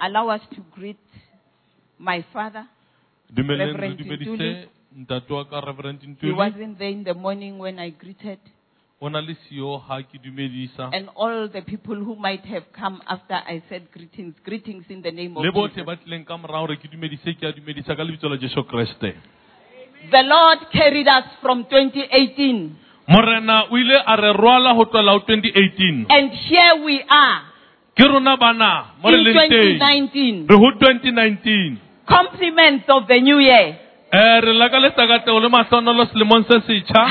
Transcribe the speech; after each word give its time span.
allow 0.00 0.28
us 0.28 0.40
to 0.54 0.60
greet 0.74 0.98
my 1.98 2.24
father. 2.32 2.64
Reverend 3.36 4.00
Ntuli. 4.00 4.68
ntate 4.96 5.32
wa 5.32 5.44
ka 5.44 5.60
reverend 5.60 6.00
He 6.20 6.32
wasn't 6.32 6.78
there 6.78 6.88
in 6.90 7.04
the 7.04 7.14
morning 7.14 7.58
when 7.58 7.78
I 7.78 7.90
greeted. 7.90 8.38
o 9.00 9.08
na 9.08 9.20
le 9.20 9.34
sio 9.46 9.78
ha 9.78 10.00
ke 10.02 10.18
dumedisa 10.18 10.90
And 10.92 11.08
all 11.14 11.46
the 11.48 11.62
people 11.62 11.94
who 11.94 12.16
might 12.16 12.44
have 12.46 12.64
come 12.72 13.00
after 13.06 13.34
I 13.34 13.62
said 13.68 13.86
greetings, 13.92 14.34
greetings 14.44 14.84
in 14.88 15.02
the 15.02 15.12
name 15.12 15.36
of 15.36 15.44
Jesus. 15.44 15.84
ba 15.86 15.94
tlileng 15.96 16.24
ka 16.26 16.36
morao 16.36 16.66
gore 16.66 16.76
ke 16.82 16.88
dumedise 16.90 17.30
ke 17.38 17.44
a 17.46 17.52
dumedisa 17.52 17.94
ka 17.94 18.02
lebitso 18.02 18.28
la 18.28 18.36
jesu 18.36 18.64
kreste 18.64 19.14
The 20.10 20.22
Lord 20.22 20.58
carried 20.72 21.06
us 21.06 21.26
from 21.42 21.64
2018. 21.70 22.74
morena 23.08 23.66
o 23.70 23.76
ile 23.76 24.02
a 24.06 24.16
re 24.16 24.32
rwala 24.34 24.74
go 24.74 24.84
tloela 24.90 25.14
go 25.14 25.24
2018 25.30 26.06
And 26.10 26.30
here 26.32 26.74
we 26.84 26.98
are 27.08 27.42
ke 27.98 28.06
rona 28.06 28.36
bana 28.36 28.70
mo 29.02 29.10
re 29.10 29.18
in 29.18 29.24
2019. 29.26 30.46
re 30.46 30.56
2019 30.56 31.78
Compliments 32.08 32.86
of 32.88 33.06
the 33.06 33.20
new 33.20 33.38
year. 33.38 33.76
Eh, 34.12 34.40
re 34.40 34.52
lakaletsa 34.54 35.06
ka 35.10 35.18
teo 35.26 35.38
le 35.42 35.48
mahlonolo 35.50 36.06
selemong 36.12 36.46
se 36.48 36.60
setšha 36.66 37.02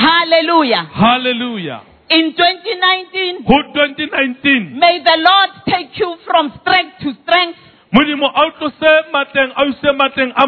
Hallelujah. 0.96 1.80
In 2.10 2.32
2019, 2.32 3.44
go 3.44 3.58
2019 3.76 4.80
may 4.80 4.98
the 5.04 5.16
Lord 5.28 5.50
take 5.68 5.92
you 6.00 6.16
from 6.24 6.50
strength 6.60 6.98
to 7.04 7.12
strength 7.22 7.58
modimo 7.92 8.26
a 8.34 8.42
o 8.46 8.50
tlose 8.58 8.92
matleng 9.12 9.52
a 9.56 9.62
o 9.62 9.68
ise 9.72 9.92
matleng 10.00 10.32
a 10.36 10.46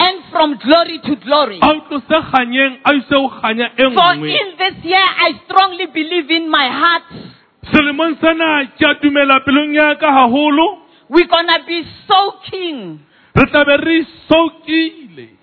and 0.00 0.16
from 0.30 0.56
glory 0.64 0.98
to 1.04 1.16
glory. 1.16 1.58
a 1.62 1.68
o 1.68 1.80
tlose 1.88 2.16
kganyeng 2.30 2.80
a 2.84 2.90
o 2.90 2.96
ise 2.96 3.10
go 3.10 3.28
kganya 3.28 3.68
For 3.76 4.14
in 4.24 4.48
this 4.58 4.84
year, 4.84 5.08
I 5.26 5.32
strongly 5.44 5.86
believe 5.86 6.30
in 6.30 6.50
my 6.50 6.68
heart, 6.68 7.08
selemong 7.66 8.16
sena 8.20 8.66
ke 8.78 8.86
a 8.86 8.94
dumela 9.02 9.40
pelong 9.44 9.74
ya 9.74 9.94
ka 9.98 10.10
haholo? 10.12 10.86
We're 11.08 11.26
gonna 11.26 11.64
be 11.66 11.82
soaking 12.06 13.00
re 13.34 13.46
tlabe 13.50 13.76
re 13.84 14.06
soukile 14.28 15.38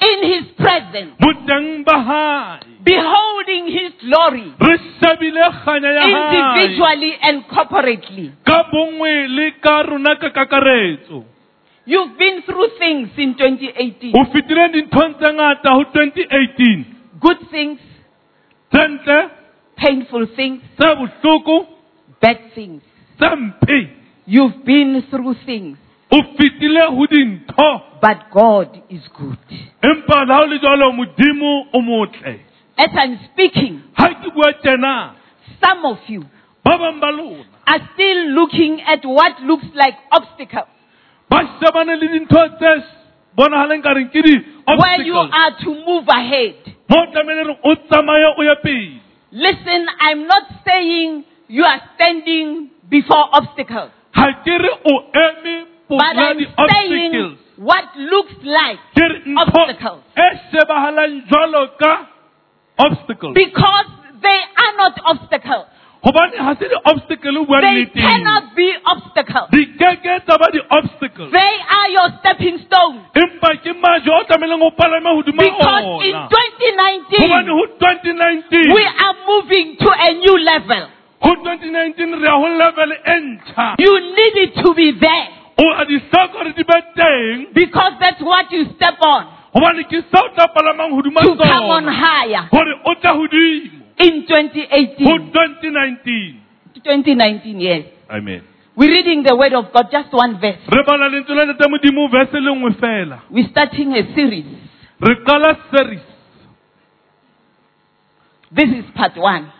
in 0.00 0.18
His 0.32 0.44
presence, 0.56 1.12
boteng 1.20 1.84
ba 1.84 1.96
hae. 2.00 2.80
Beholding 2.80 3.66
His 3.68 3.92
glory. 4.00 4.48
Re 4.56 4.76
shebile 4.96 5.44
kganya 5.60 5.90
ya 5.92 6.04
hae. 6.08 6.14
Individually 6.16 7.12
and 7.20 7.44
corporately. 7.44 8.32
ka 8.44 8.64
bongwe 8.72 9.28
le 9.28 9.46
ka 9.60 9.82
rona 9.82 10.16
ka 10.16 10.30
kakaretso. 10.32 11.24
You've 11.84 12.16
been 12.16 12.42
through 12.46 12.68
things 12.78 13.08
in 13.18 13.34
2018. 13.34 14.14
o 14.14 14.24
fetile 14.32 14.68
dinthong 14.72 15.14
tse 15.20 15.28
ngata 15.36 15.70
ho 15.74 15.84
2018 15.92 16.84
Good 17.20 17.40
things, 17.50 17.80
painful 19.80 20.26
things, 20.36 20.62
bad 22.20 22.36
things. 22.54 22.82
You've 24.26 24.64
been 24.64 25.02
through 25.10 25.34
things, 25.46 25.78
o 26.12 26.22
fetile 26.36 26.86
ho 26.88 27.06
dintho. 27.06 27.82
But 28.00 28.30
God 28.32 28.82
is 28.88 29.02
good. 29.18 29.38
empa 29.82 30.24
le 30.26 30.34
ha 30.34 30.42
o 30.42 30.46
le 30.46 30.58
jwalo 30.58 30.92
modimo 30.92 31.66
o 31.72 31.80
motle. 31.80 32.40
As 32.78 32.90
I'm 32.94 33.18
speaking, 33.32 33.82
ha 33.94 34.08
ke 34.08 34.32
bua 34.34 34.52
tjena 34.62 35.14
some 35.62 35.84
of 35.84 35.98
you 36.08 36.22
ba 36.64 36.78
bang 36.78 37.00
ba 37.00 37.10
lona. 37.10 37.44
are 37.66 37.80
still 37.94 38.30
looking 38.32 38.80
at 38.86 39.04
what 39.04 39.40
looks 39.42 39.66
like 39.74 39.94
obstacles. 40.12 40.68
Ba 41.28 41.58
shebane 41.60 41.96
le 42.00 42.08
dintho 42.08 42.48
tse 42.58 42.72
bonahaleng 43.36 43.82
ka 43.82 43.94
where 43.94 45.02
you 45.02 45.14
are 45.14 45.52
to 45.64 45.70
move 45.86 46.06
ahead. 46.08 46.54
Mo 49.32 49.52
tlamehile 49.52 49.82
re 49.82 49.88
o 49.88 49.90
tsamaye 49.90 49.90
o 49.90 49.90
ye 49.90 49.90
pele 49.90 49.90
Listen, 49.90 49.90
I'm 50.00 50.26
not 50.26 50.42
saying 50.66 51.24
you 51.48 51.64
are 51.64 51.80
standing 51.94 52.70
before 52.88 53.28
obstacles, 53.32 53.90
ha 54.12 54.26
ke 54.42 54.46
re 54.46 54.70
o 54.84 55.10
eme 55.14 55.66
but 55.88 56.16
I'm 56.16 56.38
saying 56.70 57.38
what 57.56 57.84
looks 57.96 58.34
like 58.44 58.78
ke 58.94 59.00
re 59.00 59.22
ntho 59.26 59.42
obstacles. 59.42 60.02
shebahalang 60.52 61.26
jwalo 61.28 61.66
ka 61.78 62.08
obstacles 62.78 63.34
because 63.34 63.86
they 64.22 64.40
are 64.56 64.76
not 64.76 64.94
obstacles. 65.04 65.66
Hobane 66.02 66.36
ha 66.38 66.54
se 66.58 66.68
di-obstacle 66.68 67.38
o 67.38 67.44
buang 67.44 67.60
They 67.60 67.86
cannot 67.92 68.54
be 68.56 68.68
obstacles. 68.86 69.48
di 69.52 69.66
keke 69.76 70.20
tsa 70.26 70.38
ba 70.38 70.48
di-obstacles 70.52 71.30
They 71.32 71.54
are 71.78 71.88
your 71.96 72.08
stepping 72.20 72.58
stones. 72.66 73.00
empa 73.14 73.50
ke 73.64 73.72
maje 73.82 74.08
o 74.10 74.22
tlamehileng 74.24 74.62
o 74.62 74.70
palame 74.70 75.10
hodima 75.18 75.42
Because 75.44 75.84
in 76.08 76.16
2019, 76.16 77.20
ho 77.52 77.66
2019 77.78 78.74
we 78.74 78.84
are 78.86 79.16
moving 79.28 79.76
to 79.76 79.88
a 79.90 80.10
new 80.14 80.36
level. 80.38 80.88
ho 81.20 81.30
2019 81.36 82.16
re 82.16 82.24
ya 82.26 82.34
ho 82.36 82.48
level 82.48 82.90
ntjha. 83.20 83.74
You 83.78 83.94
need 84.16 84.36
it 84.48 84.54
to 84.64 84.74
be 84.74 84.92
there. 84.98 85.28
O 85.60 85.64
a 85.76 85.84
di 85.84 85.98
hloka 86.00 86.32
hore 86.38 86.52
di 86.56 86.64
be 86.64 86.78
teng. 86.96 87.52
Because 87.52 87.92
that's 88.00 88.22
what 88.22 88.50
you 88.50 88.64
step 88.76 88.96
on. 89.04 89.26
Hobane 89.52 89.84
ke 89.84 90.00
seo 90.08 90.24
o 90.24 90.28
tla 90.34 90.48
palamang 90.56 90.96
hodima 90.96 91.20
to 91.20 91.36
come 91.36 91.68
on 91.76 91.84
higher 91.84 92.48
in 94.00 94.26
2018. 94.26 95.06
For 95.06 95.18
2019. 95.18 96.40
2019, 96.74 97.60
yes. 97.60 97.84
Amen. 98.10 98.42
We're 98.76 98.90
reading 98.90 99.22
the 99.22 99.36
word 99.36 99.52
of 99.52 99.72
God, 99.72 99.86
just 99.92 100.12
one 100.12 100.40
verse. 100.40 100.58
We're 103.30 103.48
starting 103.50 103.92
a 103.92 104.14
series. 104.14 104.46
series. 105.70 106.00
This 108.52 108.68
is 108.78 108.84
part 108.96 109.16
one. 109.16 109.52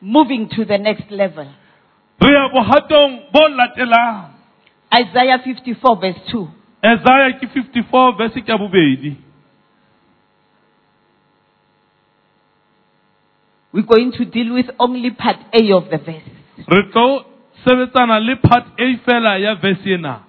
Moving 0.00 0.48
to 0.48 0.64
the 0.64 0.78
next 0.78 1.10
level. 1.10 1.46
Isaiah 4.94 5.38
54 5.44 6.00
verse 6.00 6.20
2. 6.30 6.48
Isaiah 6.84 7.38
54 7.40 8.16
verse 8.16 8.34
2. 8.34 9.16
We're 13.72 13.82
going 13.86 14.12
to 14.12 14.24
deal 14.24 14.52
with 14.54 14.66
only 14.78 15.10
part 15.10 15.36
A 15.54 15.72
of 15.72 15.84
the 15.90 15.98
verse. 15.98 16.28
re 16.68 16.82
tlo 16.92 17.24
sebetsana 17.64 18.18
le 18.20 18.36
part 18.36 18.66
a 18.78 18.86
fela 19.06 19.38
ya 19.40 19.54
verse 19.54 19.86
ena 19.94 20.24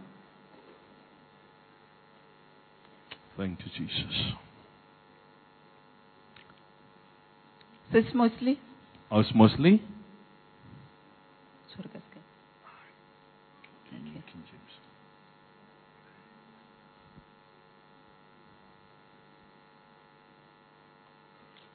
thank 3.38 3.60
you 3.60 3.72
jesus 3.78 4.34
This 7.92 8.06
mostly. 8.16 8.58
Oh, 9.12 9.20
osmosely 9.20 9.80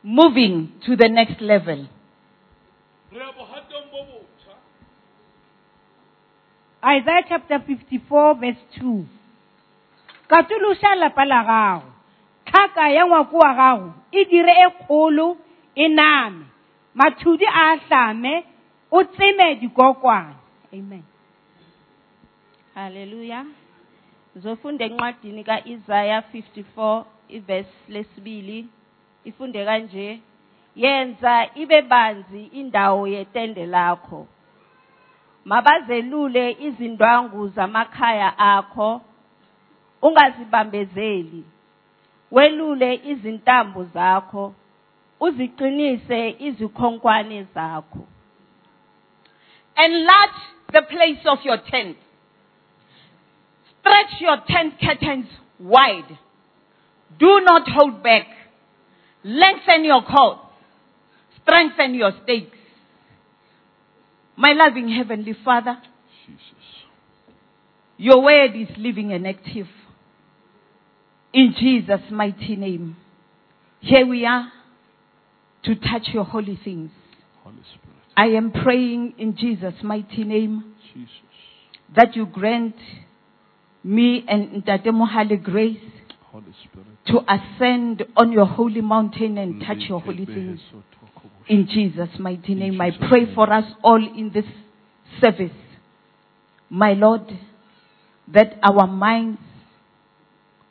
Moving 0.08 0.72
to 0.86 0.96
the 0.96 1.08
next 1.08 1.36
level. 1.42 1.84
re 3.12 3.18
ya 3.20 3.28
bohatong 3.36 3.92
bo 3.92 4.00
botjha 4.08 4.54
Isaiah 6.96 7.24
chapter 7.28 7.58
54 7.60 8.40
verse 8.40 8.62
2. 8.80 9.04
Katološa 10.32 10.94
lapa 10.96 11.24
la 11.28 11.40
gago. 11.44 11.92
Tlhaka 12.48 12.88
ya 12.88 13.04
ngwako 13.04 13.36
wa 13.36 13.52
gago 13.54 13.92
e 14.12 14.24
dire 14.24 14.54
e 14.64 14.68
kgolo 14.80 15.36
e 15.76 15.88
name. 15.88 16.48
Mathudi 16.94 17.44
a 17.44 17.76
hlame 17.76 18.44
o 18.90 19.04
tseme 19.04 19.60
dikokwane. 19.60 20.40
Amen. 20.72 21.04
Hallelujah. 22.74 23.44
Zofunda 24.36 24.84
encwadini 24.84 25.44
kaIsaiah 25.44 26.24
54 26.32 27.04
ivesi 27.28 27.76
lesibili 27.88 28.68
ifunde 29.28 29.64
kanje 29.68 30.06
yenza 30.76 31.34
ibe 31.62 31.82
banzi 31.82 32.42
indawo 32.60 33.02
yetende 33.14 33.66
lakho 33.66 34.26
mabazelule 35.44 36.44
izindwangu 36.66 37.48
zamakhaya 37.48 38.38
akho 38.38 39.00
ungazibambezeli 40.02 41.44
welule 42.30 43.00
izintambo 43.04 43.84
zakho 43.84 44.54
uziqinise 45.20 46.36
izikhonkwane 46.38 47.38
zakho 47.54 48.02
Enlarge 49.78 50.40
the 50.72 50.82
place 50.82 51.22
of 51.24 51.38
your 51.44 51.58
tent. 51.70 51.96
Stretch 53.80 54.20
your 54.20 54.38
tent 54.48 54.74
curtains 54.80 55.26
wide. 55.60 56.18
Do 57.18 57.40
not 57.44 57.62
hold 57.68 58.02
back. 58.02 58.26
Lengthen 59.28 59.84
your 59.84 60.02
cord. 60.02 60.38
Strengthen 61.42 61.94
your 61.94 62.12
stakes. 62.22 62.56
My 64.36 64.52
loving 64.52 64.88
Heavenly 64.88 65.34
Father, 65.44 65.76
jesus 66.26 66.58
your 67.98 68.22
word 68.22 68.52
is 68.54 68.68
living 68.78 69.12
and 69.12 69.26
active. 69.26 69.66
In 71.34 71.54
Jesus' 71.58 72.10
mighty 72.10 72.56
name. 72.56 72.96
Here 73.80 74.06
we 74.06 74.24
are 74.24 74.50
to 75.64 75.74
touch 75.74 76.08
your 76.14 76.24
holy 76.24 76.58
things. 76.64 76.90
holy 77.42 77.56
spirit 77.74 77.96
I 78.16 78.36
am 78.36 78.52
praying 78.52 79.14
in 79.18 79.36
Jesus' 79.36 79.82
mighty 79.82 80.24
name 80.24 80.74
Jesus. 80.94 81.10
that 81.94 82.16
you 82.16 82.26
grant 82.26 82.76
me 83.84 84.24
and 84.28 84.64
Ntate 84.64 84.86
Mohale 84.86 85.42
grace. 85.42 85.87
To 87.06 87.20
ascend 87.28 88.04
on 88.16 88.32
your 88.32 88.46
holy 88.46 88.80
mountain 88.80 89.38
and 89.38 89.60
touch 89.60 89.78
your 89.88 90.00
holy 90.00 90.26
things. 90.26 90.60
In 91.48 91.66
Jesus' 91.66 92.18
mighty 92.18 92.54
name, 92.54 92.80
I 92.80 92.90
pray 93.08 93.34
for 93.34 93.52
us 93.52 93.64
all 93.82 94.04
in 94.04 94.30
this 94.32 94.44
service. 95.20 95.56
My 96.68 96.92
Lord, 96.92 97.22
that 98.32 98.58
our 98.62 98.86
minds 98.86 99.40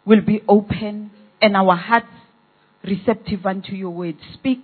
will 0.06 0.22
be 0.22 0.44
open 0.48 1.12
and 1.42 1.56
our 1.56 1.76
hearts 1.76 2.08
receptive 2.84 3.46
unto 3.46 3.74
your 3.74 3.90
word. 3.90 4.16
Speak 4.36 4.62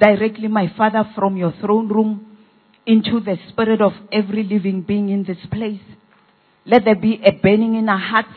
directly, 0.00 0.48
my 0.48 0.72
Father, 0.76 1.08
from 1.14 1.36
your 1.36 1.54
throne 1.60 1.88
room 1.88 2.36
into 2.84 3.20
the 3.20 3.36
spirit 3.48 3.80
of 3.80 3.92
every 4.12 4.42
living 4.42 4.82
being 4.82 5.08
in 5.08 5.24
this 5.24 5.38
place. 5.50 5.80
Let 6.64 6.84
there 6.84 6.96
be 6.96 7.20
a 7.24 7.32
burning 7.32 7.76
in 7.76 7.88
our 7.88 7.98
hearts 7.98 8.28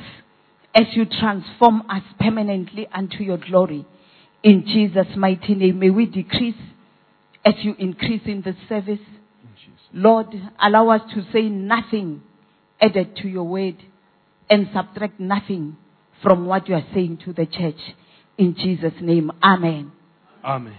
as 0.73 0.85
you 0.93 1.05
transform 1.05 1.81
us 1.89 2.03
permanently 2.19 2.87
unto 2.93 3.23
your 3.23 3.37
glory. 3.37 3.85
In 4.43 4.65
Jesus' 4.65 5.15
mighty 5.17 5.55
name, 5.55 5.79
may 5.79 5.89
we 5.89 6.05
decrease 6.05 6.55
as 7.43 7.55
you 7.61 7.75
increase 7.77 8.21
in 8.25 8.41
the 8.41 8.55
service. 8.67 8.99
Lord, 9.91 10.27
allow 10.61 10.89
us 10.89 11.01
to 11.13 11.23
say 11.33 11.49
nothing 11.49 12.21
added 12.79 13.15
to 13.17 13.27
your 13.27 13.43
word 13.43 13.77
and 14.49 14.69
subtract 14.73 15.19
nothing 15.19 15.77
from 16.21 16.45
what 16.45 16.67
you 16.69 16.75
are 16.75 16.85
saying 16.93 17.19
to 17.25 17.33
the 17.33 17.45
church. 17.45 17.79
In 18.37 18.55
Jesus' 18.55 18.93
name, 19.01 19.31
Amen. 19.43 19.91
Amen. 20.43 20.77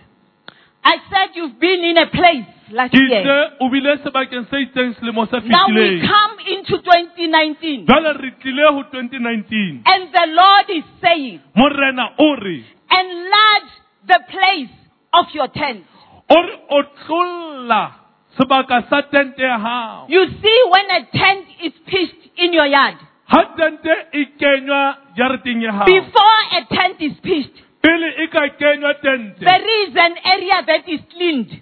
I 0.82 0.96
said 1.10 1.36
you've 1.36 1.58
been 1.60 1.84
in 1.84 1.96
a 1.98 2.06
place 2.08 2.46
last 2.72 2.94
year. 2.94 3.50
o 3.60 3.68
bile 3.68 3.96
sebakeng 4.02 4.46
se 4.50 4.56
itseng 4.64 4.94
selemo 4.96 5.26
se 5.28 5.40
Now 5.44 5.66
we 5.68 5.74
fetileng. 5.74 6.08
come 6.08 6.36
into 6.56 6.74
2019 6.80 7.86
Jwale 7.86 8.12
re 8.16 8.30
tlile 8.40 8.64
ho 8.72 8.82
2019. 8.88 9.82
and 9.84 10.02
the 10.12 10.26
Lord 10.32 10.66
is 10.70 10.84
saying, 11.02 11.40
Morena 11.54 12.14
o 12.18 12.34
re, 12.40 12.64
enlarge 12.90 13.72
the 14.06 14.20
place 14.30 14.72
of 15.12 15.26
your 15.34 15.48
tent. 15.48 15.84
o 16.30 16.36
re 16.40 16.54
o 16.70 16.82
tlolla 17.06 17.82
sebaka 18.38 18.88
sa 18.88 19.02
tente 19.10 19.42
ya 19.42 19.58
hao. 19.58 20.06
You 20.08 20.24
see 20.40 20.58
when 20.72 20.86
a 20.90 21.00
tent 21.12 21.46
is 21.62 21.72
pitched 21.86 22.24
in 22.38 22.52
your 22.52 22.66
yard, 22.66 22.96
Ha 23.26 23.44
tente 23.58 23.92
e 24.14 24.24
kenywa 24.40 24.96
jareteng 25.16 25.60
ya 25.62 25.72
hao. 25.72 25.84
before 25.84 26.40
a 26.56 26.64
tent 26.74 26.96
is 27.00 27.12
pitched, 27.22 27.62
Pele 27.82 28.28
ka 28.28 28.48
kenywa 28.58 28.94
tente. 29.00 29.40
there 29.40 29.88
is 29.88 29.96
an 29.96 30.14
area 30.24 30.62
that 30.66 30.88
is 30.88 31.00
cleaned 31.12 31.60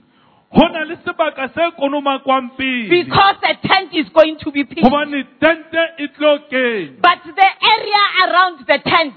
Ho 0.51 0.67
na 0.69 0.81
le 0.85 0.97
sebaka 1.05 1.49
se 1.55 1.61
konomakwang 1.79 2.57
pele. 2.57 2.89
because 2.89 3.37
the 3.43 3.55
tent 3.69 3.93
is 3.95 4.09
going 4.15 4.39
to 4.41 4.51
be 4.51 4.65
pitched. 4.65 4.83
Hobane 4.83 5.25
tente 5.41 6.09
tlo 6.17 6.39
kenywa. 6.51 7.01
But 7.03 7.19
the 7.25 7.51
area 7.75 8.03
around 8.27 8.65
the 8.67 8.79
tent, 8.85 9.15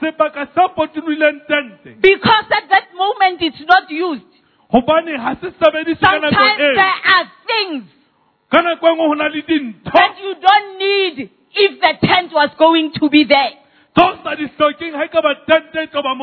sebaka 0.00 0.46
se 0.54 0.62
potollohileng 0.76 1.40
tente. 1.50 2.00
because 2.00 2.46
at 2.56 2.68
that 2.70 2.88
moment 2.96 3.42
it's 3.42 3.60
not 3.66 3.90
used, 3.90 4.24
Hobane 4.72 5.16
ha 5.18 5.34
se 5.40 5.50
sebediswe 5.50 6.00
ka 6.00 6.18
nako 6.18 6.30
sometimes 6.30 6.76
there 6.76 7.00
are 7.14 7.26
things 7.46 7.84
Ka 8.50 8.60
nako 8.62 8.86
nngwe 8.94 9.06
ho 9.08 9.14
na 9.14 9.26
le 9.28 9.42
dintho. 9.42 9.90
that 9.92 10.16
you 10.22 10.34
don't 10.40 10.78
need 10.78 11.30
if 11.54 11.80
the 11.80 12.06
tent 12.06 12.32
was 12.32 12.48
going 12.58 12.92
to 12.94 13.10
be 13.10 13.24
there. 13.24 13.58
Tseo 13.94 14.16
sa 14.24 14.34
di 14.34 14.46
hlokeng 14.56 14.94
ha 14.96 15.04
ekaba 15.04 15.34
tente 15.46 15.86
tlo 15.92 16.02
ba. 16.02 16.14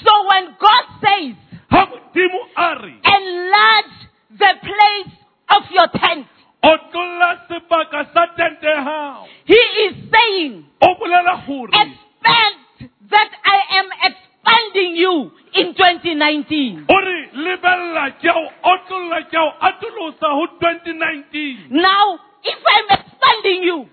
So 0.00 0.12
when 0.28 0.56
God 0.58 0.84
says, 1.04 1.34
Ha 1.70 1.84
Modimo 1.84 2.40
a 2.56 2.68
enlarge 2.80 3.98
the 4.32 4.52
place 4.64 5.14
of 5.50 5.62
your 5.70 5.88
tent, 5.92 6.26
o 6.64 6.72
tlolla 6.88 7.44
sebaka 7.48 8.08
sa 8.14 8.26
tente. 8.32 8.72
He 9.44 9.60
is 9.84 9.94
saying, 10.08 10.64
O 10.80 10.94
bolela 10.96 11.44
hore, 11.44 11.68
expect 11.68 12.88
that 13.10 13.30
I 13.44 13.58
am 13.76 13.88
expanding 14.08 14.96
you 14.96 15.30
in 15.54 15.74
2019. 15.74 16.86
o 16.88 16.96
re 16.96 17.18
lebella 17.34 18.16
ke 18.20 18.28
a 18.28 18.32
o 18.32 18.48
otlolla 18.72 19.20
ke 19.28 19.36
a 19.36 19.44
o 19.44 19.50
atolosa 19.68 20.28
ho 20.32 20.46
2019. 20.60 21.68
Now, 21.70 22.18
if 22.42 22.58
I'm 22.64 22.88
expanding 22.98 23.62
you, 23.68 23.88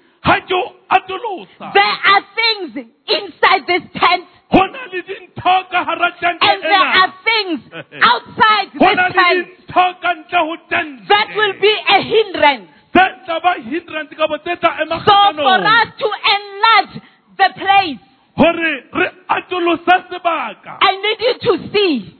There 1.74 1.98
are 2.12 2.22
things 2.36 2.88
inside 3.08 3.62
this 3.68 3.84
tent 3.94 4.26
Ho 4.52 4.62
na 4.68 4.86
le 4.94 5.02
dintho 5.02 5.54
ka 5.72 5.84
hara 5.84 6.10
and 6.22 6.64
there 6.64 6.90
are 7.02 7.14
things 7.26 7.60
outside 8.12 8.68
this 8.74 9.00
tent 9.18 9.48
dintho 9.48 9.86
ka 10.02 10.12
ntle 10.14 10.40
ho 10.50 10.56
tente. 10.70 11.08
that 11.08 11.28
will 11.36 11.56
be 11.60 11.74
a 11.90 12.02
hindrance. 12.02 12.70
Tse 12.94 13.06
tla 13.26 13.40
ba 13.42 13.54
hindrance 13.70 14.14
kapa 14.16 14.38
tse 14.46 14.56
tla 14.62 14.72
ema 14.82 15.02
So 15.06 15.18
for 15.36 15.60
us 15.66 15.90
to 16.04 16.10
enlarge 16.36 16.96
the 17.38 17.50
place, 17.58 18.04
Hore 18.38 18.72
re 18.94 19.08
atolosa 19.30 19.96
sebaka. 20.12 20.78
I 20.82 20.92
need 21.06 21.20
you 21.28 21.36
to 21.48 21.54
see 21.74 22.16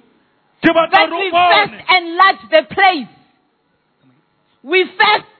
that 0.64 1.10
we 1.12 1.32
first 1.32 1.78
enlarge 2.00 2.44
the 2.50 2.64
place. 2.74 3.12
We 4.64 4.84
first 4.98 5.35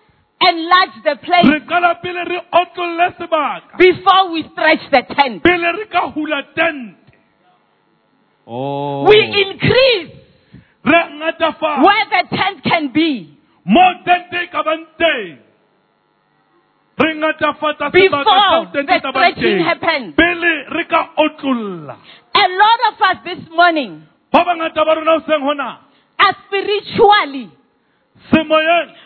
enlarge 0.50 0.98
the 1.04 1.16
place 1.26 1.46
Re 1.46 1.60
qala 1.70 1.96
pele 2.02 2.24
re 2.26 2.40
otlolle 2.54 3.08
sebaka. 3.18 3.78
before 3.78 4.32
we 4.32 4.44
stretch 4.52 4.84
the 4.92 5.02
tent. 5.16 5.44
Pele 5.44 5.72
re 5.78 5.86
ka 5.92 6.12
hula 6.12 6.42
tente. 6.56 6.96
Oh. 8.48 9.06
We 9.10 9.18
increase 9.20 10.12
where 10.84 12.06
the 12.14 12.24
tent 12.36 12.64
can 12.64 12.92
be 12.94 13.38
Mo 13.66 13.82
tente 14.06 14.52
ka 14.52 14.62
bang 14.64 14.86
teng. 15.00 15.38
Re 16.98 17.12
ngatafatsa 17.16 17.90
sebaka 17.92 17.92
before 17.92 18.66
the 18.72 18.78
tente 18.78 19.02
ka 19.02 19.12
bang 19.12 19.34
stretching 19.34 19.60
happens. 19.66 20.14
Pele 20.16 20.54
re 20.76 20.84
ka 20.86 21.10
otlolla. 21.18 21.98
A 22.36 22.46
lot 22.52 22.80
of 22.94 23.02
us 23.02 23.18
this 23.26 23.50
morning 23.50 24.04
Ba 24.32 24.44
bangata 24.46 24.86
ba 24.86 24.94
rona 24.96 25.20
hoseng 25.20 25.42
hona. 25.42 25.70
are 26.20 26.36
spiritually 26.48 27.50
Semoyeng. 27.50 27.65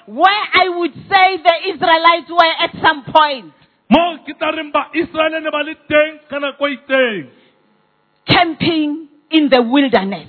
Where 0.05 0.43
I 0.53 0.69
would 0.77 0.93
say 0.93 1.37
the 1.43 1.55
Israelites 1.73 2.29
were 2.29 2.53
at 2.59 2.71
some 2.83 3.03
point, 3.05 3.53
Mo 3.89 4.17
ke 4.25 4.37
tla 4.37 4.51
reng 4.53 4.71
ba 4.71 4.89
Israel 4.93 5.41
ne 5.41 5.49
ba 5.49 5.63
le 5.65 5.73
teng 5.89 6.19
ka 6.29 6.37
nako 6.39 6.67
itseng. 6.77 7.29
camping 8.27 9.07
in 9.31 9.49
the 9.49 9.61
wilderness. 9.61 10.27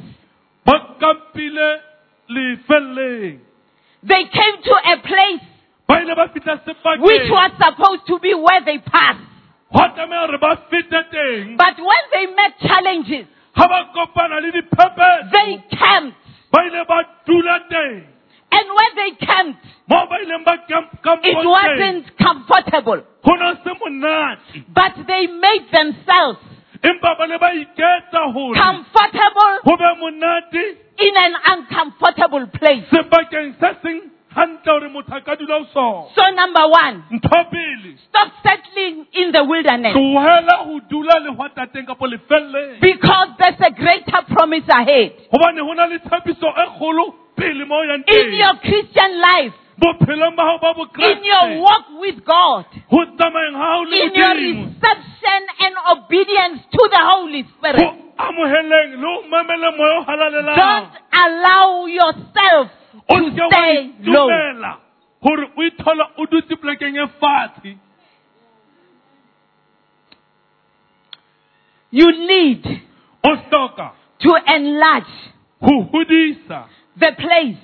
They 4.02 4.24
came 4.32 4.56
to 4.64 4.74
a 4.74 4.96
place 5.04 5.44
Ba 5.86 5.94
ile 6.00 6.14
ba 6.14 6.28
fihla 6.32 6.56
sebakeng. 6.64 7.02
which 7.02 7.28
was 7.30 7.50
supposed 7.60 8.06
to 8.06 8.18
be 8.20 8.32
where 8.34 8.64
they 8.64 8.78
passed. 8.78 9.20
Ho 9.72 9.80
tlameha 9.94 10.26
hore 10.26 10.38
ba 10.38 10.56
fete 10.70 11.00
teng. 11.12 11.56
But 11.58 11.76
when 11.76 12.04
they 12.14 12.26
met 12.32 12.56
challenges, 12.60 13.26
Ha 13.54 13.66
ba 13.68 13.90
kopana 13.92 14.40
le 14.40 14.50
diphephetso. 14.52 15.30
they 15.32 15.64
camped. 15.76 16.16
Ba 18.50 18.58
ile 18.58 18.58
ba 18.58 18.58
dula 18.58 18.58
teng. 18.58 18.58
And 18.58 18.68
when 18.68 18.92
they 18.96 19.10
camped, 19.26 19.64
Mo 19.88 20.06
ba 20.06 20.56
camp 20.68 21.20
it 21.24 21.36
wasn't 21.36 22.06
comfortable. 22.18 23.02
Ho 23.24 23.32
ne 23.34 23.54
se 23.64 23.70
monate. 23.80 24.64
But 24.74 24.94
they 25.06 25.26
made 25.26 25.66
themselves 25.72 26.38
Empa 26.82 27.14
ba 27.18 27.26
ne 27.26 27.36
ba 27.36 27.52
iketsa 27.52 28.32
hore 28.32 28.54
comfortable 28.54 29.54
ho 29.64 29.76
be 29.76 29.90
monate 30.00 30.64
in 30.98 31.14
an 31.16 31.34
uncomfortable 31.52 32.46
place. 32.56 32.84
sebakeng 32.88 33.52
se 33.60 33.68
seng 33.82 34.00
hantle 34.32 34.72
hore 34.72 34.88
motho 34.88 35.12
a 35.12 35.20
ka 35.20 35.34
dula 35.34 35.58
ho 35.60 35.66
sona. 35.74 36.08
So 36.16 36.22
number 36.32 36.64
one, 36.72 37.04
stop 38.08 38.32
settling 38.42 39.04
in 39.12 39.30
the 39.30 39.44
wilderness 39.44 39.92
Tlohela 39.92 40.64
ho 40.64 40.80
dula 40.88 41.20
lehwata 41.20 41.68
teng 41.68 41.84
kapo 41.84 42.08
lefelleng. 42.08 42.80
because 42.80 43.28
there's 43.38 43.60
a 43.60 43.72
greater 43.76 44.22
promise 44.32 44.64
ahead. 44.68 45.20
Hobane 47.40 47.48
ho 47.48 47.48
na 47.48 47.48
le 47.48 47.48
tshepiso 47.48 47.48
kgolo 47.48 47.48
pele 47.48 47.64
moo 47.64 47.76
o 47.76 47.82
yang 47.82 48.04
In 48.08 48.32
your 48.38 48.56
Christian 48.60 49.20
life, 49.20 49.54
Bophelong 49.80 50.36
ba 50.36 50.42
hao 50.42 50.58
ba 50.58 50.74
in 50.98 51.24
your 51.24 51.60
walk 51.62 51.86
with 52.00 52.24
God, 52.24 52.64
Ho 52.90 53.04
tsamayeng 53.16 53.54
ha 53.54 53.64
hao 53.64 53.82
le 53.82 53.96
in 53.96 54.14
your 54.14 54.34
reception 54.34 55.40
and 55.60 55.74
obedience 55.96 56.60
to 56.72 56.88
the 56.90 57.00
Holy 57.00 57.44
Spirit. 57.56 57.80
amoheleng 58.18 59.00
le 59.00 59.06
ho 59.06 59.22
mamela 59.28 59.76
moya 59.76 59.98
o 59.98 60.04
halalelang. 60.04 60.56
Don't 60.56 60.90
allow 61.12 61.86
yourself 61.86 62.68
to 63.08 63.48
stay 63.48 63.90
low. 64.02 64.28
itumela 64.28 64.78
hore 65.22 65.46
o 65.56 65.62
ithola 65.62 66.04
o 66.18 66.26
dutse 66.26 66.56
plekeng 66.56 67.08
fatshe. 67.20 67.78
You 71.92 72.06
need 72.26 72.62
to 74.20 74.30
enlarge 74.46 75.10
the 77.00 77.12
place 77.18 77.58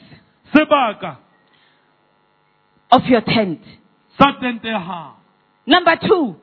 sebaka 0.54 1.18
of 2.90 3.02
your 3.06 3.20
tent. 3.22 3.60
sa 4.18 4.32
tente 4.40 4.64
ya. 4.68 5.12
Number 5.66 5.96
two, 5.96 6.36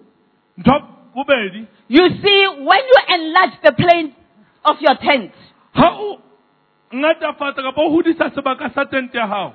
Ntho 0.59 0.75
bobedi, 1.15 1.67
you 1.87 2.07
see, 2.21 2.47
when 2.59 2.83
you 2.85 2.99
enlarge 3.09 3.57
the 3.63 3.71
place 3.71 4.13
of 4.65 4.75
your 4.79 4.95
tent, 4.97 5.31
ha 5.73 5.89
o 5.97 6.21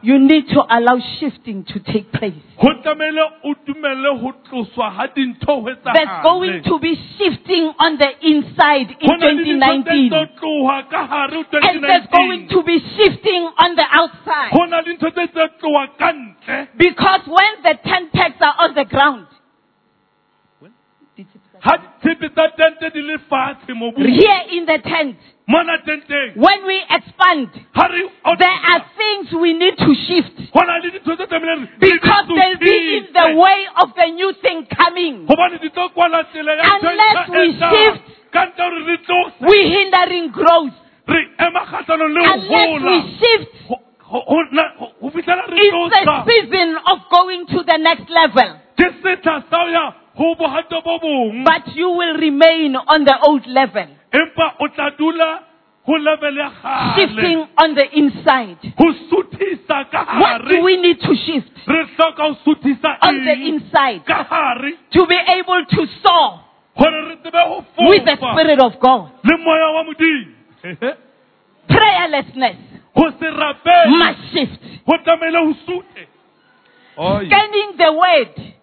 you 0.02 0.18
need 0.18 0.48
to 0.48 0.60
allow 0.68 0.98
shifting 1.20 1.64
to 1.64 1.78
take 1.80 2.10
place. 2.12 2.34
ho 2.56 2.68
tlamehile 2.82 3.22
o 3.44 3.54
dumelle 3.66 4.10
ho 4.20 4.32
tloswa 4.48 4.90
ha 4.90 5.06
dintho 5.14 5.60
ho 5.62 5.70
There's 5.94 6.22
going 6.22 6.62
to 6.64 6.78
be 6.78 6.94
shifting 7.16 7.72
on 7.78 7.98
the 7.98 8.10
inside 8.26 8.96
in 9.00 9.08
Ho 9.08 9.16
na 9.16 9.26
le 9.30 9.44
dintho 9.44 9.82
tse 9.84 9.86
2019. 9.86 10.10
tlo 10.10 10.26
tloha 10.40 10.82
ka 10.90 11.06
hare 11.06 11.34
ho 11.34 11.44
And 11.62 11.82
there's 11.84 12.08
going 12.10 12.48
to 12.48 12.62
be 12.64 12.78
shifting 12.96 13.42
on 13.58 13.76
the 13.76 13.86
outside. 13.90 14.50
ho 14.52 14.64
na 14.66 14.80
le 14.80 14.94
ntho 14.98 15.10
tse 15.10 15.26
tlo 15.32 15.46
tloha 15.60 15.86
ka 15.98 16.12
ntle 16.12 16.66
Because 16.76 17.22
when 17.26 17.52
the 17.62 17.74
10 17.84 18.10
packs 18.10 18.40
are 18.40 18.54
on 18.58 18.74
the 18.74 18.84
ground, 18.84 19.26
ha 20.60 20.68
ditshepe 21.16 21.38
tsa 21.38 21.38
tente 21.38 21.38
di 21.38 21.38
le 21.38 21.38
fatshe 21.38 21.38
mobung 21.38 21.47
here 24.06 24.42
in 24.52 24.66
the 24.66 24.78
tent, 24.78 25.16
when 26.36 26.66
we 26.66 26.82
expand, 26.90 27.48
there 28.38 28.58
are 28.72 28.80
things 28.96 29.32
we 29.40 29.54
need 29.54 29.76
to 29.78 29.94
shift. 30.06 30.36
ho 30.54 30.60
na 30.64 30.76
le 30.78 30.90
dintho 30.90 31.16
tse 31.16 31.26
tlamehileng 31.26 31.62
re- 31.64 31.68
re 31.80 31.90
Because 31.92 32.26
they'll 32.28 32.58
be 32.58 32.96
in 32.98 33.06
the 33.12 33.26
way 33.40 33.66
of 33.82 33.88
the 33.96 34.06
new 34.12 34.32
thing 34.42 34.66
coming. 34.76 35.26
hobane 35.26 35.58
di 35.60 35.70
tlo 35.70 35.88
kwala 35.94 36.24
tsela 36.32 36.52
ya 36.54 36.62
ntho 36.78 36.88
Unless 36.90 37.28
we 37.28 37.52
shift. 37.52 38.02
ka 38.32 38.44
ntle 38.46 38.64
hore 38.64 38.84
re 38.86 38.96
tlose 39.06 39.32
We're 39.40 39.68
hindering 39.68 40.28
growth. 40.30 40.74
re 41.08 41.20
ema 41.40 41.60
kgahlanong 41.66 42.12
le 42.12 42.20
ho 42.26 42.34
Unless 42.34 42.82
we 42.84 42.96
shift, 43.18 43.48
it's 45.10 45.26
the 45.26 46.24
season 46.28 46.76
of 46.86 46.98
going 47.10 47.46
to 47.46 47.62
the 47.64 47.76
next 47.78 48.08
level. 48.10 48.56
Ke 50.18 50.24
setha 50.24 50.24
sa 50.24 50.24
ho 50.24 50.26
ya 50.26 50.26
ho 50.26 50.34
bohato 50.34 50.82
bo 50.84 50.98
bong 50.98 51.44
But 51.44 51.74
you 51.74 51.90
will 51.90 52.14
remain 52.18 52.76
on 52.76 53.04
the 53.04 53.16
old 53.22 53.46
level, 53.46 53.86
empa 54.12 54.54
o 54.60 54.68
tla 54.68 54.90
dula 54.98 55.40
ho 55.86 55.92
level 55.92 56.36
ya 56.36 56.50
shifting 56.96 57.46
on 57.56 57.74
the 57.74 57.86
inside. 57.98 58.58
ho 58.76 58.92
suthisa 59.10 59.90
ka 59.90 60.18
What 60.20 60.48
do 60.50 60.62
we 60.62 60.76
need 60.76 61.00
to 61.00 61.14
shift? 61.14 61.50
Re 61.66 61.84
hloka 61.96 62.22
ho 62.22 62.34
suthisa 62.44 62.98
on 63.02 63.24
the 63.24 63.32
inside. 63.32 64.02
To 64.92 65.06
be 65.06 65.16
able 65.16 65.64
to 65.70 65.86
soar 66.02 66.44
hore 66.74 67.08
re 67.08 67.16
tsebe 67.22 67.42
ho 67.48 67.64
with 67.88 68.04
the 68.04 68.16
Spirit 68.16 68.60
of 68.60 68.78
God? 68.80 69.10
le 69.24 69.36
moya 69.38 69.72
wa 69.72 69.84
modimo. 69.84 70.34
Prayerlessness. 71.68 72.56
Ho 72.94 73.10
se 73.20 73.26
rapele. 73.30 73.98
Must 73.98 74.32
shift. 74.32 74.62
ho 74.86 74.96
tlamehile 75.04 75.38
ho 75.38 75.54
suthe. 75.66 76.06
Scanning 76.98 77.76
the 77.78 77.92
word, 77.92 78.54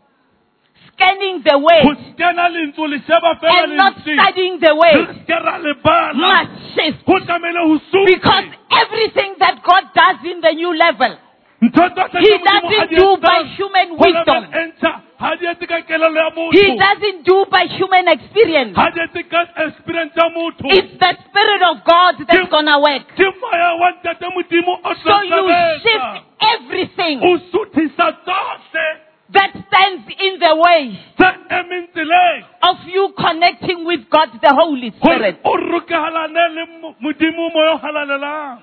scanning 0.95 1.41
the 1.43 1.51
ho 1.51 1.59
word, 1.59 1.97
skena 2.13 2.47
lentswe 2.49 2.87
le 2.87 2.99
sheba 3.07 3.35
fela 3.41 3.63
and 3.63 3.75
not 3.77 3.93
studying 4.01 4.59
the 4.59 4.73
way. 4.75 4.95
Word 4.95 5.15
ske 5.23 5.35
ra 5.43 5.57
le 5.57 5.73
bala 5.83 6.13
must 6.13 6.75
shift. 6.75 7.03
ho 7.05 7.19
tlamehile 7.19 7.61
ho 7.67 7.79
Because 8.05 8.45
everything 8.71 9.35
that 9.39 9.61
God 9.63 9.83
does 9.93 10.19
in 10.25 10.41
the 10.41 10.51
new 10.51 10.73
level, 10.75 11.17
He 11.61 11.69
tse 11.69 11.79
Modimo 11.79 12.35
a 12.35 12.43
doesn't 12.43 12.89
do 12.95 13.17
by 13.21 13.43
human 13.57 13.97
wisdom. 13.97 14.43
ntjha 14.51 14.91
ha 15.17 15.35
di 15.35 15.45
etse 15.47 15.65
ka 15.67 15.81
kelello 15.87 16.15
ya 16.15 16.29
He 16.51 16.75
doesn't 16.75 17.23
do 17.23 17.45
by 17.49 17.65
human 17.67 18.07
experience. 18.07 18.75
ha 18.75 18.89
di 18.91 18.99
etse 18.99 19.23
ka 19.29 19.41
experience 19.67 20.13
ya 20.15 20.29
motho. 20.29 20.67
It's 20.69 20.99
the 20.99 21.11
Spirit 21.29 21.61
of 21.63 21.83
God 21.85 22.15
that's 22.27 22.49
gonna 22.49 22.79
work. 22.79 23.07
ke 23.15 23.27
moya 23.41 23.75
wa 23.79 23.91
ntate 24.03 24.27
modimo 24.35 24.79
So 25.03 25.21
you 25.23 25.43
shift 25.81 26.23
everything. 26.41 27.19
O 27.23 27.37
suthisa 27.51 28.11
tsohle 28.25 28.85
that 29.33 29.51
stands 29.67 30.05
in 30.19 30.39
the 30.39 30.53
way 30.55 30.99
tse 31.17 31.29
emeng 31.49 31.87
tseleng 31.93 32.43
of 32.69 32.77
you 32.87 33.13
connecting 33.17 33.85
with 33.85 34.01
God 34.09 34.29
the 34.41 34.53
Holy 34.53 34.91
Spirit. 34.97 35.39
o 35.43 35.57
rokehalane 35.57 36.45
le 36.55 36.65
Mo- 36.81 36.95
modimo 37.01 37.49
moya 37.53 37.73
o 37.73 37.77
halalelang 37.77 38.59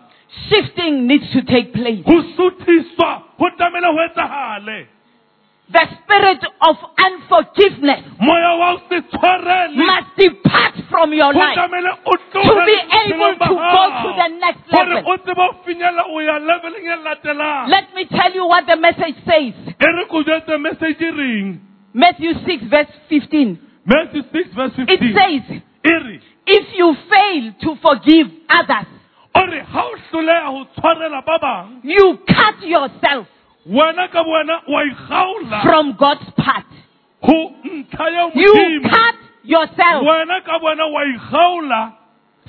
Shifting 0.49 1.07
needs 1.07 1.31
to 1.33 1.43
take 1.43 1.75
place. 1.75 2.03
The 5.71 5.87
spirit 6.03 6.43
of 6.61 6.77
unforgiveness 6.99 8.05
moya 8.21 8.53
wa 8.61 8.77
ho 8.77 8.81
se 8.89 9.01
tshwarele 9.09 9.77
must 9.77 10.11
depart 10.19 10.75
from 10.91 11.13
your 11.15 11.33
life 11.33 11.57
to 11.57 12.41
be 12.67 12.79
able 13.09 13.35
to 13.41 13.55
go 13.57 13.83
to 14.03 14.09
the 14.21 14.29
next 14.39 14.65
level. 14.71 15.03
o 15.07 15.17
tsebe 15.17 15.39
ho 15.39 15.53
finyella 15.65 16.03
o 16.09 16.19
ya 16.21 16.39
leveleng 16.39 17.05
latelang 17.05 17.69
Let 17.69 17.95
me 17.95 18.05
tell 18.05 18.33
you 18.35 18.47
what 18.47 18.67
the 18.67 18.77
message 18.77 19.17
says. 19.25 19.55
re 19.81 20.05
ko 20.11 20.23
jetse 20.23 20.59
message 20.61 20.99
reng 21.01 21.61
Matthew 21.95 22.33
6 22.47 22.65
verse 22.69 22.93
15. 23.09 23.59
Matthew 23.87 24.23
6 24.33 24.55
verse 24.55 24.73
15 24.77 24.89
It 24.89 25.01
says, 25.17 25.63
if 26.47 26.65
you 26.77 26.95
fail 27.09 27.53
to 27.63 27.81
forgive 27.81 28.27
others, 28.51 28.89
o 29.35 29.41
re 29.47 29.61
ha 29.73 29.83
o 29.89 29.97
hloleha 30.11 30.47
ho 30.53 30.65
tshwarela 30.77 31.25
ba 31.25 31.39
bang 31.41 31.81
you 31.85 32.19
cut 32.29 32.61
yourself 32.67 33.27
wena 33.67 34.09
ka 34.09 34.23
wena 34.23 34.61
wa 34.69 34.85
ikgaola 34.85 35.63
from 35.63 35.93
God's 35.99 36.31
path. 36.37 36.67
You 38.35 38.81
cut 38.83 39.15
yourself 39.45 40.03
wena 40.05 40.41
ka 40.45 40.59
wena 40.63 40.87
wa 40.93 41.03
ikgaola 41.05 41.93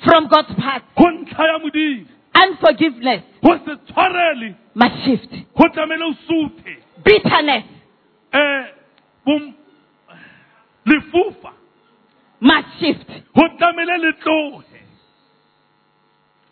from 0.03 0.27
God's 0.27 0.53
path. 0.57 0.83
ho 0.97 1.09
ntlha 1.11 1.45
ya 1.47 1.59
modimo 1.59 2.05
Unforgiveness 2.35 3.21
ho 3.43 3.57
se 3.65 3.75
tshwarele 3.85 4.55
must 4.75 4.95
shift. 5.05 5.31
ho 5.55 5.69
tlamehile 5.69 6.05
o 6.05 6.13
suthe 6.27 6.77
Bitterness 7.05 7.63
eh, 8.31 8.65
lefufa 10.85 11.53
must 12.39 12.67
shift. 12.79 13.09
ho 13.35 13.47
tlamehile 13.57 13.97
le 13.97 14.13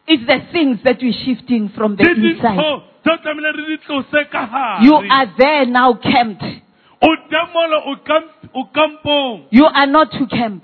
It's 0.08 0.26
the 0.26 0.40
things 0.52 0.80
that 0.84 0.98
we're 1.02 1.14
shifting 1.26 1.70
from 1.70 1.96
the 1.96 2.04
inside. 2.10 2.91
Dintho 3.04 3.18
tseo 3.18 3.18
tlamehile 3.18 3.52
re 3.52 3.66
di 3.68 3.78
tlose 3.78 4.26
ka 4.32 4.46
hare 4.46 4.86
You 4.86 4.96
are 5.10 5.28
there 5.38 5.66
now 5.66 5.94
camped. 5.94 6.44
o 7.02 7.16
temola 7.30 7.78
o 7.86 7.96
kamp- 7.96 8.50
o 8.54 8.64
kampong 8.74 9.42
You 9.52 9.66
are 9.66 9.88
not 9.88 10.12
to 10.12 10.26
camp. 10.28 10.64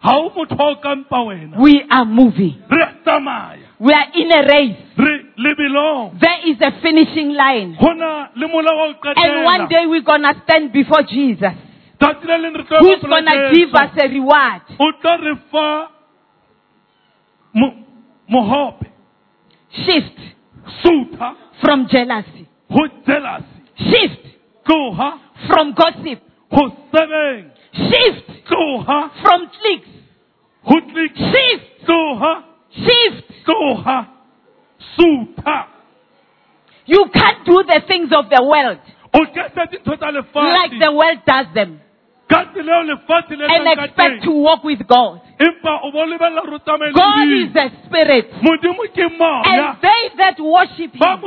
ha 0.00 0.16
o 0.16 0.30
motho 0.30 0.56
wa 0.56 0.70
o 0.70 0.76
kampa 0.76 1.20
wena 1.26 1.56
We 1.58 1.84
are 1.90 2.04
moving. 2.04 2.54
re 2.70 2.82
a 2.82 2.92
tsamaya 3.04 3.58
We 3.80 3.92
are 3.94 4.10
in 4.14 4.32
a 4.32 4.42
race. 4.42 4.76
There 4.96 6.40
is 6.50 6.60
a 6.60 6.72
finishing 6.82 7.32
line. 7.34 7.76
go 7.80 7.92
na 7.92 8.26
le 8.34 8.48
mola 8.48 8.74
wa 8.74 8.92
ho 8.92 9.12
And 9.16 9.44
one 9.44 9.68
day 9.68 9.86
we're 9.86 10.02
going 10.02 10.22
to 10.22 10.34
stand 10.44 10.72
before 10.72 11.02
Jesus. 11.04 11.54
tsatsi 12.00 12.26
le 12.26 12.38
leng 12.38 12.56
re 12.56 12.64
tlo 12.64 12.78
Who's 12.80 13.02
going 13.02 13.24
to 13.26 13.50
give 13.54 13.74
us 13.74 13.90
a 14.02 14.08
reward? 14.08 14.62
o 14.80 14.92
tlo 15.00 15.16
re 15.22 15.34
fa 15.50 15.88
Shift 19.70 20.18
sutha 20.82 21.34
from 21.60 21.86
jealousy. 21.90 22.48
ho 22.70 22.88
jealousy 23.06 23.46
Shift. 23.78 24.24
Tloha 24.66 25.18
from 25.46 25.72
gossip. 25.74 26.20
ho 26.50 26.62
sebeng 26.92 27.50
Shift. 27.72 28.44
Tloha 28.50 29.10
from 29.22 29.48
cliques. 29.48 29.88
ho 30.62 30.74
click 30.92 31.16
Shift. 31.16 31.86
tloha 31.86 32.44
Shift. 32.70 33.32
tloha 33.46 34.06
sutha 34.96 35.66
You 36.86 37.04
can't 37.12 37.44
do 37.44 37.62
the 37.66 37.82
things 37.86 38.10
of 38.12 38.30
the 38.30 38.42
world. 38.42 38.78
O 39.14 39.24
ke 39.26 39.44
se 39.54 39.62
dintho 39.72 39.96
tsa 39.96 40.10
like 40.42 40.72
the 40.78 40.92
world 40.92 41.18
does 41.26 41.46
them 41.54 41.80
ka 42.28 42.44
tsela 42.52 42.72
eo 42.76 42.82
lefatshe 42.82 43.36
le 43.36 43.44
and 43.46 43.66
expect 43.80 44.22
to 44.24 44.30
walk 44.30 44.64
with 44.64 44.86
God. 44.86 45.20
empa 45.38 45.80
o 45.84 45.90
bo 45.92 46.04
lebella 46.04 46.40
hore 46.40 46.54
o 46.54 46.58
tsamaye 46.58 46.90
le 46.90 46.94
God 46.94 47.28
is 47.32 47.56
a 47.56 47.70
spirit. 47.86 48.26
And 48.32 49.76
they 49.80 50.02
that 50.16 50.36
worship 50.40 50.92
him 50.92 51.20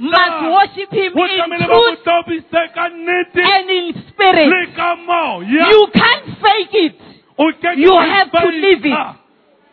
must 0.00 0.42
worship 0.54 0.90
him 0.92 1.12
in 1.12 1.28
tlamehile 1.28 1.66
ba 1.66 1.74
mo 1.74 1.82
truth 1.82 2.04
tobise 2.04 2.62
ka 2.74 2.88
nnete 2.88 3.42
and 3.42 3.70
in 3.70 3.94
spirit. 4.08 4.48
le 4.48 4.66
ka 4.76 4.94
moya 4.96 5.66
You 5.70 5.86
can't 5.94 6.26
fake 6.40 6.74
it. 6.74 7.00
o 7.38 7.52
ke 7.52 7.60
ke 7.62 7.76
you 7.78 7.92
have 7.98 8.30
to 8.30 8.48
live 8.48 8.84
it. 8.84 8.92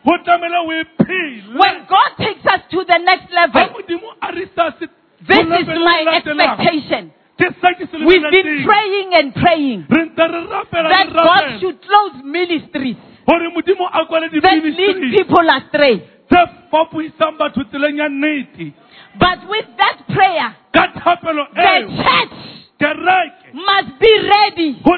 ho 0.04 0.18
tlamehile 0.24 0.58
o 0.58 0.84
phele 1.04 1.58
When 1.62 1.86
God 1.88 2.10
takes 2.18 2.44
us 2.46 2.60
to 2.70 2.84
the 2.84 2.98
next 2.98 3.30
level, 3.32 3.68
modimo 3.78 4.10
a 4.20 4.32
re 4.32 4.42
isa 4.42 4.74
se- 4.80 4.88
this 5.26 5.38
is 5.38 5.68
my 5.68 6.04
expectation. 6.18 7.12
Ke 7.38 7.46
se 7.60 7.70
ke 7.78 7.84
se 7.90 7.96
We've 8.04 8.30
been 8.30 8.64
praying 8.64 9.10
and 9.14 9.34
praying 9.34 9.86
re 9.90 10.02
ntse 10.06 10.24
re 10.34 10.40
rapela 10.52 10.88
that 10.90 11.08
God 11.12 11.60
should 11.60 11.78
close 11.82 12.22
ministries 12.24 12.96
hore 13.26 13.48
modimo 13.54 13.88
a 13.92 14.06
kwale 14.06 14.28
that 14.30 14.62
lead 14.62 14.96
people 15.16 15.46
astray. 15.58 15.96
tse 16.30 16.40
fapoisang 16.70 17.36
batho 17.38 17.64
tseleng 17.64 17.98
ya 17.98 18.08
nnete 18.08 18.72
But 19.18 19.46
with 19.48 19.66
that 19.78 19.98
prayer, 20.10 20.56
the 20.72 20.84
church 21.94 22.63
must 22.80 24.00
be 24.00 24.10
ready 24.28 24.74
to 24.82 24.92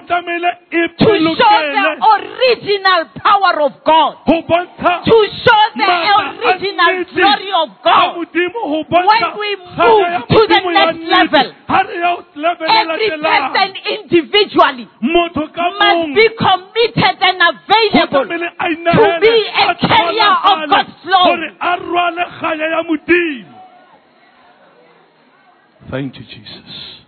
show 1.37 1.57
the 1.77 1.93
original 2.17 3.05
power 3.21 3.61
of 3.61 3.73
God, 3.85 4.17
to 4.25 5.29
show 5.45 5.63
the 5.77 5.85
original 5.85 7.05
glory 7.13 7.53
of 7.53 7.69
God. 7.85 8.17
When 8.17 9.39
we 9.39 9.57
move 9.57 10.09
to 10.29 10.41
the 10.49 10.61
next 10.73 10.99
level, 11.05 11.53
Ha 11.69 11.81
re 11.83 11.99
ya 12.01 12.17
ho 12.17 12.25
level 12.37 12.67
Every 12.67 13.11
person 13.11 13.71
individually 14.01 14.89
must 15.01 15.35
be 16.15 16.29
committed 16.39 17.17
and 17.21 17.43
available 17.43 18.25
to 18.25 19.19
be 19.21 19.37
a 19.53 19.75
carrier 19.75 20.33
of 20.33 20.71
God's 20.71 20.95
glory. 21.05 21.51
gore 21.51 21.57
a 21.61 21.77
rwale 21.77 22.25
kgaya 22.39 22.67
ya 22.71 22.83
Modimo. 22.83 23.53
Thank 25.91 26.17
you, 26.17 26.25
Jesus. 26.25 27.06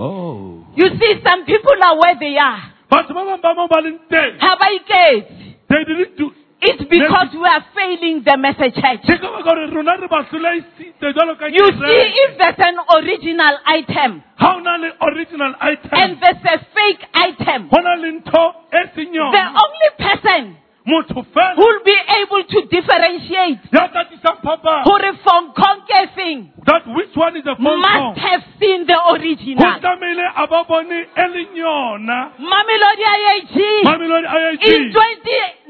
Oh. 0.00 0.64
You 0.76 0.88
see, 0.98 1.20
some 1.22 1.44
people 1.44 1.76
are 1.84 1.98
where 2.00 2.16
they 2.18 2.36
are. 2.38 2.72
Batho 2.90 3.12
ba 3.12 3.20
bang 3.28 3.40
ba 3.42 3.54
mo 3.54 3.68
ba 3.68 3.78
leng 3.84 3.98
teng, 4.08 4.40
Have 4.40 4.58
I 4.60 4.78
get? 4.88 5.28
they 5.68 5.84
didn't 5.84 6.16
do 6.16 6.32
It's 6.62 6.84
because 6.84 7.28
we 7.32 7.46
are 7.48 7.64
failing 7.74 8.22
the 8.24 8.36
message 8.36 8.74
church. 8.80 9.00
ke 9.04 9.16
ka 9.20 9.28
baka 9.32 9.48
hore 9.48 9.68
rona 9.76 9.96
re 10.00 10.08
ba 10.08 10.24
hlolaisitse 10.28 11.12
jwalo 11.16 11.36
ka 11.38 11.46
You 11.52 11.66
see, 11.68 12.00
if 12.24 12.38
there's 12.40 12.60
an 12.64 12.76
original 12.96 13.54
item 13.66 14.22
ha 14.36 14.56
o 14.56 14.60
na 14.60 14.76
le 14.76 14.90
and 14.90 15.54
item 15.60 16.18
there's 16.20 16.44
a 16.44 16.58
fake 16.76 17.04
item, 17.14 17.68
ho 17.72 17.80
na 17.80 17.94
le 18.00 18.08
ntho 18.20 18.44
seng 18.72 19.12
the 19.12 19.44
only 19.64 19.90
person 20.00 20.56
who 20.86 20.94
will 20.96 21.80
be 21.84 21.96
able 22.22 22.42
to 22.48 22.58
differentiate? 22.68 23.58
Ya 23.72 23.88
tla 23.88 24.04
tlisang 24.08 24.40
phapang 24.42 24.84
who 24.84 24.96
from 25.22 25.52
conquer 25.52 26.06
thing? 26.14 26.52
That 26.66 26.86
which 26.88 27.14
one 27.14 27.36
is 27.36 27.44
the 27.44 27.56
phone 27.56 27.80
must 27.80 28.18
have 28.20 28.42
seen 28.60 28.86
the 28.86 28.96
original. 29.12 29.80
tlamehile 29.80 30.26
a 30.36 30.46
ba 30.46 30.64
bone 30.68 31.04
leng 31.16 31.52
yona 31.54 32.32
Mamelodi 32.40 33.04
IAG 33.04 33.56
in 33.84 34.24
iag 34.24 34.92
go 34.92 35.02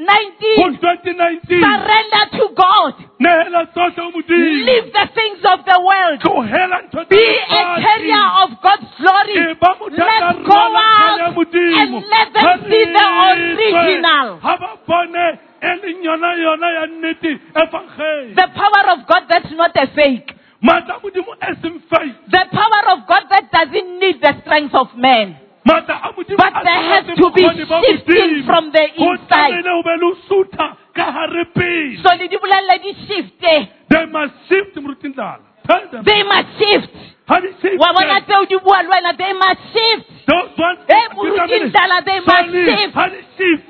2019 0.01 0.81
2019 0.81 1.61
surrender 1.61 2.25
to 2.39 2.45
God. 2.57 2.95
nehela 3.21 3.67
tsohle 3.67 4.01
ho 4.01 4.11
modimo 4.11 4.65
Leave 4.67 4.89
the 4.93 5.07
things 5.15 5.41
of 5.45 5.65
the 5.65 5.79
world. 5.89 6.21
tlohela 6.25 6.79
ntho 6.89 7.05
tsa 7.05 7.11
Be 7.11 7.21
a 7.21 7.63
carrier 7.85 8.27
of 8.43 8.51
God's 8.63 8.89
glory. 8.99 9.55
ba 9.61 9.71
motho 9.79 9.97
a 9.97 10.05
Let's 10.09 10.39
go 10.49 10.57
out 10.57 11.21
and 11.21 11.93
let 12.09 12.29
them 12.33 12.61
see 12.71 12.85
the 12.97 13.07
original. 13.29 14.27
tswe. 14.37 14.43
ha 14.43 14.57
ba 14.57 14.71
bone 14.89 15.27
leng 15.61 16.01
yona 16.05 16.31
yona 16.45 16.69
ya 16.79 16.87
nnete 16.87 17.31
fankgeng 17.73 18.35
The 18.35 18.49
power 18.57 18.85
of 18.97 19.07
God 19.07 19.23
that's 19.29 19.53
not 19.53 19.77
a 19.77 19.87
fake. 19.95 20.33
matla 20.63 20.97
a 20.97 21.01
modimo 21.05 21.33
seng 21.63 21.81
fake 21.91 22.17
The 22.31 22.45
power 22.53 22.85
of 22.97 23.07
God 23.07 23.25
that 23.31 23.53
doesn't 23.53 23.99
need 24.01 24.21
the 24.23 24.33
strength 24.43 24.75
of 24.75 24.89
man. 24.97 25.37
Matla 25.65 25.95
a 26.03 26.13
modimo 26.13 26.37
But 26.37 26.53
se 26.65 26.75
has 26.91 27.05
to 27.07 27.31
be 27.33 27.43
shifting 27.45 28.45
from 28.47 28.71
the 28.73 28.85
inside. 28.97 29.29
tlamehile 29.29 29.71
ho 29.71 29.83
be 29.83 29.95
le 30.01 30.07
ho 30.07 30.15
sutha 30.29 30.67
ka 30.95 31.07
hare 31.13 31.45
pele 31.55 31.97
So 32.03 32.15
le 32.17 32.29
di 32.29 32.37
bolelle 32.37 32.79
di 32.83 32.93
shifte. 33.07 33.69
they 33.89 34.07
must 34.07 34.35
shift 34.49 34.75
tell 34.75 35.83
them 35.93 36.05
They 36.05 36.23
must 36.23 36.49
shift. 36.59 36.89
ha 37.29 37.41
di 37.41 37.49
shift 37.61 37.79
Wa 37.79 37.93
bona 37.93 38.21
tseo 38.27 38.45
di 38.49 38.57
bua 38.59 38.83
le 38.83 38.89
wena, 38.89 39.13
they 39.17 39.33
must 39.33 39.61
shift. 39.73 40.07
Eh, 40.31 41.07
moruting 41.15 41.71
tlala, 41.75 42.05
they 42.05 42.21
must 42.21 42.51
shift. 42.55 42.95
ha 42.95 43.09
di 43.09 43.21
shift 43.37 43.65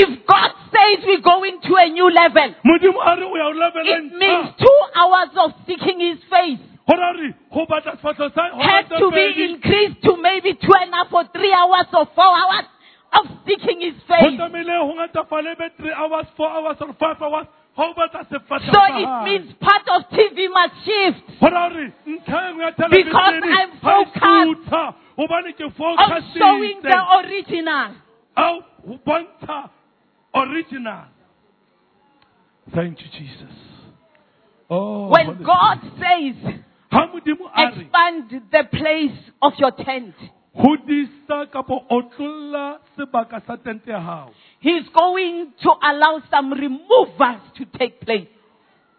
If 0.00 0.08
God 0.26 0.50
says 0.72 1.04
we're 1.06 1.20
going 1.20 1.60
to 1.62 1.74
a 1.76 1.88
new 1.90 2.10
level, 2.10 2.54
modimo 2.64 3.00
a 3.02 3.16
re 3.16 3.24
o 3.26 3.36
ya 3.36 3.44
ho 3.44 3.52
leveleng 3.52 4.06
it 4.06 4.12
means 4.18 4.48
two 4.58 4.80
hours 4.94 5.30
of 5.44 5.50
seeking 5.66 6.00
His 6.00 6.18
face 6.30 6.60
ho 6.88 6.94
ra 6.96 7.10
re 7.12 7.34
ho 7.50 7.66
batla 7.66 7.96
sefatlho 7.96 8.30
sa 8.34 8.48
has 8.60 8.88
to 8.88 9.10
be 9.10 9.44
increased 9.44 10.02
to 10.02 10.16
maybe 10.16 10.54
two 10.54 10.74
and 10.80 10.92
a 10.92 10.96
half 10.96 11.12
or 11.12 11.24
three 11.32 11.52
hours 11.52 11.86
or 11.92 12.06
four 12.14 12.32
hours 12.40 12.66
of 13.12 13.26
seeking 13.46 13.80
His 13.80 13.94
face. 14.08 14.36
tlamehile 14.36 14.78
ho 14.78 14.92
ngatafale 14.94 15.56
be 15.58 15.68
three 15.78 15.92
hours 15.92 16.26
four 16.36 16.50
hours 16.50 16.76
or 16.80 16.92
five 16.94 17.20
hours 17.22 17.46
ha 17.76 17.82
o 17.88 17.94
batla 17.94 18.24
sefatlho 18.28 18.72
So 18.72 18.82
it 19.02 19.24
means 19.24 19.52
part 19.60 19.86
of 19.96 20.08
TV 20.10 20.48
must 20.52 20.74
shift. 20.84 21.40
Ho 21.40 21.48
ra 21.48 21.66
re 21.68 21.92
ntlha 22.06 22.50
nngwe 22.50 22.64
ya 22.64 22.88
Because 22.88 23.42
I'm 23.44 23.70
focused 23.80 24.22
sutha 24.22 24.94
hobane 25.16 25.52
ke 25.56 25.64
of 25.64 26.22
showing 26.36 26.82
the 26.82 26.98
original. 27.18 27.94
au 28.36 28.60
ho 28.86 28.98
bontsha 29.06 29.70
original. 30.34 31.04
Thank 32.74 33.00
you 33.00 33.06
jesus. 33.18 33.56
Oh 34.70 35.08
When 35.08 35.42
God 35.42 35.78
says, 36.00 36.60
ha 36.94 37.06
modimo 37.12 37.50
a 37.54 37.66
re 37.66 37.82
expand 37.82 38.30
the 38.52 38.64
place 38.78 39.18
of 39.42 39.52
your 39.58 39.72
tent, 39.84 40.14
hodisa 40.54 41.46
kapo 41.52 41.82
otlolla 41.90 42.78
sebaka 42.96 43.40
sa 43.46 43.56
tente 43.56 43.90
ya 43.90 44.00
hao. 44.00 44.30
He's 44.60 44.86
going 44.94 45.52
to 45.62 45.70
allow 45.82 46.22
some 46.30 46.52
removals 46.52 47.42
to 47.58 47.64
take 47.78 48.00
place. 48.00 48.28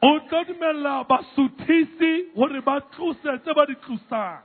o 0.03 0.19
tlo 0.29 0.43
dumella 0.45 1.05
basuthisi 1.09 2.11
hore 2.35 2.61
ba 2.61 2.79
tlose 2.95 3.23
tse 3.41 3.53
ba 3.55 3.65
di 3.65 3.75
tlosang 3.85 4.41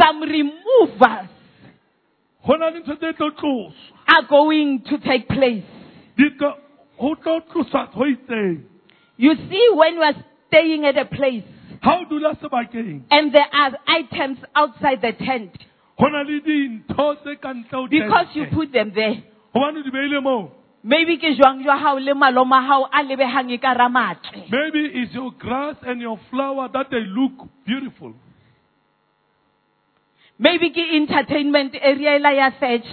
Some 0.00 0.22
removals 0.24 1.28
ho 2.46 2.56
na 2.56 2.68
le 2.72 2.80
ntho 2.80 2.96
tse 2.98 3.12
tlo 3.18 3.30
tloswa. 3.30 3.94
are 4.08 4.26
going 4.28 4.80
to 4.88 4.98
take 4.98 5.28
place. 5.28 5.62
Di 6.16 6.30
tlo- 6.40 6.56
ho 6.98 7.14
tlo 7.22 7.40
tloswa 7.52 7.86
ho 7.92 8.04
itseng. 8.10 8.64
You 9.16 9.34
see, 9.48 9.68
when 9.74 9.98
we 10.00 10.04
are 10.04 10.24
staying 10.48 10.84
at 10.84 10.98
a 10.98 11.04
place 11.04 11.44
ha 11.84 12.00
o 12.00 12.04
dula 12.08 12.34
sebakeng 12.40 13.02
and 13.10 13.32
there 13.32 13.48
are 13.52 13.72
items 13.86 14.38
outside 14.56 15.00
the 15.02 15.12
tent, 15.12 15.52
ho 15.98 16.08
na 16.08 16.22
le 16.22 16.40
dintho 16.40 17.08
tse 17.22 17.36
ka 17.40 17.52
ntle 17.52 17.78
ho 17.78 17.86
because 17.88 18.26
you 18.34 18.46
put 18.52 18.72
them 18.72 18.92
there, 18.94 19.22
hobane 19.54 19.80
o 19.80 19.82
di 19.82 19.90
beile 19.90 20.20
moo. 20.22 20.48
Maybe 20.84 21.16
ke 21.16 21.32
jwang 21.36 21.62
jwa 21.64 21.78
hao 21.80 21.96
le 21.98 22.12
maloma 22.14 22.60
hao 22.66 22.84
a 22.92 23.02
lebehang 23.04 23.50
e 23.50 23.58
ka 23.58 23.74
ramatle. 23.74 24.44
maybe 24.50 24.84
it's 25.00 25.14
your 25.14 25.32
grass 25.32 25.76
and 25.86 26.00
your 26.00 26.18
flower 26.30 26.68
that 26.72 26.90
they 26.90 27.00
look 27.00 27.48
beautiful. 27.64 28.12
Maybe 30.38 30.70
ke 30.70 30.84
entertainment 31.00 31.74
area 31.80 32.16
ela 32.18 32.32
ya 32.34 32.50
search 32.60 32.88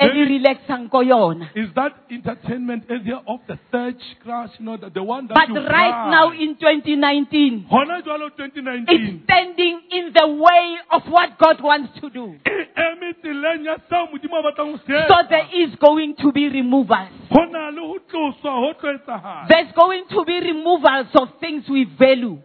e 0.00 0.24
relaxang 0.24 0.88
ko 0.90 1.02
yona. 1.04 1.48
is 1.54 1.68
that 1.74 1.92
entertainment 2.10 2.84
area 2.88 3.20
of 3.26 3.40
the 3.46 3.58
search 3.70 4.00
grass 4.24 4.50
you 4.58 4.64
know 4.64 4.76
the, 4.76 4.88
the 4.90 5.02
one 5.02 5.26
that 5.28 5.34
But 5.34 5.48
you 5.48 5.60
right 5.66 5.92
buy. 5.92 6.10
now 6.10 6.32
in 6.32 6.56
2019, 6.56 7.66
hona 7.70 8.00
jwalo 8.02 8.26
it's 8.28 8.36
2019 8.36 9.22
standing 9.24 9.80
in 9.90 10.12
the 10.14 10.26
way 10.26 10.66
of 10.90 11.02
what 11.10 11.38
God 11.38 11.60
wants 11.62 11.92
to 12.00 12.08
do. 12.10 12.34
e 12.46 12.64
eme 12.76 13.12
tseleng 13.20 13.64
ya 13.64 13.76
seo 13.88 14.06
modimo 14.12 14.36
a 14.38 14.42
batlang 14.42 14.72
ho 14.72 14.78
se 14.86 14.92
So 15.08 15.14
etsa. 15.14 15.28
there 15.28 15.48
is 15.64 15.74
going 15.76 16.14
to 16.16 16.32
be 16.32 16.48
removals. 16.48 17.12
ho 17.30 17.44
na 17.50 17.68
le 17.70 17.80
ho 17.80 17.98
tloswa 18.08 18.52
ho 18.64 18.72
tlo 18.80 18.94
etsahala 18.96 19.46
There's 19.48 19.72
going 19.76 20.04
to 20.10 20.24
be 20.24 20.40
removals 20.40 21.08
of 21.14 21.28
things 21.40 21.68
we 21.68 21.84
value. 21.98 22.38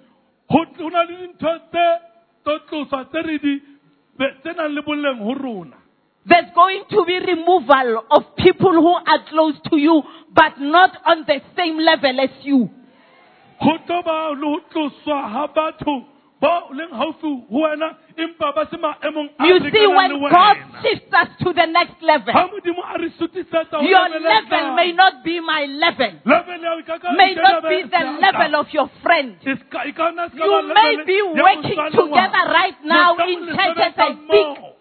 ho 0.49 0.59
ho 0.77 0.89
na 0.89 1.01
le 1.07 1.15
dintho 1.23 1.51
tse 1.71 1.85
tlo 2.43 2.59
tloswa 2.69 3.05
tse 3.09 3.21
re 3.25 3.37
di 3.39 3.55
tse 4.19 4.51
nang 4.57 4.73
le 4.75 4.81
boleng 4.81 5.19
ho 5.23 5.33
rona 5.33 5.77
There's 6.27 6.49
going 6.55 6.83
to 6.89 7.05
be 7.05 7.19
removal 7.19 8.03
of 8.09 8.35
people 8.37 8.71
who 8.73 8.93
are 8.95 9.21
close 9.29 9.53
to 9.69 9.77
you, 9.77 10.01
but 10.33 10.57
not 10.59 10.97
on 11.05 11.23
the 11.27 11.39
same 11.55 11.77
level 11.77 12.19
as 12.19 12.31
you. 12.41 12.69
ho 13.59 13.77
tlo 13.87 14.01
ba 14.03 14.15
le 14.35 14.47
ho 14.47 14.59
tloswa 14.73 15.17
ha 15.33 15.47
batho 15.55 15.93
ba 16.41 16.49
leng 16.75 16.91
haufi 16.91 17.29
ho 17.49 17.61
wena 17.63 17.87
empa 18.17 18.51
ba 18.55 18.65
se 18.71 18.75
maemong 18.77 19.29
a 19.39 19.47
You 19.47 19.59
see, 19.71 19.87
when 19.87 20.11
God 20.29 20.57
shifts 20.81 21.13
us 21.13 21.29
to 21.43 21.53
the 21.53 21.65
next 21.65 22.01
level, 22.01 22.33
ha 22.33 22.43
modimo 22.51 22.83
a 22.83 22.97
re 22.99 23.09
sutisetsa 23.19 23.79
ho 23.79 23.81
your 23.87 24.09
level 24.19 24.75
may 24.75 24.91
not 24.91 25.23
be 25.23 25.39
my 25.39 25.63
level, 25.71 26.11
level 26.25 26.59
ya 26.61 26.69
hao 26.75 26.81
ka 26.89 26.97
ka 26.99 27.11
may 27.15 27.33
not 27.35 27.63
be 27.63 27.83
the 27.83 28.03
level 28.19 28.55
of 28.59 28.67
your 28.73 28.89
friend. 29.01 29.37
Ska- 29.41 29.91
ka 29.95 30.11
nna 30.11 30.29
ska 30.35 30.43
You 30.43 30.73
may 30.73 30.95
be 31.05 31.21
working 31.21 31.79
together 31.95 32.43
right 32.59 32.79
now 32.83 33.15
in 33.23 33.45
church 33.55 33.77
as 33.77 33.93
I 33.97 34.11
speak. 34.25 34.74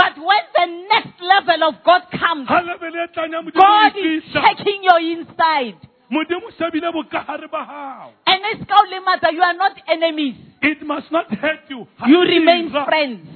But 0.00 0.16
when 0.16 0.44
the 0.56 0.66
next 0.88 1.16
level 1.20 1.60
of 1.68 1.74
God 1.84 2.02
comes, 2.10 2.48
ha 2.48 2.60
level 2.64 2.88
tlang 3.12 3.32
ya 3.36 3.40
modimo 3.44 3.60
God 3.60 3.92
is 4.00 4.22
checking 4.32 4.80
your 4.88 5.00
inside. 5.00 5.76
modimo 6.10 6.48
o 6.48 6.50
shebile 6.58 6.88
bokahare 6.96 7.50
ba 7.52 7.62
hao 7.64 8.08
And 8.26 8.40
it's 8.52 8.64
called 8.70 8.88
Lemata, 8.88 9.28
you 9.32 9.42
are 9.42 9.54
not 9.54 9.76
enemies. 9.88 10.36
it 10.62 10.80
must 10.86 11.12
not 11.12 11.28
hurt 11.34 11.68
you 11.68 11.86
You 12.06 12.20
remain 12.20 12.70
friends. 12.72 13.28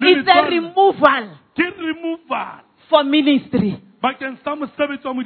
It's 0.00 0.28
a 0.28 0.42
removal 0.46 1.34
removal 1.58 2.62
for 2.88 3.02
ministry. 3.04 3.82
bakeng 4.02 4.38
sa 4.44 4.54
mosebetsi 4.54 5.04
wa 5.04 5.22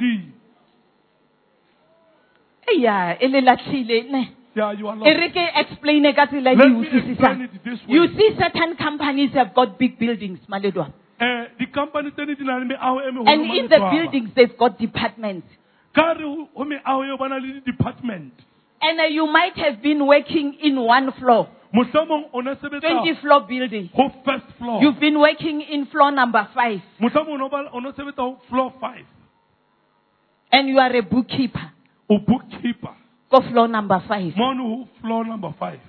Yeah, 2.73 3.17
ele 3.21 3.41
lahlile 3.41 4.09
ne. 4.09 4.42
Yeah 4.55 4.71
you 4.71 4.87
are 4.87 4.95
E 4.95 4.99
lost. 4.99 5.35
re 5.35 5.49
explain 5.61 6.03
ka 6.15 6.25
tsela 6.27 6.55
Let 6.55 6.69
me 6.69 6.87
explain 6.87 7.41
it 7.41 7.51
this 7.63 7.79
way. 7.87 7.93
You 7.95 8.07
see 8.17 8.29
certain 8.37 8.75
companies 8.75 9.31
have 9.33 9.53
got 9.53 9.77
big 9.79 9.97
buildings, 9.99 10.39
Maledwa. 10.49 10.91
eh 11.19 11.47
di-company 11.59 12.11
tse 12.11 12.25
di 12.25 12.35
di 12.35 12.43
na 12.43 12.57
le 12.57 12.65
meaho 12.65 12.99
e 13.01 13.11
meholo 13.11 13.29
And 13.31 13.41
in 13.55 13.67
the 13.69 13.79
buildings 13.79 14.29
they've 14.35 14.57
got 14.57 14.77
departments. 14.79 15.47
ka 15.95 16.13
re 16.17 16.23
ho 16.23 16.49
ho 16.53 16.63
meaho 16.65 17.05
eo 17.07 17.17
ba 17.17 17.29
na 17.29 17.35
le 17.37 17.53
di-department 17.59 18.33
And 18.83 18.99
uh, 18.99 19.03
you 19.07 19.25
might 19.31 19.55
have 19.57 19.81
been 19.81 20.05
working 20.05 20.55
in 20.59 20.75
one 20.81 21.11
floor. 21.19 21.47
mohlomong 21.73 22.29
o 22.33 22.41
ne 22.41 22.53
sebetsa 22.61 22.89
20 23.01 23.21
floor 23.21 23.41
building. 23.47 23.89
ho 23.93 24.09
first 24.25 24.45
floor 24.59 24.81
You've 24.83 24.99
been 24.99 25.17
working 25.19 25.61
in 25.61 25.85
floor 25.87 26.11
number 26.11 26.45
five 26.53 26.81
mohlomong 26.99 27.33
o 27.33 27.37
no 27.37 27.49
ba- 27.49 27.69
o 27.73 27.79
ne 27.79 27.91
sebetsa 27.97 28.21
ho 28.21 28.37
floor 28.49 28.73
five 28.81 29.05
and 30.51 30.69
you 30.69 30.77
are 30.79 30.93
a 30.95 31.01
bookkeeper. 31.01 31.71
o 32.09 32.17
bookkeeper 32.19 32.93
Go 33.33 33.41
floor 33.49 33.67
number 33.67 33.99
five. 34.07 34.35
mono 34.37 34.87
floor 35.01 35.25
number 35.25 35.51
five 35.59 35.79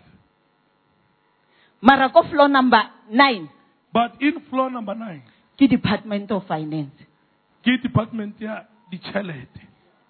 Mara 1.83 2.09
go 2.09 2.23
floor 2.31 2.49
number 2.49 2.81
nine. 3.11 3.51
but 3.93 4.13
in 4.21 4.41
floor 4.49 4.71
number 4.71 4.95
nine 4.95 5.23
Ki 5.59 5.67
department 5.67 6.31
of 6.33 6.47
finance. 6.49 6.97
ke 7.63 7.77
department 7.83 8.41
ya 8.41 8.63
ditjhelete 8.91 9.61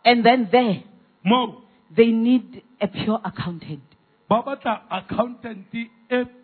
And 0.05 0.25
then 0.25 0.49
there, 0.53 0.85
moo 1.25 1.63
they 1.97 2.13
need 2.13 2.63
a 2.81 2.87
pure 2.87 3.19
accountant. 3.25 3.83
ba 4.29 4.41
batla 4.47 4.83
accountant 4.89 5.67
e 5.75 5.89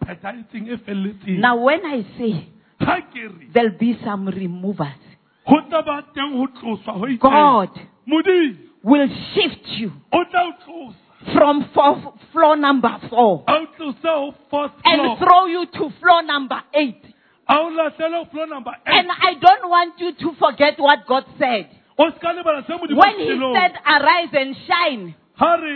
phethahetseng 0.03 0.75
e 0.75 0.77
felletseng 0.85 1.39
Now 1.39 1.57
when 1.63 1.87
I 1.87 2.03
say 2.19 2.49
ha 2.81 2.99
ke 3.15 3.31
re 3.31 3.47
there'll 3.55 3.79
be 3.79 3.95
some 4.05 4.27
removers, 4.27 4.99
ho 5.47 5.57
ba 5.71 6.03
teng 6.19 6.35
ho 6.35 6.49
ho 6.67 7.07
itseng 7.07 7.21
God 7.23 7.71
will 8.83 9.09
shift 9.35 9.67
you 9.79 9.93
o 10.13 10.25
tla 10.25 10.43
o 10.49 10.53
tlosa 10.65 10.97
from 11.35 11.69
four, 11.75 12.15
floor 12.33 12.57
number 12.57 12.97
four 13.11 13.45
a 13.47 13.53
o 13.53 13.67
tlose 13.77 14.03
ho 14.03 14.35
first 14.51 14.75
and 14.85 15.19
throw 15.19 15.47
you 15.47 15.67
to 15.67 15.91
floor 16.01 16.23
number 16.23 16.61
eight. 16.75 17.03
a 17.49 17.55
o 17.61 17.71
lahlele 17.71 18.17
ho 18.17 18.25
floor 18.31 18.47
number 18.47 18.73
eight. 18.87 18.95
And 18.95 19.09
I 19.11 19.35
don't 19.35 19.69
want 19.69 19.99
you 20.01 20.13
to 20.15 20.33
forget 20.39 20.79
what 20.79 21.07
God 21.07 21.25
said. 21.39 21.69
o 21.99 22.11
ska 22.17 22.33
lebala 22.33 22.65
se 22.67 22.73
modimo 22.73 22.97
When 22.97 23.19
He 23.19 23.37
said, 23.55 23.73
arise 23.85 24.33
and 24.33 24.57
shine, 24.67 25.15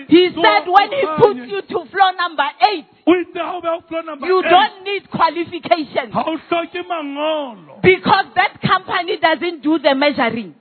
He 0.08 0.28
said, 0.32 0.64
when 0.68 0.90
He 0.92 1.04
o 1.04 1.16
puts 1.16 1.40
you 1.50 1.60
to 1.62 1.90
floor 1.90 2.12
number 2.16 2.48
eight, 2.72 2.86
o 3.06 3.12
itse 3.12 3.36
ha 3.36 3.56
o 3.56 3.60
beha 3.60 3.74
ho 3.76 3.82
floor 3.88 4.02
number 4.02 4.26
you 4.26 4.42
don't 4.42 4.84
need 4.84 5.10
qualifications 5.10 6.12
ha 6.12 6.24
o 6.24 6.38
hloke 6.48 6.80
mangolo? 6.88 7.82
Because 7.82 8.32
that 8.34 8.60
company 8.62 9.18
doesn't 9.20 9.62
do 9.62 9.78
the 9.78 9.94
measuring. 9.94 10.54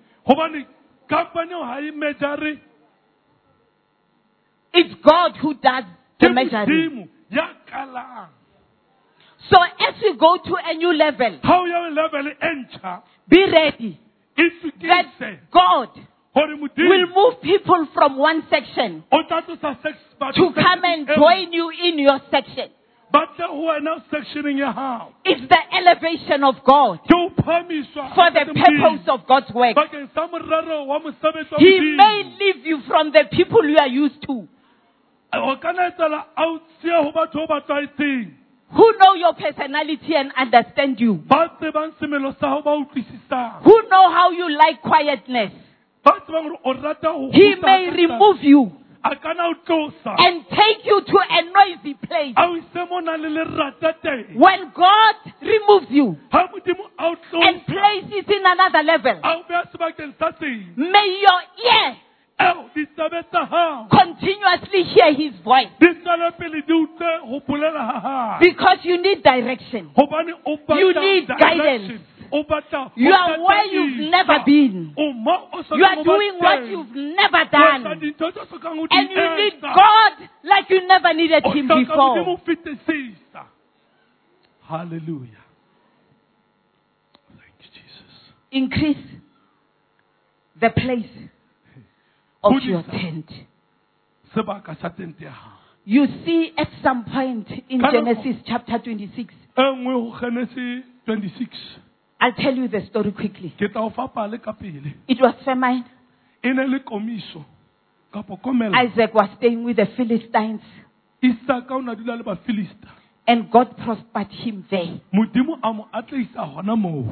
Company 1.10 1.52
eo 1.52 1.64
ha 1.64 1.80
e 1.80 2.60
It's 4.76 4.96
God 5.04 5.38
who 5.38 5.54
does 5.54 5.84
the 6.20 6.30
measuring. 6.30 6.68
modimo 6.68 7.08
ya 7.30 7.48
qalang 7.70 8.30
So 9.50 9.58
as 9.62 10.02
you 10.02 10.16
go 10.18 10.38
to 10.38 10.56
a 10.56 10.74
new 10.74 10.94
level, 10.94 11.40
how 11.44 11.66
your 11.66 11.92
level 11.92 12.32
enter, 12.42 13.02
be 13.28 13.46
ready. 13.52 14.00
That 14.82 15.12
God 15.52 15.90
will 16.34 17.08
move 17.14 17.42
people 17.42 17.88
from 17.94 18.18
one 18.18 18.44
section 18.50 19.04
o 19.12 19.22
tla 19.30 19.42
tlosa 19.44 19.82
sex 19.84 19.98
batho 20.20 20.34
to 20.34 20.54
come 20.54 20.84
and 20.84 21.08
join 21.08 21.54
you 21.54 21.70
in 21.70 22.00
your 22.00 22.20
section. 22.32 22.70
Ba 23.14 23.28
tle 23.38 23.46
ho 23.46 23.62
wena 23.70 24.02
sectioneng 24.10 24.58
ya 24.58 24.72
hao 24.74 25.14
It's 25.24 25.46
the 25.48 25.62
elevation 25.78 26.44
of 26.44 26.56
God. 26.66 27.00
For 27.08 27.30
the 28.34 28.46
purpose 28.54 29.08
of 29.08 29.28
God's 29.28 29.52
work. 29.54 29.76
bakeng 29.78 30.10
sa 30.14 30.26
morero 30.28 30.88
wa 30.90 31.00
mosebetsi 31.00 31.54
wa 31.54 31.60
He 31.60 31.80
may 31.80 32.18
leave 32.42 32.66
you 32.66 32.82
from 32.88 33.12
the 33.12 33.26
people 33.32 33.62
you 33.70 33.78
are 33.78 33.88
used 33.88 34.22
to, 34.26 34.48
o 35.34 35.56
ka 35.62 35.72
na 35.72 35.90
etsahala 35.94 36.26
a 36.38 36.44
o 36.46 36.60
tseya 36.82 37.04
ho 37.06 37.12
batho 37.14 37.46
ba 37.48 37.62
ba 37.62 37.66
tlwaetseng 37.68 38.34
who 38.74 38.86
know 38.98 39.14
your 39.14 39.34
personality 39.38 40.16
and 40.18 40.32
understand 40.36 41.00
you, 41.00 41.14
ba 41.30 41.54
tsebang 41.62 41.94
semelo 42.02 42.34
sa 42.42 42.50
hao 42.58 42.62
ba 42.66 42.74
utlwisisang. 42.74 43.62
Who 43.62 43.76
know 43.90 44.10
how 44.10 44.32
you 44.32 44.50
like 44.50 44.82
quietness. 44.82 45.54
ba 46.04 46.18
tsebang 46.26 46.50
hore 46.50 46.60
o 46.66 46.74
rata 46.82 47.14
He 47.32 47.56
may 47.62 47.94
remove 47.94 48.42
you 48.42 48.72
a 49.04 49.16
ka 49.16 49.34
na 49.34 49.48
o 49.50 49.54
tlosa 49.68 50.16
and 50.18 50.46
take 50.50 50.86
you 50.86 51.02
to 51.02 51.18
a 51.20 51.42
noisy 51.52 51.94
place. 51.96 52.34
a 52.38 52.46
o 52.48 52.56
ise 52.56 52.90
mo 52.90 53.00
nang 53.02 53.22
le 53.22 53.30
lerata 53.30 53.94
When 54.36 54.72
God 54.74 55.16
removes 55.42 55.88
you 55.90 56.18
ha 56.32 56.48
modimo 56.48 56.88
a 56.98 57.06
o 57.12 57.42
and 57.42 57.66
places 57.66 58.26
in 58.28 58.44
another 58.46 58.84
level, 58.84 59.20
a 59.24 59.38
o 59.38 59.44
beha 59.48 59.64
sebakeng 59.72 60.14
sa 60.18 60.32
seng 60.40 60.74
may 60.78 61.20
your 61.20 61.42
ear 61.68 61.96
eo 62.40 62.70
ditsebe 62.76 63.24
tsa 63.32 63.46
hao 63.46 63.88
continuously 63.92 64.84
hear 64.84 65.14
His 65.14 65.34
voice. 65.44 65.70
Di 65.80 65.88
tswele 66.00 66.32
pele 66.38 66.62
di 66.68 66.74
utlwe 66.74 67.12
ho 67.28 67.40
bolela 67.48 67.84
ha 67.92 68.00
hae 68.00 68.40
because 68.40 68.80
you 68.84 68.98
need 69.02 69.22
direction. 69.24 69.92
hobane 69.96 70.34
o 70.46 70.58
batla 70.58 70.80
You 70.80 70.94
need 70.94 71.28
guidance. 71.28 72.00
You 72.96 73.14
are 73.14 73.44
where 73.46 73.66
you've 73.66 74.10
never 74.10 74.40
been. 74.46 74.94
o 74.98 75.14
mo 75.14 75.50
o 75.54 75.62
sa 75.64 75.76
You 75.76 75.86
are 75.86 75.98
tsebe 75.98 76.04
ho 76.04 76.04
ba 76.04 76.18
doing 76.18 76.40
what 76.40 76.68
you've 76.68 76.96
never 76.96 77.46
done. 77.52 78.00
dintho 78.02 78.32
tse 78.34 78.46
sokang 78.50 78.80
o 78.80 78.88
di 78.88 78.98
And 78.98 79.10
you 79.12 79.36
need. 79.38 79.62
God 79.62 80.14
like 80.44 80.70
you 80.70 80.88
never 80.88 81.14
needed 81.14 81.44
Him 81.46 81.68
before. 81.68 82.38
Hallelujah. 84.66 85.44
Thank 87.30 87.54
you, 87.62 87.70
Jesus. 87.70 88.14
Increase 88.52 89.06
the 90.60 90.70
place 90.72 91.30
of 92.44 92.54
your 92.64 92.82
tent. 92.84 93.30
sebaka 94.34 94.76
sa 94.82 94.90
tente 94.90 95.22
ya 95.24 95.32
hao 95.32 95.60
You 95.86 96.08
see, 96.26 96.54
at 96.58 96.70
some 96.82 97.04
point 97.04 97.46
in 97.70 97.82
Genesis 97.92 98.42
chapter 98.48 98.80
26, 98.80 99.36
e 99.58 99.62
nngwe 99.62 99.94
ho 99.94 100.18
Genesis 100.20 100.84
26 101.06 101.93
I'll 102.24 102.32
tell 102.32 102.56
you 102.56 102.70
the 102.70 102.86
story 102.88 103.12
quickly. 103.12 103.50
ke 103.60 103.68
tla 103.68 103.82
o 103.84 103.90
fa 103.90 104.08
pale 104.08 104.38
ka 104.40 104.54
pele 104.54 104.94
It 105.08 105.20
was 105.20 105.36
famine. 105.44 105.84
e 106.42 106.54
ne 106.54 106.64
le 106.68 106.80
komiso 106.80 107.44
kapo 108.14 108.38
komela 108.38 108.80
Isaac 108.86 109.14
was 109.14 109.30
staying 109.38 109.64
with 109.66 109.76
the 109.76 109.88
Philistines, 109.98 110.62
isaka 111.22 111.72
o 111.72 111.82
na 111.82 111.96
dula 111.96 112.16
le 112.16 112.24
bafilista. 112.24 112.88
And 113.28 113.52
God 113.52 113.76
prospered 113.78 114.32
him 114.32 114.66
there. 114.70 115.02
modimo 115.14 115.60
a 115.62 115.74
mo 115.74 115.88
atleisa 115.94 116.48
hona 116.48 116.78
moo. 116.78 117.12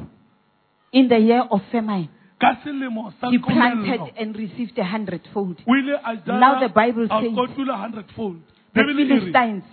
In 0.92 1.08
the 1.08 1.18
year 1.18 1.42
of 1.50 1.60
famine, 1.70 2.08
ka 2.40 2.56
selemo 2.64 3.12
sa 3.20 3.30
he 3.30 3.38
planted 3.38 4.14
and 4.16 4.34
received 4.34 4.78
a 4.78 4.84
hundredfold. 4.84 5.60
o 5.68 5.74
ile 5.76 6.00
a 6.04 6.16
jala, 6.24 6.40
Now 6.40 6.60
the 6.60 6.68
Bible 6.72 7.06
says- 7.08 7.36
The 8.74 8.84
Philistines 8.84 9.64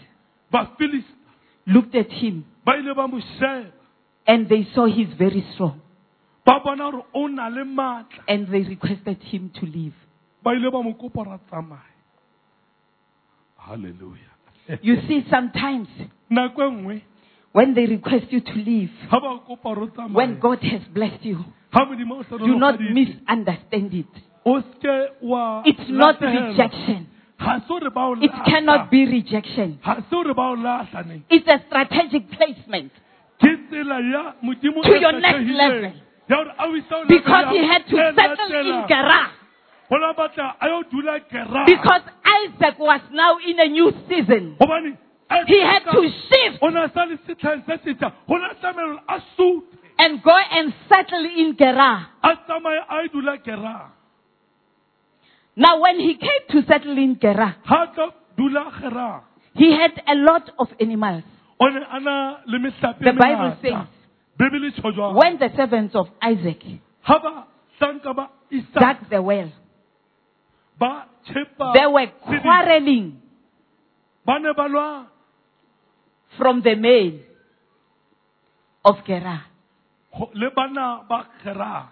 looked 1.66 1.96
at 1.96 2.12
him 2.12 2.44
and 4.30 4.48
they 4.48 4.64
saw 4.76 4.86
he's 4.86 5.12
very 5.18 5.42
strong 5.54 5.82
ba 6.46 6.60
bona 6.64 6.84
hore 6.92 7.04
o 7.14 7.28
na 7.28 7.48
le 7.50 7.64
matla 7.66 8.22
and 8.28 8.48
they 8.54 8.62
requested 8.74 9.18
him 9.32 9.50
to 9.60 9.66
leave. 9.66 9.96
ba 10.44 10.52
ile 10.56 10.70
ba 10.72 10.82
mo 10.84 10.94
kopa 10.94 11.24
hore 11.26 11.40
a 11.52 11.78
halleluja 13.68 14.28
You 14.84 14.96
see, 15.08 15.26
sometimes 15.30 15.88
nako 16.30 16.62
e 16.62 16.72
nngwe 16.72 17.02
when 17.52 17.74
they 17.74 17.86
request 17.88 18.28
you 18.32 18.40
to 18.42 18.54
leave, 18.54 18.92
ha 19.10 19.20
ba 19.20 19.40
kopa 19.48 19.74
hore 19.76 19.90
when 20.14 20.40
God 20.40 20.60
has 20.64 20.82
blessed 20.94 21.26
you, 21.26 21.44
ha 21.74 21.86
modimo 21.86 22.24
o 22.32 22.38
do 22.38 22.56
not 22.60 22.80
misunderstand 22.80 23.94
it. 23.94 24.14
o 24.46 24.62
seke 24.62 25.08
wa 25.22 25.64
It's 25.66 25.90
not 25.90 26.20
lahlehelwa. 26.22 26.50
rejection. 26.50 27.08
ha 27.38 27.60
se 27.60 27.68
hore 27.68 27.90
ba 27.90 28.02
o 28.02 28.14
It 28.14 28.32
lahla. 28.32 28.46
cannot 28.46 28.92
be 28.92 29.06
rejection. 29.06 29.80
ha 29.82 29.96
se 29.96 30.16
hore 30.16 30.34
ba 30.34 30.42
o 30.54 30.56
lahlaneng 30.56 31.24
It's 31.30 31.48
a 31.48 31.60
strategic 31.68 32.30
placement 32.32 32.92
ke 33.42 33.50
tsela 33.70 34.00
ya 34.02 34.34
modimo 34.42 34.82
To 34.84 35.00
your 35.00 35.14
next 35.20 35.48
level. 35.50 35.92
ya 36.30 36.36
hore 36.36 36.54
a 36.58 36.66
o 36.68 36.76
ise 36.76 36.90
ho 36.90 36.98
level 37.00 37.08
because 37.10 37.46
he 37.52 37.62
had 37.68 37.84
to 37.88 37.96
settle 38.16 38.60
in. 38.60 38.88
Gerar. 38.88 39.28
Ho 39.90 39.96
la 39.98 40.14
batla 40.14 40.56
a 40.62 40.68
yo 40.68 40.84
dula 40.92 41.20
Gerar. 41.32 41.66
Because 41.66 42.04
Isaac 42.44 42.78
was 42.80 43.02
now 43.12 43.38
in 43.46 43.60
a 43.60 43.68
new 43.68 43.92
season. 44.08 44.56
He 45.48 45.62
had 45.62 45.84
to 45.92 46.02
shift 46.28 46.60
o 46.62 46.70
ne 46.70 46.84
a 46.84 46.90
sa 46.94 47.04
le 47.06 47.18
setlheng 47.28 47.66
se 47.66 47.78
setjha 47.86 48.12
ho 48.28 48.38
na 48.38 48.54
tlamelo 48.62 48.98
hore 48.98 49.02
a 49.08 49.20
sute 49.38 49.66
and 50.00 50.22
go 50.24 50.32
and 50.52 50.74
settle 50.88 51.26
in 51.26 51.56
Gerar. 51.58 52.08
a 52.24 52.36
tsamaye 52.36 52.80
a 52.90 53.08
dula 53.12 53.38
Gerar. 53.46 53.92
Now, 55.56 55.82
when 55.82 56.00
he 56.00 56.16
came 56.16 56.44
to 56.52 56.68
settle 56.68 56.98
in 56.98 57.18
Gerar, 57.20 57.56
ha 57.66 57.86
tla 57.94 58.14
dula 58.38 58.72
Gerar, 58.80 59.24
he 59.56 59.72
had 59.74 59.92
a 60.08 60.16
lot 60.16 60.50
of 60.58 60.68
animals. 60.80 61.24
O 61.60 61.68
ne 61.70 61.80
a 61.90 62.00
na 62.00 62.38
le 62.46 62.60
mehlape 62.60 63.00
The 63.04 63.12
Bible 63.14 63.58
says, 63.62 63.88
Bebele 64.40 64.72
tjho 64.72 64.92
jwalo. 64.96 65.16
when 65.16 65.38
the 65.38 65.50
servants 65.56 65.96
of 65.96 66.08
Isaac 66.22 66.64
ha 67.02 67.20
ba 67.20 67.46
hlanka 67.80 68.14
dug 68.74 69.10
the 69.10 69.22
well, 69.22 69.52
they 70.80 71.86
were 71.88 72.08
quarreling 72.42 73.22
ba 74.26 74.40
ne 74.40 74.54
ba 74.56 74.68
lwa 74.70 75.06
from 76.38 76.62
the 76.62 76.76
male 76.76 77.20
of 78.86 78.96
Gerar. 79.06 79.42
ho- 80.12 80.30
le 80.34 80.50
bana 80.56 81.04
ba 81.10 81.26
Gerar. 81.44 81.90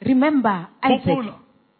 Remember, 0.00 0.68
Isaac, 0.82 1.06
Hopola, 1.06 1.34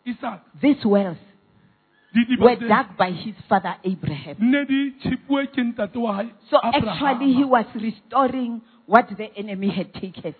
Isaac 0.07 0.41
these 0.61 0.85
wells 0.85 1.17
di 1.19 2.06
di 2.06 2.06
were 2.39 2.57
dug 2.57 2.97
by 2.97 3.11
his 3.11 3.35
father 3.49 3.75
Abraham. 3.85 4.37
ne 4.41 4.65
di 4.65 4.93
tjhipuwe 5.03 5.47
ke 5.53 5.61
ntate 5.65 5.97
wa 5.97 6.13
hae 6.17 6.31
So 6.51 6.59
actually, 6.63 7.33
he 7.35 7.45
was 7.45 7.67
restoring 7.75 8.63
what 8.87 9.09
the 9.17 9.29
enemy 9.37 9.69
had 9.71 9.93
taken. 9.95 10.35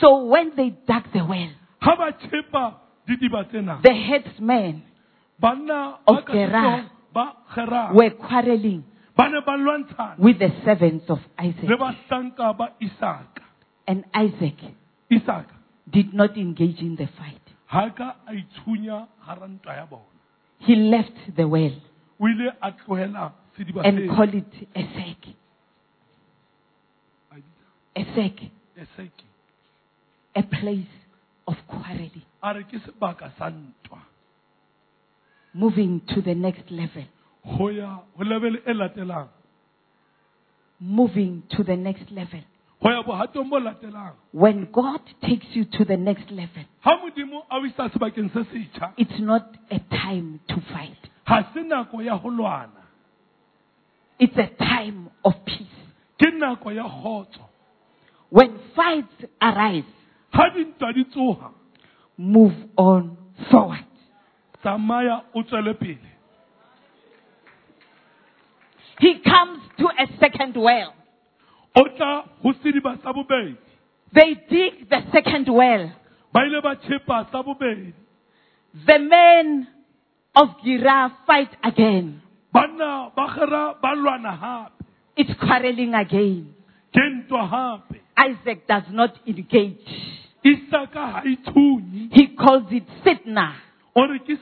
So 0.00 0.24
when 0.24 0.52
they 0.56 0.70
dug 0.86 1.04
the 1.12 1.24
well, 1.24 1.50
ha 1.80 1.96
ba 1.96 2.12
tjhepa 2.12 2.74
didiba 3.08 3.44
tsena 3.50 3.82
the 3.82 3.92
headsman 3.94 4.82
banna 5.40 5.98
Of 6.06 6.24
Gerar. 6.26 6.50
setsong 6.52 6.88
ba 7.14 7.24
Gerar 7.54 7.94
were 7.94 8.10
quarreling 8.10 8.84
ba 9.16 9.28
ne 9.28 9.40
ba 9.46 9.52
lwantshana 9.56 10.18
with 10.18 10.38
the 10.38 10.50
servants 10.64 11.06
of 11.10 11.18
Isaac. 11.38 11.68
bahlanka 11.78 12.56
ba 12.56 12.72
Isaka 12.80 13.42
And 13.86 14.04
Isaac 14.14 14.56
Isaka 15.10 15.54
did 15.90 16.14
not 16.14 16.36
engage 16.36 16.80
in 16.80 16.96
the 16.96 17.06
fight. 17.18 17.40
ha 17.66 17.90
ka 17.90 18.16
a 18.26 18.32
itshunya 18.34 19.06
hara 19.26 19.48
ntwa 19.48 19.74
ya 19.76 19.86
bona 19.86 20.04
He 20.58 20.74
left 20.76 21.36
the 21.36 21.44
well 21.44 21.76
o 22.20 22.28
ile 22.28 22.52
a 22.60 22.72
tlohela 22.72 23.32
sediba 23.56 23.82
and 23.84 23.98
seo. 23.98 24.16
called 24.16 24.34
it 24.34 24.54
Esek. 24.74 25.34
A 27.32 27.36
bitsa, 27.96 28.50
Eseki. 28.76 29.24
a 30.36 30.42
place 30.42 30.94
of 31.46 31.56
quarreling. 31.68 32.22
a 32.42 32.54
re 32.54 32.62
ke 32.64 32.78
sebaka 32.86 33.32
sa 33.38 33.50
ntwa 33.50 34.00
Moving 35.54 36.00
to 36.14 36.20
the 36.22 36.34
next 36.34 36.70
level. 36.70 37.04
ho 37.44 37.68
ya 37.68 37.98
ho 38.16 38.24
level 38.24 38.56
e 38.56 38.72
latelang 38.72 39.28
Moving 40.80 41.42
to 41.56 41.62
the 41.62 41.76
next 41.76 42.10
level. 42.10 42.40
Ho 42.84 42.90
ya 42.92 43.02
bohatong 43.02 43.48
bo 43.48 43.56
latelang 43.58 44.12
When 44.32 44.68
God 44.72 45.00
takes 45.24 45.46
you 45.56 45.64
to 45.78 45.84
the 45.84 45.96
next 45.96 46.30
level, 46.30 46.64
ha 46.84 46.96
modimo 47.00 47.42
a 47.50 47.56
o 47.56 47.64
isa 47.64 47.88
sebakeng 47.88 48.28
se 48.32 48.44
setjha 48.52 48.92
it's 48.98 49.20
not 49.20 49.56
a 49.70 49.78
time 49.90 50.40
to 50.48 50.56
fight. 50.72 51.00
ha 51.26 51.50
se 51.54 51.60
nako 51.64 52.04
ya 52.04 52.16
ho 52.18 52.28
lwana 52.28 52.82
It's 54.18 54.36
a 54.36 54.46
time 54.62 55.08
of 55.24 55.32
peace. 55.46 55.78
ke 56.20 56.28
nako 56.38 56.74
ya 56.74 56.84
kgotso 56.84 57.40
When 58.30 58.58
fights 58.76 59.24
arise, 59.40 59.88
ha 60.32 60.50
dintwa 60.54 60.92
di 60.94 61.04
tsoha 61.04 61.50
move 62.18 62.54
on 62.76 63.16
forward. 63.50 63.86
tsamaya 64.62 65.22
o 65.34 65.42
tswele 65.42 65.72
pele 65.78 66.10
He 69.00 69.14
comes 69.24 69.60
to 69.78 69.86
a 69.88 70.06
second 70.20 70.54
well. 70.56 70.92
They 74.14 74.34
dig 74.48 74.88
the 74.88 75.00
second 75.12 75.48
well. 75.48 75.90
ba 76.32 76.40
ile 76.46 76.60
ba 76.62 76.74
tjhepa 76.76 77.30
sa 77.30 77.42
bobedi 77.42 77.92
The 78.86 78.98
men 78.98 79.68
of 80.34 80.48
Gerar 80.64 81.12
fight 81.26 81.50
again. 81.62 82.20
banna 82.52 83.10
ba 83.14 83.26
gera 83.34 83.74
ba 83.82 83.94
lwana 83.94 84.34
hape 84.34 84.82
It's 85.16 85.30
quarreling 85.38 85.94
again. 85.94 86.54
ke 86.92 86.98
ntwa 86.98 87.46
hape 87.48 88.00
Isaac 88.16 88.66
does 88.66 88.84
not 88.90 89.18
engage. 89.26 89.78
He 90.42 90.56
calls 92.38 92.70
it 92.70 92.86
Sitna 93.04 93.54
o 93.96 94.02
re 94.06 94.18
ke 94.18 94.38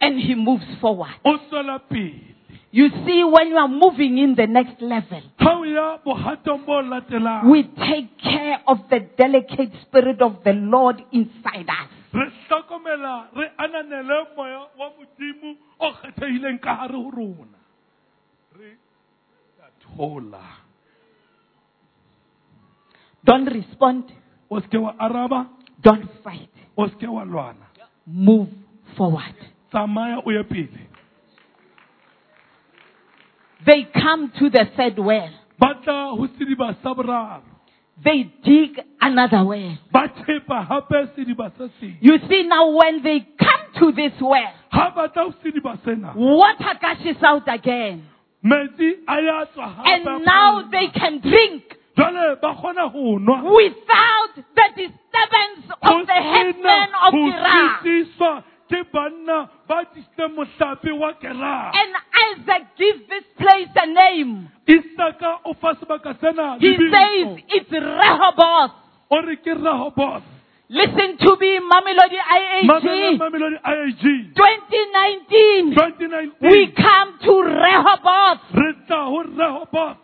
and 0.00 0.20
he 0.20 0.34
moves 0.34 0.66
forward. 0.80 1.14
O 2.74 2.88
tswela 2.88 2.90
pele 2.90 2.90
You 2.90 2.90
see, 3.06 3.22
when 3.22 3.48
you 3.48 3.56
are 3.56 3.68
moving 3.68 4.18
in 4.18 4.34
the 4.34 4.46
next 4.48 4.80
level, 4.82 5.22
ha 5.38 5.50
o 5.58 5.62
ya 5.64 5.98
bohatong 6.04 6.66
bo 6.66 6.82
latelang 6.82 7.48
we 7.50 7.62
take 7.62 8.18
care 8.18 8.58
of 8.66 8.78
the 8.90 8.98
delicate 9.16 9.70
spirit 9.82 10.20
of 10.20 10.42
the 10.44 10.52
Lord 10.52 11.00
inside 11.12 11.68
us. 11.70 11.90
re 12.12 12.30
hlokomela 12.48 13.28
re 13.36 13.46
ananele 13.58 14.26
moya 14.36 14.66
wa 14.78 14.90
modimo 14.98 15.56
o 15.80 15.92
kgethehileng 15.92 16.58
ka 16.60 16.74
hare 16.74 16.94
ho 16.98 17.10
rona 17.10 17.58
re 18.58 18.76
ya 19.58 19.66
thola 19.86 20.42
Don't 23.24 23.46
respond. 23.46 24.04
o 24.50 24.60
seke 24.60 24.78
wa 24.82 24.94
araba 24.98 25.46
Don't 25.82 26.08
fight. 26.22 26.50
o 26.76 26.88
seke 26.88 27.06
wa 27.06 27.24
lwana 27.24 27.66
Move 28.06 28.48
forward. 28.96 29.34
They 33.66 33.88
come 33.94 34.32
to 34.38 34.50
the 34.50 34.64
third 34.76 34.98
well. 34.98 35.30
ba 35.58 35.74
tla 35.84 36.10
ho 36.16 36.26
sediba 36.38 36.76
sa 36.82 36.94
boraro 36.94 37.42
They 38.04 38.24
dig 38.44 38.80
another 39.00 39.44
well. 39.44 39.78
ba 39.92 40.08
tshepa 40.08 40.66
hape 40.68 41.14
sediba 41.16 41.50
se 41.56 41.68
seng 41.80 41.96
You 42.00 42.18
see 42.28 42.42
now 42.42 42.70
when 42.70 43.02
they 43.02 43.20
come 43.38 43.62
to 43.78 43.92
this 43.92 44.12
well, 44.20 44.52
ha 44.70 44.92
ba 44.94 45.08
tla 45.08 45.24
ho 45.24 45.34
sediba 45.44 45.78
sena 45.84 46.12
water 46.16 46.74
gushes 46.80 47.22
out 47.22 47.46
again. 47.48 48.02
metsi 48.44 48.90
a 49.08 49.20
ya 49.22 49.44
tswa 49.54 49.66
hape 49.76 49.86
And 49.86 50.24
now 50.24 50.68
they 50.70 50.88
can 50.88 51.20
drink 51.20 51.62
jwale 51.96 52.40
ba 52.42 52.54
kgona 52.58 52.90
ho 52.90 53.18
nwa 53.18 53.42
without 53.54 54.34
the 54.34 54.66
disturbance 54.76 55.64
of 55.80 56.06
the 56.06 56.20
headsman 56.20 56.88
sena 56.90 56.98
of 57.06 57.12
ho 57.14 58.42
Gerar. 58.64 58.64
sitiswa 58.64 58.68
ke 58.68 58.84
banna 58.92 59.48
ba 59.68 59.84
disitseng 59.94 60.34
mohlape 60.34 60.92
wa 60.98 61.12
Gerar. 61.20 61.72
And 61.74 61.94
Isaac 62.38 62.62
gives 62.78 63.08
this 63.08 63.24
place 63.38 63.68
a 63.76 63.86
name. 63.86 64.48
isaka 64.66 65.38
o 65.44 65.54
fa 65.54 65.74
sebaka 65.80 66.14
sena 66.20 66.56
He 66.60 66.76
says 66.76 67.38
it's 67.48 67.70
Rehoboth. 67.72 68.72
Listen 70.70 71.18
to 71.18 71.36
me, 71.38 71.60
Mamelodi 71.60 72.16
IAG. 72.16 73.18
Mamelodi 73.20 73.58
IAG 73.62 74.34
2019, 74.34 75.74
2019 75.74 76.32
we 76.40 76.72
come 76.74 77.18
to 77.22 77.42
Rehoboth. 77.42 78.40
re 78.54 78.72
tla 78.86 79.04
ho 79.04 79.22
Rehoboth 79.22 79.98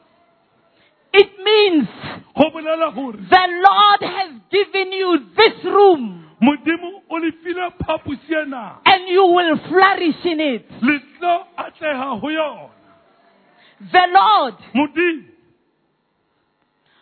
It 1.12 1.30
means 1.42 1.88
ho 2.36 2.50
bolela 2.50 2.92
hore 2.94 3.16
the 3.16 3.46
Lord 3.66 4.00
has 4.02 4.30
given 4.52 4.92
you 4.92 5.18
this 5.36 5.64
room 5.64 6.29
modimo 6.40 7.02
o 7.08 7.16
le 7.18 7.32
file 7.42 7.70
phaposi 7.86 8.34
ena. 8.34 8.78
And 8.84 9.08
you 9.08 9.24
will 9.26 9.58
flourish 9.68 10.24
in 10.24 10.40
it. 10.40 10.66
le 10.82 10.98
tlo 11.18 11.44
atleha 11.58 12.20
ho 12.20 12.28
yona. 12.28 12.70
The 13.92 14.06
Lord, 14.12 14.54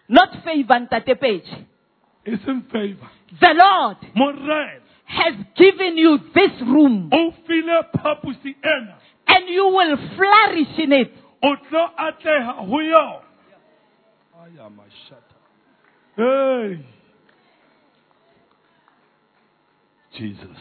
not 0.09 0.45
favor 0.45 0.75
Ntate 0.81 1.21
Page. 1.21 1.67
e 2.27 2.37
seng 2.45 2.63
favor. 2.71 3.09
The 3.41 3.55
Lord 3.55 3.97
morena. 4.15 4.81
has 5.07 5.35
given 5.57 5.97
you 5.97 6.19
this 6.35 6.61
room. 6.63 7.11
O 7.13 7.33
file 7.47 7.83
phaposi 7.97 8.55
ena. 8.65 8.99
And 9.27 9.49
you 9.49 9.67
will 9.69 9.97
flourish 10.17 10.79
in 10.79 10.93
it. 10.93 11.13
o 11.43 11.55
tlo 11.71 11.89
atleha 11.99 12.53
ho 12.67 12.79
yona. 12.79 13.23
Aya 14.43 14.69
mashata. 14.71 15.37
Hey 16.17 16.85
jesus 20.17 20.57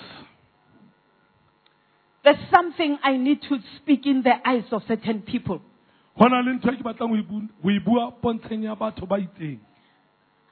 There's 2.24 2.50
something 2.54 2.98
I 3.04 3.16
need 3.16 3.42
to 3.48 3.58
speak 3.78 4.06
in 4.06 4.22
the 4.22 4.34
eyes 4.46 4.66
of 4.72 4.82
certain 4.88 5.22
people. 5.22 5.62
ho 6.18 6.28
na 6.28 6.42
le 6.42 6.58
ntho 6.58 6.74
ke 6.76 6.84
batlang 6.84 7.14
ho 7.16 7.24
bu- 7.24 7.48
ho 7.64 7.80
bua 7.86 8.12
pontsheng 8.22 8.64
ya 8.64 8.76
batho 8.76 9.08
ba 9.08 9.18
itseng 9.22 9.60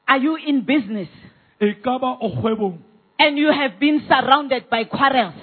Are 0.08 0.18
you 0.20 0.36
in 0.38 0.62
business 0.62 1.10
ka 1.84 1.98
ba 2.00 2.18
o 2.22 2.30
kgwebong 2.32 2.78
and 3.20 3.38
you 3.38 3.52
have 3.52 3.80
been 3.80 4.06
surrounded 4.08 4.70
by 4.70 4.84
quarrels? 4.86 5.36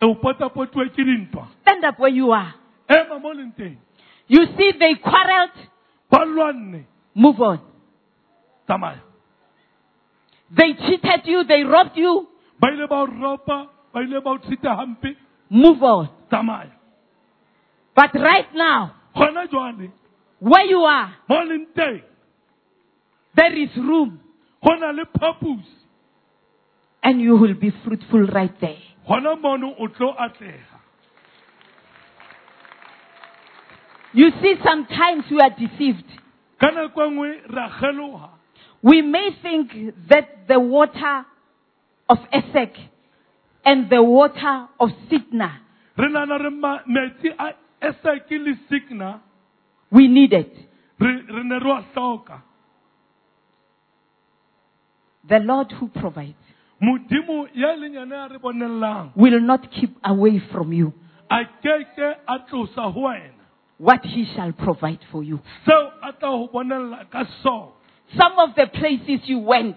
o 0.00 0.14
potapotuwe 0.14 0.88
ke 0.94 1.02
dintwa 1.04 1.48
Stand 1.62 1.84
up 1.84 1.98
where 1.98 2.12
you 2.14 2.30
are. 2.32 2.54
ema 2.88 3.18
mo 3.18 3.32
leng 3.34 3.52
teng 3.56 3.76
You 4.30 4.44
see, 4.58 4.72
they 4.78 4.94
quarreled. 5.00 5.56
Move 7.14 7.40
on. 7.40 7.60
They 10.54 10.74
cheated 10.74 11.20
you. 11.24 11.44
They 11.44 11.62
robbed 11.64 11.96
you. 11.96 12.28
Ba 12.60 12.68
ile 12.72 12.86
ba 12.86 12.96
o 13.02 13.06
ropa 13.06 13.66
ba 13.92 14.00
ile 14.02 14.20
ba 14.20 14.38
hampe 14.76 15.16
Move 15.50 15.82
on. 15.82 16.08
tsamaya 16.30 16.70
But 17.94 18.14
right 18.14 18.46
now, 18.54 18.92
gona 19.16 19.46
jwale. 19.48 19.90
where 20.40 20.66
you 20.66 20.80
are, 20.80 21.14
mo 21.28 21.36
leng 21.44 21.66
teng 21.74 22.02
there 23.34 23.56
is 23.56 23.70
room. 23.76 24.20
Go 24.64 24.74
na 24.74 24.90
le 24.90 25.04
phaposi. 25.18 25.64
And 27.02 27.20
you 27.20 27.36
will 27.36 27.54
be 27.54 27.70
fruitful 27.84 28.26
right 28.26 28.54
there. 28.60 28.78
gona 29.08 29.40
mono 29.40 29.74
o 29.78 29.86
tlo 29.88 30.14
atlega 30.18 30.76
You 34.14 34.30
see, 34.42 34.54
sometimes 34.64 35.24
we 35.30 35.38
are 35.40 35.50
deceived. 35.50 36.04
ka 36.60 36.70
nako 36.70 37.10
nngwe 37.10 37.54
ra 37.54 37.68
geloga 37.80 38.30
We 38.82 39.02
may 39.02 39.30
think 39.42 39.70
that 40.08 40.46
the 40.48 40.58
water 40.58 41.24
of 42.08 42.18
Esek 42.32 42.74
and 43.64 43.90
the 43.90 44.02
water 44.02 44.66
of 44.80 44.90
Sitna, 45.10 45.58
re 45.96 46.08
nana 46.10 46.38
re 46.38 46.50
ma- 46.50 46.80
metsi 46.88 47.30
a 47.38 47.54
eseke 47.82 48.38
le 48.38 48.54
signa. 48.68 49.22
We 49.90 50.08
need 50.08 50.32
it. 50.32 50.52
re 51.00 51.22
re 51.28 51.42
ne 51.44 51.58
re 51.58 51.66
wa 51.68 51.82
hloka. 51.94 52.42
The 55.28 55.38
Lord 55.40 55.72
who 55.72 55.88
provides 55.88 56.34
modimo 56.80 57.48
ya 57.54 57.74
leng 57.76 57.94
yena 57.94 58.14
ya 58.14 58.26
re 58.26 58.38
bonellang. 58.38 59.12
will 59.16 59.40
not 59.40 59.70
keep 59.72 59.96
away 60.04 60.40
from 60.52 60.72
you. 60.72 60.92
A 61.30 61.44
keke 61.62 62.14
a 62.26 62.38
tlosa 62.50 62.92
ho 62.92 63.00
wena. 63.00 63.34
What 63.78 64.04
he 64.04 64.24
shall 64.34 64.52
provide 64.52 65.00
for 65.12 65.22
you. 65.22 65.40
seo 65.66 65.90
a 66.02 66.12
tla 66.12 66.28
ho 66.28 66.48
bonella 66.52 67.10
ka 67.10 67.24
sona. 67.42 67.72
Some 68.16 68.38
of 68.38 68.54
the 68.56 68.66
places 68.68 69.20
you 69.28 69.38
went 69.40 69.76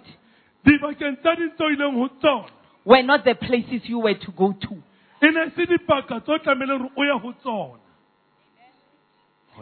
dibakeng 0.65 1.17
tsa 1.21 1.35
dintse 1.35 1.63
o 1.63 1.69
ileng 1.69 1.95
ho 1.97 2.07
tsona. 2.19 2.49
Were 2.85 3.03
not 3.03 3.23
the 3.25 3.35
places 3.35 3.81
you 3.85 3.99
were 3.99 4.15
to 4.15 4.31
go 4.31 4.53
to. 4.53 4.75
ne 5.21 5.49
se 5.55 5.65
dipaka 5.65 6.19
tse 6.21 6.31
o 6.31 6.37
tlamehile 6.37 6.77
gore 6.77 6.91
o 6.97 7.03
ye 7.03 7.19
go 7.21 7.31
tsona. 7.41 7.79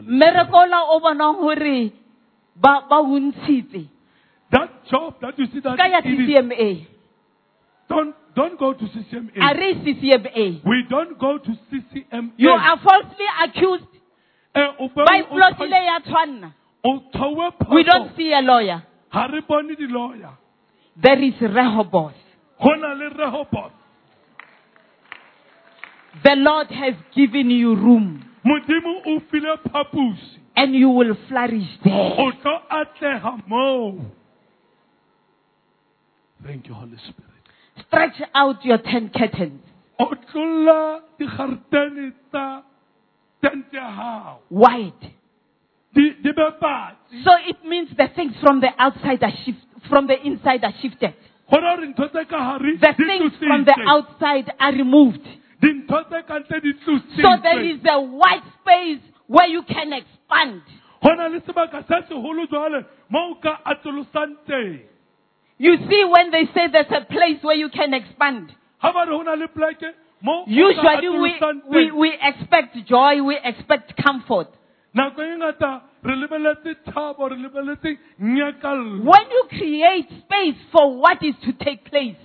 Mmerekola 0.02 0.82
o 0.90 1.00
bonang 1.00 1.36
hore 1.36 1.92
ba 2.56 2.86
o 2.90 3.20
ntshitse. 3.20 3.88
That 4.52 4.86
job 4.90 5.20
that 5.22 5.38
you 5.38 5.46
see 5.54 5.60
that 5.62 5.78
ka 5.78 5.86
ya 5.86 6.02
ccma 6.02 6.88
don't 7.90 8.16
don't 8.36 8.58
go 8.60 8.74
to 8.74 8.86
ccma 8.86 9.30
ccma 9.36 10.62
we 10.66 10.84
don't 10.90 11.18
go 11.20 11.38
to 11.38 11.52
ccma 11.72 12.32
you 12.38 12.50
are 12.50 12.78
falsely 12.80 13.30
accused. 13.44 13.86
Eh, 14.56 14.68
o 14.80 14.88
be 14.88 15.04
ba 15.06 15.12
o 15.12 15.20
iplotile 15.20 15.86
ya 15.86 16.00
tshwanna. 16.00 16.54
o 16.84 17.00
tshwawe 17.14 17.70
we 17.72 17.84
don't 17.84 18.16
see 18.16 18.34
a 18.34 18.42
lawyer. 18.42 18.84
Di-lawyer 19.12 20.38
there 21.02 21.22
is 21.24 21.34
rehoboth. 21.42 22.14
Go 22.64 22.74
na 22.76 22.94
le 22.94 23.10
rehoboth. 23.10 23.72
The 26.24 26.36
lord 26.36 26.68
has 26.68 26.96
given 27.16 27.50
you 27.50 27.76
room. 27.76 28.26
Modimo 28.46 29.02
o 29.06 29.20
file 29.32 29.58
phaposi. 29.68 30.40
And 30.56 30.76
you 30.76 30.90
will 30.90 31.16
flourish 31.28 31.70
there. 31.84 31.94
O 31.94 32.32
tlo 32.44 32.62
atlega 32.70 33.48
moo. 33.48 34.02
Thank 36.46 36.68
you 36.68 36.74
holy 36.74 36.98
spirit. 36.98 37.86
Stretch 37.88 38.22
out 38.34 38.64
your 38.66 38.80
ten 38.80 39.10
curtains. 39.10 39.62
O 40.00 40.08
tlolla 40.32 41.02
digaretene 41.20 42.14
tsa 42.32 42.64
tente 43.42 43.74
ya 43.74 43.92
gago 43.92 44.40
wide. 44.50 45.14
Di 45.94 46.14
di 46.22 46.32
be 46.32 46.50
batsi 46.62 47.24
so 47.24 47.32
it 47.48 47.66
means 47.66 47.90
the 47.98 48.08
things 48.16 48.34
from 48.42 48.60
the 48.62 48.70
outside 48.78 49.24
are 49.24 49.34
shift 49.46 49.69
from 49.90 50.08
the 50.08 50.16
inside 50.26 50.64
are 50.64 50.74
shifted. 50.82 51.14
Go 51.52 51.58
na 51.60 51.76
gore 51.76 51.88
ntho 51.88 52.08
tse 52.12 52.26
ka 52.30 52.58
gare 52.60 52.78
the 52.78 52.94
things 52.98 53.34
from 53.40 53.66
the 53.66 53.76
outside 53.88 54.52
are 54.60 54.74
removed. 54.74 55.26
Dintho 55.62 56.04
tse 56.10 56.22
ka 56.28 56.40
ntle 56.40 57.02
so 57.22 57.30
there 57.44 57.64
is 57.66 57.80
a 57.86 58.02
white 58.02 58.46
space 58.62 59.02
where 59.28 59.48
you 59.48 59.64
can 59.64 59.94
expand. 59.94 60.62
Go 61.04 61.14
na 61.16 61.28
le 61.28 61.40
sebaka 61.42 61.86
se 61.88 62.02
segolo 62.10 62.46
jwale 62.48 62.86
mo 63.10 63.32
o 63.32 63.36
ka 63.42 63.60
atolosang 63.66 64.36
teng. 64.48 64.80
You 65.58 65.76
see 65.90 66.04
when 66.06 66.32
they 66.32 66.46
say 66.54 66.68
there's 66.72 66.92
a 66.92 67.06
place 67.06 67.42
where 67.42 67.56
you 67.56 67.70
can 67.70 67.94
expand. 67.94 68.54
Ga 68.82 68.92
ba 68.92 69.06
re 69.08 69.18
go 69.18 69.24
na 69.24 69.34
le 69.34 69.48
poleke 69.48 69.94
mo 70.22 70.44
o 70.44 70.46
ka 70.46 70.52
usually 70.52 71.10
we, 71.10 71.32
we, 71.70 71.92
we 71.92 72.18
expect 72.22 72.78
joy 72.88 73.24
we 73.24 73.38
expect 73.44 73.96
comfort 74.04 74.48
nako 74.94 75.24
e 75.24 75.36
ngata 75.38 75.82
re 76.04 76.16
lebeletse 76.16 76.76
thabo 76.86 77.30
re 77.30 77.38
lebeletse 77.38 77.98
nyakallo 78.20 79.04
when 79.04 79.26
you 79.32 79.44
create 79.50 80.10
space 80.24 80.58
for 80.72 80.98
what 80.98 81.22
is 81.24 81.36
to 81.46 81.54
take 81.64 81.84
place 81.86 82.18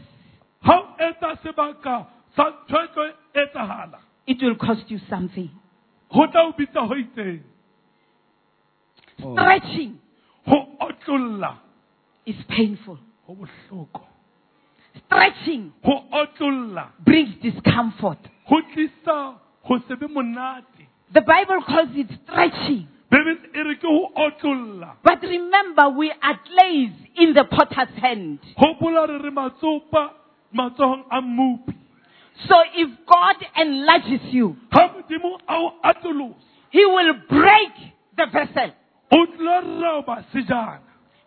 ga 0.64 0.78
o 0.78 0.96
etsa 0.98 1.36
sebaka 1.42 2.06
sa 2.36 2.50
ntho 2.64 3.04
e 3.06 3.12
etsagala 3.34 4.04
it 4.26 4.42
will 4.42 4.56
cost 4.56 4.82
you 4.88 4.98
something. 5.08 5.50
Go 6.12 6.26
tla 6.26 6.48
o 6.48 6.52
bitsa 6.52 6.88
go 6.88 6.94
itseng? 6.94 7.42
Stretching 9.18 9.98
go 10.48 11.56
is 12.26 12.36
painful. 12.48 12.98
Go 13.26 13.36
stretching 15.06 15.72
go 15.84 16.84
brings 17.04 17.34
discomfort. 17.42 18.18
Go 18.48 18.60
tlisa 18.74 19.34
go 19.68 19.78
se 19.88 19.94
be 19.94 20.06
monate 20.08 20.64
the 21.12 21.20
bible 21.20 21.62
calls 21.66 21.90
it 21.92 22.06
stretching. 22.24 22.88
Bebele 23.12 23.66
re 23.68 23.76
ke 23.76 23.82
go 23.82 24.10
otlolola 24.16 24.96
but 25.04 25.22
remember 25.22 25.90
we 25.90 26.10
are 26.22 26.40
clays 26.46 26.90
in 27.16 27.34
the 27.34 27.44
potter's 27.44 27.94
hand. 28.00 28.38
Gopola 28.58 29.06
re 29.08 29.18
re 29.22 29.30
matsopa 29.30 30.10
matsogong 30.56 31.04
a 31.10 31.20
mmupi. 31.20 31.74
So 32.48 32.56
if 32.74 32.90
god 33.06 33.36
enlarges 33.56 34.32
you 34.32 34.56
ga 34.72 34.88
modimo 34.88 35.38
a 35.48 35.54
o 35.54 35.72
atolosa. 35.84 36.34
he 36.70 36.84
will 36.84 37.14
break 37.28 37.72
the 38.16 38.26
vessel. 38.32 38.72
O 39.12 39.26
tlo 39.26 39.82
roba 39.82 40.24
sejana. 40.34 40.80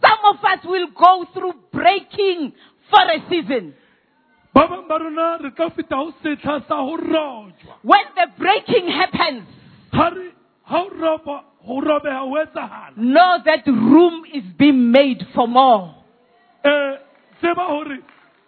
some 0.01 0.25
of 0.37 0.45
us 0.45 0.65
will 0.65 0.87
go 0.97 1.25
through 1.35 1.55
breaking 1.73 2.53
for 2.91 3.03
a 3.03 3.19
season. 3.29 3.75
ba 4.55 4.67
bangwe 4.67 4.89
ba 4.89 4.97
rona 4.99 5.39
re 5.43 5.51
ka 5.57 5.69
feta 5.71 5.97
go 5.97 6.13
setlha 6.23 6.61
sa 6.69 6.77
go 6.87 6.97
rojwa 6.97 7.75
When 7.83 8.05
the 8.17 8.27
breaking 8.39 8.89
happens, 8.89 9.45
ga 9.93 10.09
re 10.09 10.31
ga 10.69 10.79
o 10.79 10.89
roba 10.91 11.45
go 11.67 11.81
robega 11.81 12.23
o 12.25 12.35
etsagala 12.45 12.97
know 12.97 13.39
that 13.45 13.67
room 13.67 14.25
is 14.33 14.45
being 14.59 14.91
made 14.91 15.23
for 15.35 15.47
more. 15.49 15.95
tseba 16.65 17.67
gore 17.69 17.99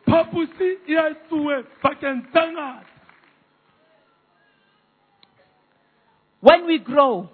phaposi 0.07 0.71
a 0.99 1.15
tsoe 1.29 1.63
bakeng 1.83 2.23
tsa 2.33 2.43
ngata 2.53 2.87
When 6.41 6.67
we 6.67 6.79
grow, 6.79 7.29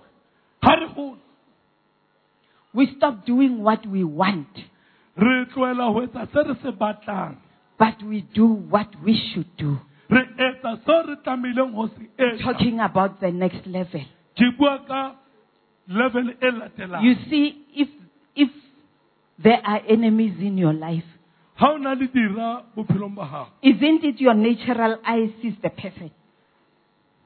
ga 0.63 0.75
re 0.75 0.87
gola 0.95 1.17
we 2.75 2.89
stop 2.97 3.25
doing 3.27 3.63
what 3.63 3.87
we 3.87 4.05
want, 4.05 4.49
re 5.17 5.45
tloela 5.55 5.93
go 5.95 6.07
etsa 6.07 6.27
se 6.33 6.49
re 6.49 6.55
se 6.63 6.71
batlang. 6.73 7.37
But 7.79 8.03
we 8.03 8.23
do 8.35 8.47
what 8.47 8.89
we 9.05 9.15
should 9.33 9.49
do. 9.57 9.79
re 10.11 10.23
etsa 10.39 10.81
seo 10.85 11.07
re 11.07 11.17
tlamehileng 11.25 11.75
go 11.75 11.89
se 11.89 12.09
etsa. 12.19 12.43
Talking 12.53 12.81
about 12.81 13.21
the 13.21 13.31
next 13.31 13.67
level. 13.67 14.05
ke 14.37 14.51
bua 14.59 14.79
ka 14.87 15.17
level 15.89 16.31
e 16.31 16.51
latelang. 16.51 17.03
You 17.03 17.15
see, 17.31 17.65
if 17.75 17.89
if 18.37 18.51
there 19.43 19.61
are 19.65 19.81
enemies 19.89 20.35
in 20.41 20.59
your 20.59 20.73
life, 20.75 21.05
ga 21.59 21.73
o 21.73 21.77
na 21.79 21.93
le 21.95 22.07
dira 22.07 22.63
bophelong 22.77 23.15
ba 23.15 23.25
gago 23.27 23.49
isn't 23.63 24.05
it 24.05 24.21
your 24.21 24.35
natural 24.35 24.99
eye 25.05 25.33
sees 25.43 25.55
the 25.63 25.71
perfect? 25.71 26.15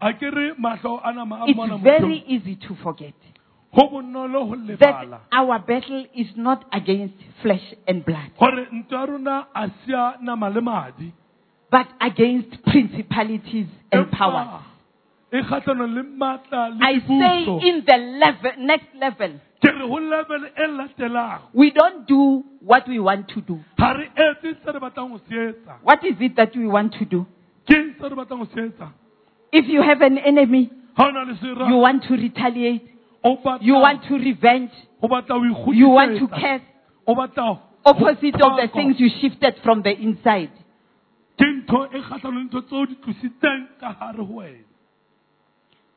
a 0.00 0.12
ke 0.14 0.22
re 0.32 0.52
matlho 0.58 1.00
a 1.04 1.12
nama 1.12 1.44
a 1.44 1.50
It's 1.50 1.58
very 1.82 2.20
mothong 2.20 2.24
easy 2.28 2.56
to 2.56 2.74
forget. 2.82 3.12
go 3.14 3.18
bonolo 3.18 3.28
go 3.28 3.41
that 3.74 5.20
our 5.32 5.58
battle 5.58 6.04
is 6.14 6.26
not 6.36 6.64
against 6.72 7.14
flesh 7.42 7.74
and 7.86 8.04
blood, 8.04 8.30
gore 8.38 8.66
ntwa 8.72 8.98
ya 8.98 9.06
rona 9.06 9.46
a 9.54 9.68
sia 9.84 10.14
nama 10.22 10.50
le 10.50 10.60
madi. 10.60 11.12
but 11.70 11.86
against 12.00 12.62
principalities 12.64 13.66
and 13.90 14.10
powers. 14.10 14.62
kgatlhanong 15.32 15.94
le 15.94 16.02
maatla 16.02 16.68
le 16.68 16.84
I 16.84 16.98
say 17.00 17.68
in 17.68 17.82
the 17.86 17.96
level, 17.96 18.52
next 18.58 18.88
level, 19.00 19.40
ke 19.62 19.68
re 19.68 19.88
go 19.88 19.94
level 19.94 20.44
latelang. 20.76 21.40
we 21.54 21.70
don't 21.70 22.06
do 22.06 22.44
what 22.60 22.86
we 22.86 22.98
want 22.98 23.28
to 23.28 23.40
do. 23.40 23.58
ga 23.78 23.92
re 23.92 24.10
etse 24.16 24.54
se 24.64 24.70
re 24.70 24.80
batlang 24.80 25.12
go 25.12 25.20
se 25.28 25.34
etsa. 25.34 25.78
What 25.82 26.04
is 26.04 26.16
it 26.20 26.36
that 26.36 26.54
we 26.54 26.66
want 26.66 26.92
to 26.98 27.06
do? 27.06 27.26
ke 27.66 27.72
eng 27.72 27.94
se 27.98 28.04
re 28.04 28.16
batlang 28.16 28.44
go 28.44 28.48
se 28.54 28.60
etsa? 28.68 28.92
If 29.50 29.66
you 29.68 29.82
have 29.82 30.02
an 30.02 30.18
enemy, 30.18 30.70
ga 30.96 31.06
o 31.06 31.10
na 31.10 31.22
le 31.22 31.38
sera 31.40 31.68
you 31.70 31.76
want 31.76 32.02
to 32.04 32.14
retaliate, 32.14 32.91
you 33.60 33.74
want 33.74 34.02
to 34.08 34.14
revenge, 34.14 34.70
o 35.02 35.08
batla 35.08 35.36
o 35.36 35.72
you 35.72 35.88
want 35.88 36.18
to 36.18 36.28
curse, 36.28 36.62
opposite 37.84 38.34
of 38.34 38.56
the 38.56 38.68
things 38.72 38.96
you 38.98 39.10
shifted 39.20 39.54
from 39.62 39.82
the 39.82 39.90
inside. 39.90 40.50
ke 41.38 41.46
ntho 41.48 41.78
kgatlhanong 41.88 42.36
le 42.36 42.44
ntho 42.44 42.60
tseo 42.68 42.86
di 42.86 42.94
tlositseng 43.02 43.62
ka 43.80 43.96
gare 43.98 44.22
go 44.22 44.34
wena. 44.38 44.62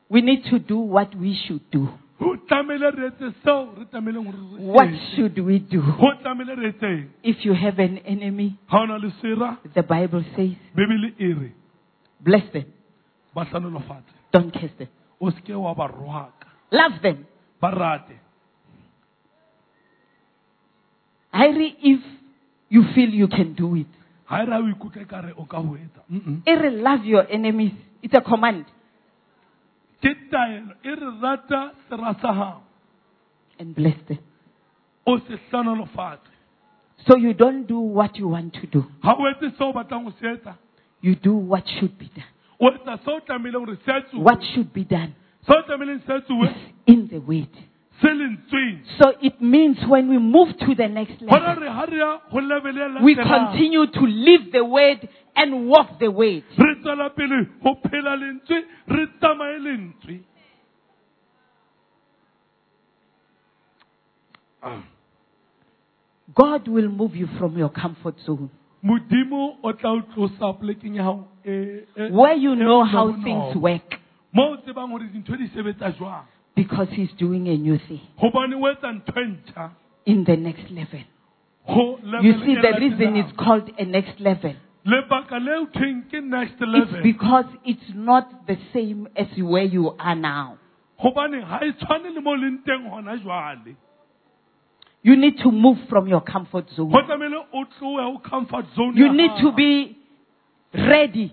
We 0.08 0.20
need 0.22 0.44
to 0.50 0.58
do 0.58 0.78
what 0.78 1.14
we 1.14 1.34
should 1.46 1.70
do. 1.70 1.88
go 2.18 2.36
tlamehile 2.48 2.90
re 2.96 3.10
etse 3.10 3.32
seo 3.44 3.76
re 3.78 3.84
tlameileng 3.92 4.24
gore 4.24 4.40
re 4.40 4.64
What 4.72 4.88
should 5.14 5.38
we 5.38 5.58
do? 5.58 5.82
go 5.82 6.10
tlamehile 6.22 6.56
re 6.56 6.72
etseng 6.72 7.06
If 7.22 7.44
you 7.44 7.52
have 7.54 7.78
an 7.78 7.98
enemy, 7.98 8.58
ga 8.70 8.80
o 8.80 8.86
na 8.86 8.96
le 8.96 9.12
sera 9.20 9.58
the 9.74 9.82
Bible 9.82 10.24
says, 10.34 10.56
bless 12.20 12.50
them, 12.52 12.72
don't 14.32 14.52
curse 14.52 14.72
them. 14.78 14.88
O 16.72 16.76
seke 16.78 16.80
wa 16.80 16.80
ba 16.80 16.82
roaka 16.82 16.82
Love 16.82 17.00
them. 17.02 17.26
ba 17.60 17.70
rate 17.70 18.16
if 21.82 22.00
you 22.68 22.82
feel 22.94 23.10
you 23.10 23.28
can 23.28 23.54
do 23.54 23.76
it. 23.76 23.86
ga 24.28 24.44
ra 24.44 24.58
o 24.58 24.68
ikutlwe 24.68 25.06
ka 25.08 25.22
o 25.36 25.44
ka 25.44 25.60
go 25.62 25.76
etsa 25.76 26.02
Mm-mm. 26.10 26.82
Love 26.82 27.04
your 27.04 27.26
enemies. 27.30 27.72
It's 28.02 28.14
a 28.14 28.20
command. 28.20 28.64
ke 30.02 30.14
taelo 30.30 30.74
e 30.84 30.90
re 30.90 31.10
rata 31.22 31.72
sera 31.88 32.14
sa 32.20 32.32
gago 32.32 32.60
And 33.58 33.74
bless 33.74 33.96
them. 34.08 34.18
o 35.06 35.18
se 35.18 35.36
tlhanolofatse 35.50 36.30
So 37.06 37.16
you 37.16 37.34
don't 37.34 37.66
do 37.68 37.78
what 37.78 38.16
you 38.16 38.28
want 38.28 38.54
to 38.54 38.66
do. 38.66 38.84
ga 39.02 39.14
o 39.14 39.26
etse 39.30 39.56
seo 39.56 39.68
o 39.70 39.72
batlang 39.72 40.04
go 40.04 40.12
se 40.20 40.26
etsa 40.26 40.56
You 41.00 41.14
do 41.14 41.34
what 41.36 41.64
should 41.78 41.96
be 41.98 42.06
done. 42.14 42.30
o 42.60 42.70
etsa 42.70 42.98
seo 43.04 43.16
o 43.16 43.20
tlamehileng 43.20 43.64
gore 43.66 43.76
se 43.84 43.92
etsuwe 43.92 44.22
What 44.24 44.42
should 44.54 44.72
be 44.72 44.84
done 44.84 45.14
in 46.86 47.08
the 47.08 47.18
weight. 47.18 47.54
So 48.98 49.12
it 49.22 49.40
means 49.40 49.78
when 49.88 50.08
we 50.10 50.18
move 50.18 50.48
to 50.58 50.74
the 50.74 50.86
next 50.86 51.22
level, 51.22 51.56
we 53.02 53.14
continue 53.14 53.86
to 53.86 54.00
live 54.00 54.52
the 54.52 54.64
word 54.64 55.08
and 55.34 55.68
walk 55.68 55.98
the 55.98 56.10
word. 56.10 56.44
God 66.34 66.68
will 66.68 66.88
move 66.88 67.14
you 67.14 67.28
from 67.38 67.56
your 67.56 67.70
comfort 67.70 68.16
zone. 68.26 68.50
Where 72.10 72.34
you 72.34 72.54
know 72.56 72.84
how 72.84 73.12
things 73.22 73.56
work 73.56 73.94
mo 74.36 74.44
o 74.52 74.56
tsebang 74.62 74.90
hore 74.92 75.06
dintho 75.12 75.36
di 75.36 75.48
sebetsa 75.56 75.90
jwang 75.98 76.24
Because 76.56 76.88
He's 76.96 77.12
doing 77.18 77.48
a 77.48 77.56
new 77.56 77.78
thing 77.88 78.00
hobane 78.22 78.54
o 78.54 78.66
etsa 78.72 78.92
ntho 78.92 79.20
ntjha 79.32 79.70
in 80.06 80.24
the 80.24 80.36
next 80.36 80.70
level. 80.70 81.00
You 81.68 82.32
see, 82.44 82.54
the 82.62 82.72
reason 82.78 83.16
it's 83.16 83.32
called 83.36 83.68
a 83.76 83.84
next 83.84 84.20
level. 84.20 84.54
lebaka 84.86 85.38
le 85.42 85.56
ho 85.58 85.66
thweng 85.74 86.02
ke 86.10 86.22
It's 86.22 87.02
because 87.02 87.46
it's 87.64 87.90
not 87.94 88.46
the 88.46 88.56
same 88.72 89.08
as 89.16 89.26
where 89.38 89.64
you 89.64 89.90
are 89.98 90.14
now. 90.14 90.58
hobane 91.02 91.42
ha 91.42 91.58
tshwane 91.60 92.14
le 92.14 92.20
mo 92.20 92.30
o 92.30 92.36
leng 92.36 92.58
teng 92.64 92.86
hona 92.88 93.16
jwale 93.18 93.74
You 95.02 95.16
need 95.16 95.38
to 95.42 95.50
move 95.52 95.78
from 95.88 96.08
your 96.08 96.20
comfort 96.20 96.66
zone. 96.76 96.90
ho 96.92 97.02
tlamehile 97.02 97.42
o 97.52 97.64
tlohe 97.64 98.02
ho 98.04 98.18
comfort 98.30 98.66
zone 98.76 98.94
You 98.96 99.12
need 99.12 99.32
to 99.42 99.52
be 99.52 99.98
ready 100.72 101.32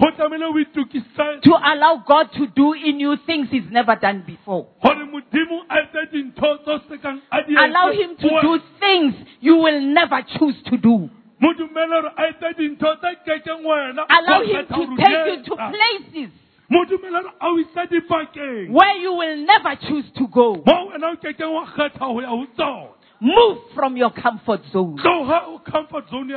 ho 0.00 0.10
tlamehile 0.16 0.44
o 0.46 0.58
itokise 0.58 1.40
to 1.42 1.52
allow 1.62 1.96
God 2.06 2.32
to 2.32 2.46
do 2.56 2.72
in 2.72 2.98
you 3.00 3.16
things 3.26 3.48
He's 3.50 3.70
never 3.70 3.96
done 3.96 4.22
before. 4.26 4.66
hore 4.82 5.04
modimo 5.04 5.62
a 5.68 5.78
etse 5.82 6.10
dintho 6.12 6.56
tse 6.64 6.78
se 6.88 6.98
kang 6.98 7.20
a 7.30 7.42
di 7.42 7.52
etse 7.54 7.64
Allow 7.64 7.92
Him 7.92 8.16
to 8.16 8.28
do 8.42 8.58
things 8.80 9.14
you 9.40 9.56
will 9.56 9.80
never 9.80 10.22
choose 10.38 10.56
to 10.70 10.76
do. 10.78 11.10
mo 11.40 11.52
dumele 11.54 11.94
hore 12.00 12.12
a 12.16 12.22
etse 12.32 12.56
dintho 12.58 12.96
tse 12.96 13.16
kekeng 13.26 13.64
wena 13.64 14.06
Allow 14.08 14.42
Him 14.42 14.66
to 14.68 14.96
take 14.96 15.26
you 15.26 15.44
to 15.44 15.56
places 15.56 16.30
mo 16.70 16.84
dumele 16.84 17.20
hore 17.20 17.32
a 17.40 17.46
o 17.48 17.58
ise 17.58 17.86
dibakeng 17.90 18.70
where 18.70 18.96
you 19.02 19.12
will 19.12 19.36
never 19.44 19.76
choose 19.88 20.08
to 20.16 20.26
go. 20.28 20.54
mo 20.66 20.90
wena 20.92 21.12
o 21.12 21.16
kekeng 21.16 21.52
wa 21.52 21.66
kgetha 21.66 22.06
ho 22.06 22.20
ya 22.20 22.28
ho 22.28 22.46
tsona 22.56 22.88
Move 23.22 23.58
from 23.74 23.98
your 23.98 24.08
comfort 24.10 24.62
zone. 24.72 24.96
tloha 24.96 25.44
ho 25.44 25.58
comfort 25.70 26.08
zone 26.08 26.32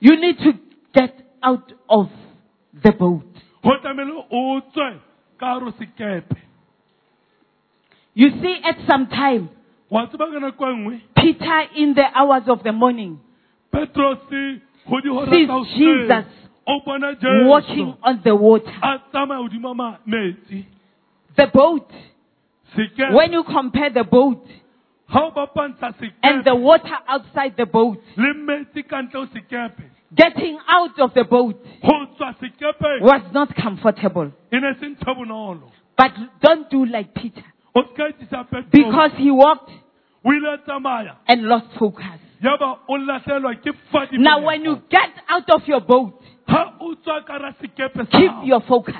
You 0.00 0.16
need 0.16 0.38
to 0.38 0.52
get 0.94 1.12
out 1.42 1.72
of 1.88 2.08
the 2.82 2.92
boat. 2.92 3.24
ho 3.64 3.70
tlamehile 3.82 4.24
o 4.30 4.60
tswe 4.60 5.00
ka 5.38 5.46
hare 5.46 5.64
ho 5.64 5.70
sekepe 5.78 6.36
You 8.14 8.30
see, 8.42 8.60
at 8.64 8.76
some 8.88 9.06
time, 9.06 9.48
wa 9.90 10.06
tseba 10.06 10.26
ka 10.32 10.38
nako 10.40 10.66
nngwe 10.74 11.00
Peter, 11.14 11.60
in 11.76 11.94
the 11.94 12.06
hours 12.14 12.48
of 12.48 12.62
the 12.64 12.72
morning, 12.72 13.20
sees 13.72 15.48
Jesus 15.76 16.24
walking 17.46 17.94
on 18.02 18.20
the 18.24 18.34
water. 18.34 18.72
a 18.82 18.98
tsamaya 19.12 19.40
hodima 19.48 19.74
ma- 19.76 19.98
metsi 20.06 20.64
The 21.36 21.46
boat, 21.54 21.90
when 23.12 23.32
you 23.32 23.44
compare 23.44 23.90
the 23.90 24.04
boat 24.04 24.44
ha 25.06 25.20
o 25.26 25.30
bapantsha 25.30 25.94
and 26.22 26.44
the 26.44 26.54
water 26.54 26.98
outside 27.06 27.56
the 27.56 27.66
boat, 27.66 27.98
le 30.10 30.24
metsi 30.24 30.24
ka 30.24 30.28
ntle 30.28 30.28
ho 30.28 30.28
sekepe 30.28 30.34
getting 30.34 30.58
out 30.68 30.98
of 31.00 31.14
the 31.14 31.24
boat 31.24 31.56
ho 31.82 32.06
tswa 32.16 32.34
sekepe 32.40 33.00
was 33.00 33.22
not 33.32 33.54
comfortable. 33.54 34.30
ne 34.52 34.74
se 34.80 34.86
ntho 34.88 35.14
bonolo. 35.14 35.70
But 35.96 36.12
don't 36.40 36.70
do 36.70 36.84
like 36.84 37.12
Peter. 37.14 37.42
O 37.74 37.82
ska 37.92 38.08
etsisa 38.08 38.44
petros 38.44 38.70
because 38.70 39.10
he 39.16 39.30
walked 39.30 39.70
o 40.24 40.30
a 40.30 40.58
tsamaya. 40.66 41.16
and 41.26 41.42
lost 41.42 41.66
focus. 41.78 42.04
yaba 42.42 42.78
o 42.88 42.94
lahlehelwa 42.96 43.54
ke 43.56 43.72
fadi 43.92 44.18
Now, 44.18 44.44
when 44.44 44.64
you 44.64 44.80
get 44.90 45.10
out 45.28 45.50
of 45.50 45.66
your 45.66 45.80
boat, 45.80 46.20
ha 46.46 46.74
o 46.80 46.94
tswa 46.94 47.24
ka 47.26 47.32
hara 47.32 47.54
sekepe 47.60 47.96
sa 48.10 48.18
keep 48.18 48.32
your 48.44 48.60
focus. 48.60 48.94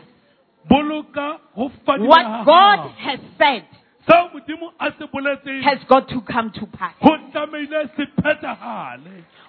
boloka 0.68 1.38
ho 1.54 1.70
fadima 1.86 2.08
What 2.08 2.44
God 2.44 2.90
has 2.98 3.20
said 3.38 3.64
seo 4.08 4.30
modimo 4.32 4.72
a 4.80 4.90
se 4.98 5.06
boletseng. 5.06 5.62
has 5.62 5.78
got 5.88 6.08
to 6.08 6.20
come 6.20 6.50
to 6.52 6.66
pass. 6.66 6.94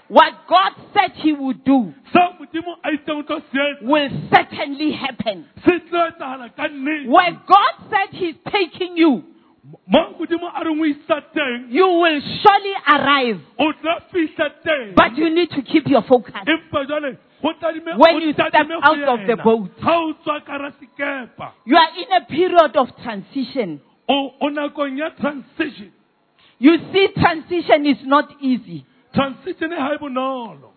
Ho 0.09 0.15
tlamehile 0.15 0.15
se 0.15 0.15
phethahale 0.15 0.15
What 0.15 0.33
God 0.47 0.73
said 0.93 1.11
He 1.23 1.33
would 1.33 1.63
do 1.63 1.93
seo 2.13 2.33
modimo 2.39 2.75
a 2.83 2.91
itseng 2.91 3.19
o 3.19 3.23
tlo 3.23 3.41
se 3.51 3.59
etsa 3.59 3.85
will 3.85 4.09
certainly 4.33 4.91
happen. 4.91 5.45
se 5.65 5.79
tlo 5.89 6.07
etsahala 6.07 6.49
ka 6.55 6.67
nnete 6.67 7.07
Where 7.09 7.33
God 7.47 7.73
said 7.89 8.09
He's 8.19 8.35
taking 8.51 8.97
you, 8.97 9.23
mo 9.87 9.99
modimo 10.19 10.49
a 10.55 10.63
reng 10.65 10.79
o 10.81 10.85
isa 10.85 11.21
teng 11.35 11.67
you 11.69 11.85
will 11.87 12.21
surely 12.41 12.73
arrive. 12.87 13.39
o 13.59 13.71
tla 13.73 13.99
fihla 14.11 14.49
teng 14.65 14.93
But 14.95 15.17
you 15.17 15.29
need 15.29 15.49
to 15.51 15.61
keep 15.61 15.87
your 15.87 16.01
focus. 16.03 16.33
empa 16.45 16.85
jwale 16.85 17.17
ho 17.41 17.53
tadime 17.61 17.97
When 17.97 18.21
you 18.21 18.33
step 18.33 18.53
out 18.83 18.99
of 19.13 19.27
the 19.27 19.37
boat. 19.43 19.69
ha 19.81 19.93
o 19.99 20.13
tswa 20.13 20.41
ka 20.45 20.51
hara 20.53 20.71
sekepa 20.79 21.53
You 21.65 21.77
are 21.77 21.91
in 21.97 22.11
a 22.17 22.25
period 22.25 22.75
of 22.75 22.87
transition. 23.03 23.79
o 24.09 24.33
o 24.41 24.49
nakong 24.49 24.97
ya 24.97 25.09
transition 25.21 25.91
You 26.61 26.75
see, 26.91 27.07
transition 27.15 27.85
is 27.85 28.03
not 28.03 28.33
easy. 28.41 28.83
Transition 29.13 29.71
ha 29.71 29.97
bonolo 29.99 30.73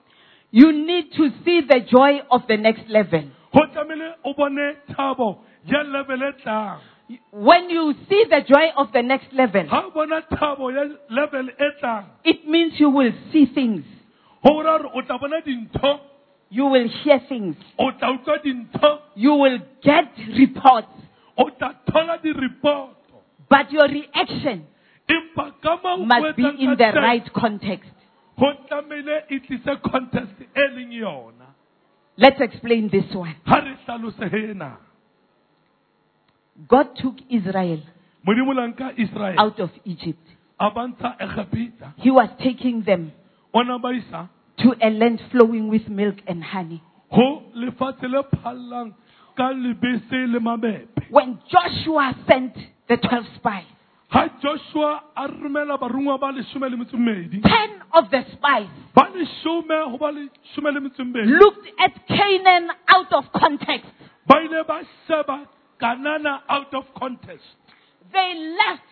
You 0.54 0.70
need 0.72 1.12
to 1.16 1.30
see 1.44 1.62
the 1.62 1.80
joy 1.90 2.20
of 2.30 2.42
the 2.46 2.56
next 2.56 2.88
level. 2.88 3.24
ho 3.52 3.60
tlamehile 3.66 4.76
thabo 4.94 5.38
ya 5.64 5.82
level 5.82 6.18
When 7.30 7.68
you 7.70 7.94
see 8.08 8.24
the 8.28 8.40
joy 8.48 8.70
of 8.76 8.92
the 8.92 9.02
next 9.02 9.32
level, 9.32 9.66
ha 9.68 9.90
bona 9.94 10.22
thabo 10.30 10.70
ya 10.72 10.84
level 11.10 11.48
it 12.24 12.48
means 12.48 12.74
you 12.78 12.90
will 12.90 13.12
see 13.32 13.46
things, 13.46 13.84
ho 14.42 14.58
o 14.58 15.02
tla 15.02 15.18
bona 15.18 15.40
dintho. 15.42 16.00
You 16.50 16.66
will 16.66 16.88
hear 17.02 17.18
things, 17.28 17.56
o 17.78 17.90
tla 17.92 18.18
utlwa 18.18 18.38
dintho. 18.44 18.98
You 19.14 19.34
will 19.34 19.58
get 19.82 20.12
reports, 20.36 20.92
o 21.36 21.48
tla 21.50 21.74
thola 21.88 22.22
di-report. 22.22 22.96
But 23.48 23.72
your 23.72 23.88
reaction 23.88 24.66
empa 25.08 25.52
ka 25.62 25.76
moo 25.82 26.02
o 26.02 26.06
must 26.06 26.36
be 26.36 26.44
in 26.44 26.76
the 26.76 26.92
right 26.94 27.32
context. 27.32 27.90
Ho 28.42 28.48
tlamehile 28.68 29.16
tlise 29.46 29.76
contest 29.90 30.34
leng 30.74 30.92
yona 30.92 31.48
Let's 32.16 32.40
explain 32.40 32.88
this 32.90 33.08
one. 33.14 33.34
ha 33.46 33.60
re 33.60 33.76
hlalose 33.86 34.24
hena 34.32 34.70
God 36.68 36.94
took 37.00 37.16
Israel 37.30 37.80
modimo 38.26 38.52
la 38.54 38.66
nka 38.68 38.92
israel 38.98 39.38
out 39.38 39.60
of 39.60 39.70
Egypt. 39.84 40.26
a 40.60 40.70
bantsha 40.70 41.16
egepita 41.18 41.92
He 41.96 42.10
was 42.10 42.28
taking 42.42 42.82
them 42.82 43.12
o 43.54 43.62
na 43.62 43.78
ba 43.78 43.92
isa 43.94 44.28
to 44.58 44.74
a 44.80 44.90
land 44.90 45.20
flowing 45.30 45.68
with 45.68 45.88
milk 45.88 46.16
and 46.26 46.42
honey. 46.44 46.82
ho 47.10 47.42
lefatshe 47.54 48.08
le 48.08 48.22
phallang 48.42 48.92
ka 49.36 49.50
lebese 49.52 50.26
le 50.32 50.40
mamepe 50.40 51.08
When 51.10 51.38
Joshua 51.50 52.14
sent 52.28 52.54
the 52.88 52.96
12 52.96 53.24
spies, 53.36 53.66
ha 54.12 54.28
joshua 54.42 55.02
a 55.16 55.26
romela 55.26 55.78
barongwa 55.78 56.18
ba 56.20 56.32
leshome 56.32 56.68
le 56.70 56.76
metso 56.76 56.96
mmedi 56.96 57.38
10 57.40 57.80
of 57.92 58.10
the 58.10 58.22
spies 58.32 58.68
ba 58.94 59.08
leshome 59.14 59.76
ho 59.90 59.98
ba 59.98 60.10
leshome 60.12 60.70
le 60.74 60.80
metso 60.80 61.04
mmedi 61.04 61.32
looked 61.32 61.68
at 61.78 61.92
Canaan 62.08 62.70
out 62.88 63.12
of 63.12 63.24
context. 63.32 63.88
ba 64.26 64.42
ile 64.42 64.62
ba 64.68 64.80
sheba 65.06 65.46
kanana 65.80 66.42
out 66.48 66.74
of 66.74 66.84
context 66.94 67.56
They 68.12 68.34
left 68.60 68.90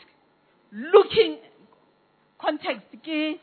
looking 0.73 1.37
context 2.39 2.87
ke 3.05 3.39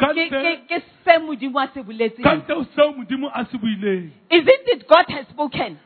ka 0.00 0.08
ke- 0.12 0.26
ntle 0.26 0.42
ke- 0.42 0.66
ke 0.68 0.82
se 1.04 1.18
Modimo 1.18 1.60
a 1.62 1.68
se 1.74 1.82
boletseng. 1.82 2.22
ka 2.24 2.34
ntle 2.40 2.54
ho 2.58 2.64
seo 2.74 2.92
modimo 2.92 3.30
a 3.32 3.44
se 3.44 3.58
buileng 3.58 4.10
Isn't 4.30 4.68
it 4.74 4.88
God 4.88 5.06
has 5.08 5.26
spoken? 5.28 5.78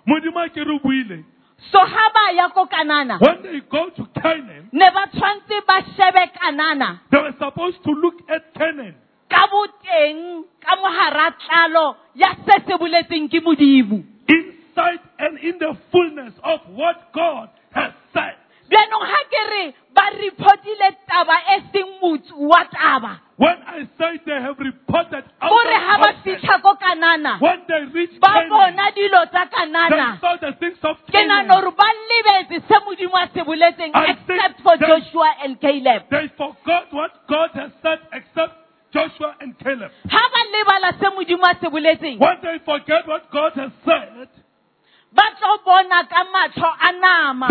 Modimo 1.72 1.72
a 1.72 1.72
ke 1.72 1.72
re 1.72 1.72
o 1.72 1.72
buile 1.72 1.72
So 1.72 1.78
ha 1.78 2.10
ba 2.12 2.32
ya 2.34 2.48
ko 2.48 2.66
Kanana, 2.66 3.18
when 3.20 3.42
they 3.42 3.60
go 3.70 3.90
to 3.90 4.04
canaan 4.20 4.68
ne 4.72 4.90
ba 4.90 5.06
tshwantse 5.12 5.66
ba 5.66 5.80
shebe 5.96 6.30
Kanana. 6.36 7.00
they 7.10 7.18
were 7.18 7.32
supposed 7.38 7.82
to 7.84 7.90
look 7.90 8.14
at 8.28 8.52
canaan. 8.54 8.94
Ka 9.30 9.48
boteng 9.48 10.44
ka 10.60 10.76
mohara 10.76 11.30
tlalo 11.40 11.96
ya 12.14 12.34
se 12.44 12.64
se 12.66 12.74
boletseng 12.78 13.28
ke 13.30 13.40
Modimo. 13.42 14.04
inside 14.28 15.00
and 15.18 15.38
in 15.38 15.58
the 15.58 15.76
fullness 15.92 16.32
of 16.42 16.60
what 16.74 17.12
god 17.14 17.48
has 17.72 17.92
said 18.12 18.34
Bjanong 18.70 19.04
ha 19.12 19.20
ke 19.32 19.42
re 19.50 19.64
ba 19.94 20.04
reportile 20.18 20.88
taba 21.08 21.36
e 21.56 21.60
seng 21.72 21.90
motho 22.02 22.34
wa 22.48 22.64
taba. 22.72 23.18
when 23.36 23.58
i 23.66 23.82
say 23.98 24.18
they 24.24 24.40
have 24.40 24.58
reported 24.58 25.24
out 25.42 25.50
Kore 25.50 25.74
ha 25.86 25.98
ba 25.98 26.08
of 26.10 26.16
fitlha 26.24 26.62
ko 26.62 26.74
Kanana, 26.80 27.40
when 27.40 27.60
they 27.68 27.82
reach 27.92 28.14
ba 28.20 28.30
canaan 28.32 28.48
bona 28.48 28.86
dilo 28.96 29.20
tsa 29.30 29.42
they 29.44 29.56
Kanana. 29.56 30.20
saw 30.20 30.36
the 30.40 30.52
things 30.60 30.78
of 30.82 30.96
Ke 31.10 31.22
nahana 31.26 31.44
canaan 31.44 31.50
hore 31.50 31.70
ba 31.76 31.88
lebetse 32.10 32.62
se 32.68 32.76
Modimo 32.86 33.16
a 33.22 33.26
se 33.34 33.40
boletseng 33.44 33.90
I 33.94 34.14
think 34.26 34.40
except 34.40 34.60
for 34.62 34.76
that- 34.78 34.88
Joshua 34.88 35.30
and 35.44 35.60
Caleb. 35.60 36.02
they 36.10 36.28
forgot 36.38 36.92
what 36.92 37.12
god 37.28 37.50
has 37.54 37.70
said 37.82 37.98
except 38.12 38.54
joshua 38.94 39.34
and 39.40 39.58
caleb 39.58 39.90
Ha 40.08 40.22
ba 40.32 40.40
lebala 40.54 40.90
se 40.98 41.06
Modimo 41.16 41.44
a 41.50 41.54
se 41.60 41.68
boletseng, 41.68 42.18
when 42.18 42.38
they 42.42 42.58
forget 42.64 43.06
what 43.06 43.30
god 43.30 43.52
has 43.56 43.70
said 43.84 44.28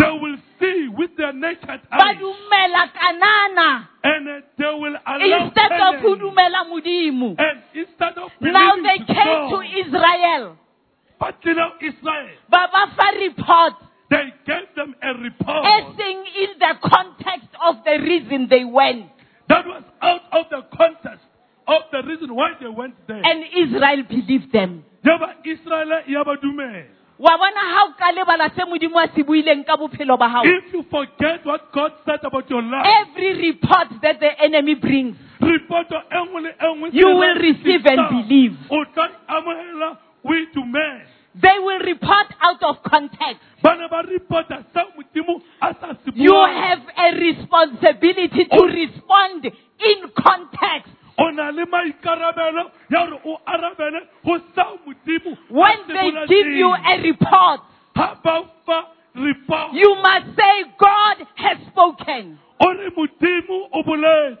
they 0.00 0.18
will 0.20 0.36
see 0.60 0.88
with 0.88 1.16
their 1.16 1.32
naked 1.32 1.80
eyes 1.90 2.16
and 4.04 4.42
they 4.58 4.64
will 4.64 4.96
allow 5.06 5.46
instead 5.46 5.72
of 5.72 6.00
ho 6.02 6.16
Canaan. 6.16 6.20
dumela 6.20 6.62
and 7.38 7.62
instead 7.74 8.18
of 8.18 8.30
Now 8.40 8.76
they 8.76 8.98
came 8.98 9.16
God, 9.16 9.50
to 9.50 9.62
Israel. 9.80 10.56
but 11.18 11.34
you 11.44 11.54
know 11.54 11.70
Israel 11.80 12.28
Ba 12.50 12.68
ba 12.72 12.86
fa 12.96 13.06
report. 13.18 13.74
They 14.10 14.32
gave 14.46 14.74
them 14.76 14.94
a 15.02 15.14
report 15.14 15.64
acting 15.64 16.24
in 16.36 16.58
the 16.58 16.74
context 16.82 17.48
of 17.64 17.76
the 17.84 17.98
reason 18.02 18.46
they 18.50 18.64
went. 18.64 19.10
that 19.48 19.66
was 19.66 19.82
out 20.02 20.22
of 20.32 20.50
the 20.50 20.62
context 20.76 21.24
of 21.66 21.82
the 21.90 22.02
reason 22.02 22.34
why 22.34 22.52
they 22.60 22.68
went 22.68 22.94
there. 23.06 23.22
And 23.24 23.44
Israel 23.56 24.02
believed 24.08 24.52
them. 24.52 24.84
Yaba 27.18 27.18
Israel 27.18 27.18
yaba 27.18 27.18
dumela. 27.18 27.18
Wa 27.18 27.36
bona 27.38 27.60
ha 27.60 27.84
o 27.86 27.92
ka 27.98 28.12
lebala 28.12 28.50
se 28.54 28.64
modimo 28.64 28.98
a 28.98 29.08
se 29.14 29.22
buileng 29.22 29.64
ka 29.66 29.76
bophelo 29.76 30.18
ba 30.18 30.28
hao. 30.28 30.42
If 30.44 30.72
you 30.72 30.82
forget 30.90 31.44
what 31.44 31.72
God 31.72 31.92
said 32.04 32.20
about 32.24 32.48
your 32.50 32.62
life, 32.62 32.86
Every 33.06 33.52
report 33.52 33.88
that 34.02 34.20
the 34.20 34.30
enemy 34.42 34.74
brings, 34.74 35.16
report 35.40 35.88
to 35.90 36.00
enngwe 36.10 36.42
le 36.42 36.52
enngwe 36.60 36.90
You 36.92 37.06
will 37.08 37.34
receive 37.40 37.86
and 37.86 38.08
believe. 38.10 38.56
o 38.70 38.84
tla 38.94 39.08
amohela 39.28 39.98
o 40.24 40.30
itumele. 40.32 41.06
they 41.40 41.58
will 41.58 41.80
report 41.80 42.26
out 42.40 42.62
of 42.62 42.76
context. 42.84 43.40
ba 43.62 43.74
ne 43.76 43.88
ba 43.88 44.02
seo 44.72 44.86
modimo 44.96 45.42
a 45.60 45.74
sa 45.80 45.94
se 46.04 46.10
You 46.14 46.30
buang. 46.32 46.54
have 46.54 46.82
a 46.96 47.12
responsibility 47.18 48.44
to 48.44 48.62
respond 48.66 49.44
in 49.46 50.10
context. 50.16 50.92
O 51.18 51.30
na 51.30 51.50
le 51.50 51.64
maikarabelo 51.64 52.70
ya 52.90 53.06
gore 53.06 53.20
o 53.24 53.38
arabele 53.46 54.00
go 54.24 54.38
seo 54.54 54.78
modimo 54.86 55.32
a 55.32 55.52
When 55.52 55.78
they 55.88 56.10
give 56.28 56.46
you 56.48 56.70
a 56.74 56.94
report, 57.02 57.60
ha 57.96 58.14
ba 58.24 58.42
fa 58.66 58.78
report 59.14 59.72
you 59.74 59.94
must 60.02 60.36
say, 60.36 60.64
God 60.78 61.16
has 61.36 61.58
spoken. 61.70 62.38
o 62.60 62.66
re 62.72 62.90
modimo 62.96 63.68
o 63.72 63.82
boletse 63.82 64.38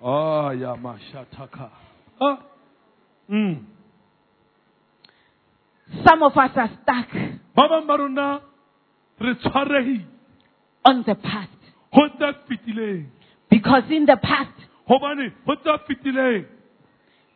Ah, 0.00 0.52
ya 0.52 0.76
mashataka. 0.76 1.70
Ah. 2.20 2.38
Mm. 3.28 3.64
Some 6.06 6.22
of 6.22 6.36
us 6.36 6.50
are 6.56 6.70
stuck 6.82 7.10
ba 7.56 7.68
bangwe 7.68 7.86
ba 7.86 7.96
rona 7.98 8.40
re 9.20 9.34
tshwaregile 9.34 10.04
on 10.84 11.02
the 11.06 11.14
past. 11.16 11.50
Go 13.50 13.56
tse 13.56 13.56
fetileng 13.56 13.60
Because 13.60 13.84
in 13.90 14.06
the 14.06 14.16
past, 14.16 14.52
gobane 14.88 15.32
go 15.46 15.54
tse 15.54 15.78
fetileng 15.88 16.44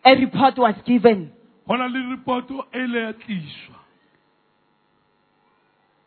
a 0.05 0.15
report 0.17 0.59
was 0.59 0.75
given. 0.87 1.31
go 1.69 1.77
na 1.77 1.87
le 1.87 2.17
reporto 2.17 2.65
ile 2.75 3.01
ya 3.03 3.13
tliswa 3.13 3.77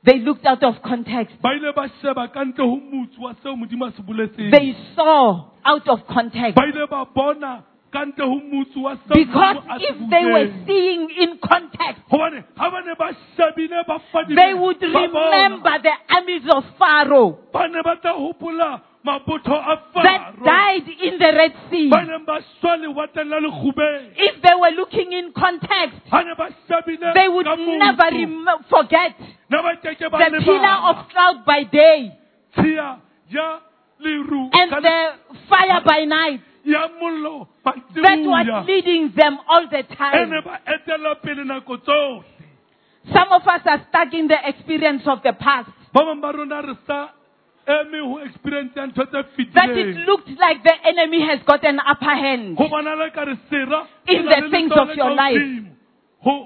They 0.04 0.20
looked 0.20 0.46
out 0.46 0.64
of 0.64 0.76
context. 0.84 1.36
ba 1.42 1.50
ile 1.56 1.72
ba 1.76 1.88
sheba 2.02 2.28
ka 2.28 2.44
ntle 2.44 2.58
go 2.66 2.76
motse 2.78 3.18
wa 3.20 3.34
seo 3.42 3.56
modimo 3.56 3.86
a 3.88 3.92
se 3.92 4.02
boletseng 4.04 4.52
They 4.52 4.76
saw 4.96 5.50
out 5.66 5.88
of 5.88 6.06
context. 6.08 6.56
ba 6.56 6.68
ile 6.68 6.86
ba 6.88 7.06
bona 7.06 7.64
ka 7.92 8.06
ntle 8.06 8.26
go 8.26 8.40
motse 8.52 8.78
wa 8.78 8.96
seo 9.08 9.16
Because 9.16 9.56
Modimo 9.56 9.76
a 9.76 9.80
se 9.80 9.86
if 9.90 10.10
they 10.12 10.26
were 10.26 10.54
seeing 10.68 11.10
in 11.10 11.40
context, 11.42 12.02
gobane 12.12 12.44
ga 12.56 12.70
ba 12.70 12.82
ne 12.86 12.94
ba 13.00 13.10
shebile 13.36 13.82
ba 13.88 13.98
fadile 14.14 14.36
they 14.36 14.54
would 14.54 14.82
remember 14.82 15.74
the 15.82 15.96
armies 16.14 16.46
of 16.54 16.64
Pharaoh 16.78 17.40
ba 19.06 19.20
ne 19.20 19.26
ba 19.26 19.40
tla 19.40 19.54
gopola 19.54 19.54
mabotho 19.56 19.56
a 19.56 20.04
that 20.04 20.36
died 20.44 20.88
in 21.04 21.20
the 21.20 21.32
Red 21.34 21.54
Sea. 21.70 21.90
ba 21.90 22.02
neng 22.04 22.26
ba 22.26 22.40
swa 22.60 22.78
lewatleng 22.78 23.30
la 23.30 23.40
lekgubeng 23.40 24.12
If 24.18 24.42
they 24.42 24.56
were 24.56 24.72
looking 24.72 25.14
in 25.14 25.32
context, 25.34 26.02
ga 26.12 26.22
ne 26.24 26.34
ba 26.38 26.50
shebile 26.68 27.14
they 27.14 27.28
would 27.30 27.46
never 27.46 28.10
rem- 28.12 28.48
forget 28.70 29.14
ne 29.50 29.58
ba 29.62 29.76
keke 29.84 30.10
the 30.10 30.42
pillar 30.44 30.78
of 30.90 31.10
cloud 31.10 31.46
by 31.46 31.64
day 31.64 32.12
tshia 32.58 33.00
ya 33.30 33.60
leru 34.00 34.50
and 34.54 34.72
the 34.72 35.14
fire 35.50 35.82
by 35.86 36.06
night 36.06 36.42
that 36.66 36.92
was 38.26 38.66
leading 38.68 39.12
them 39.16 39.38
all 39.48 39.68
the 39.70 39.84
time. 39.96 40.30
ba 40.44 40.60
etela 40.66 41.16
pele 41.22 41.44
nako 41.46 41.78
tsohle 41.78 42.24
Some 43.14 43.32
of 43.32 43.44
us 43.48 43.62
are 43.66 43.86
stuck 43.90 44.12
in 44.16 44.28
the 44.28 44.38
experience 44.50 45.04
of 45.06 45.22
the 45.22 45.34
past. 45.34 45.70
Ba 47.68 47.84
bangwe 47.84 47.92
ba 47.92 47.98
rona 47.98 47.98
re 47.98 47.98
sa 47.98 47.98
eme 47.98 48.00
ho 48.00 48.20
experience 48.20 48.76
ya 48.76 48.86
ntho 48.88 49.06
tse 49.06 49.52
That 49.54 49.70
it 49.70 49.96
looked 50.08 50.30
like 50.40 50.64
the 50.64 50.76
enemy 50.88 51.22
has 51.22 51.40
got 51.46 51.64
an 51.66 51.80
upper 51.80 52.16
hand. 52.16 52.58
go 52.58 52.68
bonala 52.70 53.12
ka 53.14 53.22
re 53.24 53.36
sera 53.50 53.88
In 54.08 54.26
the 54.26 54.50
things 54.52 54.72
of 54.72 54.90
your 54.96 55.12
life. 55.12 55.42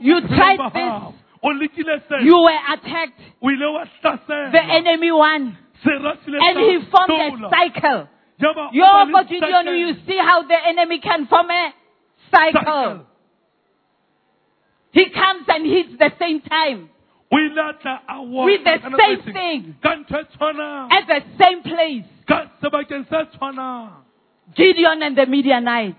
You 0.02 0.22
tried 0.28 0.60
this. 0.74 0.84
hao. 0.84 1.14
o 1.44 1.50
lekile 1.50 2.02
se 2.10 2.24
You 2.26 2.38
were 2.40 2.62
attacked. 2.74 3.20
o 3.42 3.50
ile 3.50 3.68
wa 3.74 3.86
hlasela 4.04 4.52
The 4.52 4.64
enemy 4.64 5.12
won. 5.12 5.58
sera 5.84 6.16
se 6.26 6.32
ile 6.32 6.38
And 6.40 6.60
he 6.60 6.80
formed 6.92 7.44
a 7.44 7.50
cycle. 7.50 8.08
Yaba 8.40 8.68
o 8.68 8.70
Yo, 8.74 8.84
ba 8.84 9.04
le 9.06 9.12
but 9.12 9.28
Gideon, 9.30 9.52
cycle. 9.52 9.76
you 9.76 9.94
see 10.08 10.18
how 10.18 10.44
the 10.44 10.58
enemy 10.68 11.00
can 11.00 11.28
form 11.28 11.50
a. 11.52 11.74
Cycle. 12.32 13.06
He 14.92 15.06
comes 15.10 15.46
and 15.48 15.66
hits 15.66 15.98
the 15.98 16.12
same 16.20 16.42
time 16.42 16.90
o 17.32 17.38
ile 17.38 17.62
a 17.62 17.74
tla 17.74 18.02
with 18.46 18.64
the 18.64 18.78
same 18.98 19.22
thing 19.34 19.76
ka 19.84 19.96
ntho 19.96 20.24
tshwanang 20.34 20.92
at 20.92 21.06
the 21.08 21.22
same 21.44 21.62
place. 21.64 22.06
ka 22.28 22.46
sebakeng 22.62 23.06
se 23.10 23.26
tshwanang 23.38 23.90
Gideon 24.56 25.04
and 25.04 25.16
the 25.16 25.26
Midianites. 25.28 25.98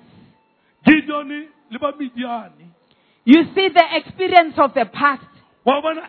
gideone 0.86 1.46
le 1.70 1.78
ba 1.78 1.92
midiane 1.92 2.66
You 3.24 3.44
see 3.54 3.68
the 3.68 3.84
experience 3.96 4.54
of 4.58 4.74
the 4.74 4.86
past. 4.86 5.22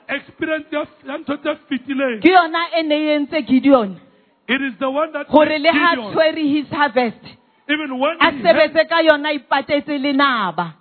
experience 0.09 0.65
ya 0.71 0.85
ya 1.05 1.17
ntho 1.17 1.37
tse 1.37 1.55
fetileng 1.69 2.21
Ke 2.21 2.29
yona 2.31 2.81
ne 2.83 2.97
entse 3.15 3.41
Gideon. 3.47 3.99
it 4.47 4.61
is 4.61 4.73
the 4.79 4.89
one 4.89 5.11
that 5.13 5.27
Gore 5.29 5.45
made 5.45 5.61
le 5.61 5.71
ha 5.71 5.95
tshwere 5.95 6.41
his 6.55 6.67
harvest. 6.71 7.21
even 7.69 7.99
when 7.99 8.17
A 8.19 8.31
sebetse 8.31 8.89
ka 8.89 9.01
yona 9.03 9.37
ipatetse 9.37 9.97
lenaba. 10.01 10.73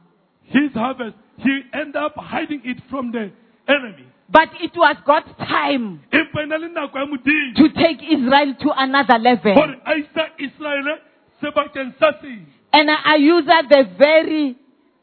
his 0.45 0.73
harvest 0.73 1.17
he 1.39 1.61
end 1.75 1.95
up 1.97 2.15
hiding 2.17 2.63
it 2.65 2.79
from 2.89 3.13
the 3.13 3.31
enemy 3.69 4.07
But 4.33 4.51
it 4.63 4.71
was 4.77 4.97
God's 5.05 5.33
time 5.39 6.01
empa 6.13 6.47
na 6.47 6.57
le 6.57 6.69
nako 6.69 6.99
ya 6.99 7.07
modimo 7.07 7.55
to 7.57 7.69
take 7.75 7.99
Israel 8.03 8.55
to 8.63 8.71
another 8.77 9.19
level. 9.19 9.55
gore 9.55 9.75
a 9.87 9.95
isa 9.99 10.25
israele 10.39 10.99
sebakeng 11.43 11.95
sa 11.99 12.13
seng 12.23 12.47
And 12.73 12.91
I 12.91 13.17
use 13.17 13.45
that 13.47 13.69
the 13.69 13.83
very 13.99 14.57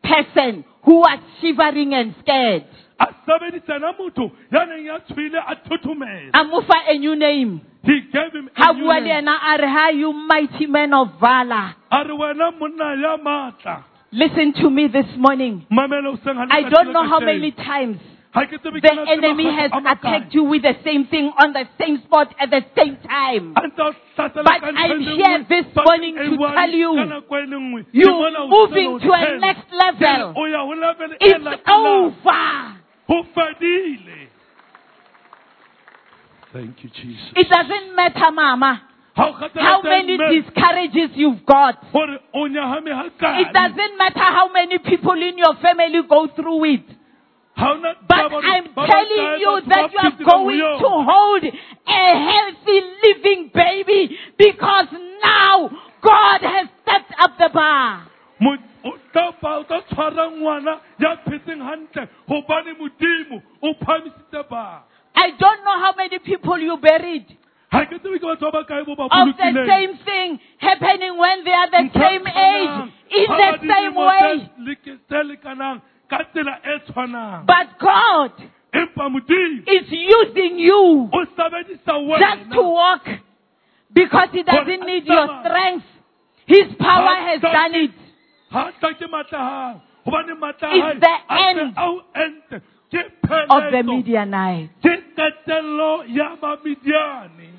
person 0.04 0.64
who 0.84 1.00
was 1.04 1.20
shivering 1.42 1.94
and 1.94 2.16
scared. 2.24 2.64
a 3.00 3.08
sebedisana 3.28 3.92
motho 4.00 4.32
ya 4.52 4.64
neng 4.66 4.86
ya 4.86 4.96
a 4.96 5.56
thothomela 5.68 6.32
A 6.34 6.44
mo 6.46 6.62
fa 6.62 6.76
a 6.88 6.98
new 6.98 7.16
name. 7.16 7.62
he 7.84 8.00
gave 8.14 8.32
him 8.34 8.50
a 8.56 8.74
new 8.74 8.88
name. 8.88 9.04
yena 9.26 9.36
a 9.44 9.58
re, 9.62 9.98
you 10.00 10.14
mighty 10.14 10.68
man 10.68 10.94
of 10.94 11.20
valor. 11.20 11.76
a 11.92 12.04
re 12.08 12.16
wena 12.16 12.52
monna 12.58 12.96
ya 13.02 13.18
maatla 13.18 13.84
Listen 14.14 14.54
to 14.54 14.70
me 14.70 14.88
this 14.88 15.06
morning. 15.18 15.66
mamela 15.70 16.14
o 16.14 16.18
seng 16.24 16.38
I 16.50 16.62
don't 16.70 16.94
know 16.94 17.04
how 17.04 17.20
many 17.20 17.52
times 17.52 17.98
the 18.38 19.06
enemy 19.10 19.50
has 19.56 19.72
attacked 19.72 20.34
you 20.34 20.44
with 20.44 20.62
the 20.62 20.76
same 20.84 21.06
thing 21.08 21.32
on 21.38 21.54
the 21.54 21.66
same 21.80 22.02
spot 22.04 22.34
at 22.40 22.50
the 22.50 22.62
same 22.76 22.98
time. 22.98 23.54
But 23.54 24.64
I'm 24.64 25.02
here 25.02 25.46
this 25.50 25.66
morning 25.76 26.16
to 26.16 26.38
tell 26.38 26.70
you, 26.70 26.96
You're 27.92 28.48
moving 28.48 29.00
to 29.00 29.12
a 29.12 29.40
next 29.40 29.72
level. 29.72 30.34
It's 31.20 31.46
over. 31.68 32.78
Thank 36.54 36.84
you, 36.84 36.90
Jesus. 36.90 37.34
It 37.36 37.50
doesn't 37.50 37.96
matter, 37.96 38.32
Mama, 38.32 38.82
Ha 39.16 39.26
o 39.28 39.34
kgathala 39.34 39.62
how 39.62 39.82
many 39.82 40.18
discourages 40.18 41.10
you've 41.16 41.46
got. 41.46 41.84
hore 41.92 42.20
o 42.34 42.48
nyahame 42.48 42.92
ha 42.94 43.10
kae. 43.20 43.42
It 43.42 43.54
doesn't 43.54 43.98
matter 43.98 44.20
how 44.38 44.52
many 44.52 44.78
people 44.78 45.14
in 45.22 45.38
your 45.38 45.56
family 45.56 46.02
go 46.08 46.28
through 46.36 46.64
it. 46.66 46.86
But 47.58 48.32
I'm 48.44 48.66
telling 48.76 49.40
you 49.42 49.62
that 49.68 49.92
you 49.92 50.00
are 50.00 50.12
going 50.24 50.60
to 50.80 50.90
hold 51.12 51.44
a 51.44 52.06
healthy 52.30 52.80
living 53.04 53.52
baby 53.54 54.18
because 54.38 54.88
now 55.24 55.70
God 56.02 56.42
has 56.42 56.68
stepped 56.84 57.14
up 57.20 57.32
the 57.40 57.50
bar. 57.54 58.06
Mo- 58.40 58.58
o 58.86 58.92
tla 59.12 59.34
ba- 59.42 59.58
o 59.58 59.64
tla 59.64 59.82
tshwara 59.90 60.30
ngwana 60.32 60.80
ya 61.00 61.16
phetseng 61.26 61.62
hantle 61.66 62.08
hobane 62.30 62.74
modimo 62.80 63.42
o 63.64 63.74
phahamisitse 63.84 64.44
bana 64.50 64.84
I 65.16 65.32
don't 65.40 65.64
know 65.66 65.78
how 65.82 65.94
many 65.98 66.20
people 66.20 66.60
you 66.60 66.78
buried 66.78 67.26
ha 67.72 67.82
ke 67.86 67.98
tsebe 67.98 68.20
ke 68.22 68.26
batho 68.30 68.52
ba 68.54 68.62
bakae 68.64 68.86
bo 68.86 68.96
ba 68.96 69.10
of 69.10 69.34
the 69.38 69.66
same 69.66 69.98
thing 70.06 70.40
happening 70.60 71.18
when 71.18 71.44
they 71.44 71.54
are 71.54 71.70
the 71.72 71.90
same 72.00 72.28
age, 72.28 72.94
in 73.10 73.26
the 73.28 73.74
same 73.74 73.96
way. 73.96 74.50
Tse 76.10 76.44
leke- 76.44 76.80
tse 76.86 76.94
lekanang 76.94 77.44
ka 77.44 77.44
tsela 77.44 77.44
tshwanang 77.44 77.46
But 77.46 77.68
God 77.80 78.32
is 79.68 79.92
using 79.92 80.60
you 80.60 81.10
just 82.20 82.52
to 82.52 82.62
walk 82.62 83.06
because 83.94 84.30
He 84.32 84.44
doesn't 84.44 84.86
need 84.86 85.06
your 85.06 85.28
strength. 85.44 85.86
His 86.46 86.76
power 86.80 87.16
has 87.28 87.42
done 87.42 87.76
it. 87.76 87.92
ha 88.52 88.72
tla 88.80 88.94
ke 88.94 89.08
matla 89.12 89.40
hao 89.40 89.82
hobane 90.06 90.34
matla 90.40 90.68
a 90.72 90.76
It's 90.78 91.00
the 91.00 91.16
end 91.36 91.74
a 91.78 91.82
o 91.84 92.02
ente 92.16 92.62
ke 92.92 93.00
Of 93.00 93.72
the 93.72 93.84
pheletso 93.84 93.96
Midianites. 93.98 94.72
ke 94.82 94.94
qetello 95.16 96.04
ya 96.08 96.36
bamidiane 96.40 97.50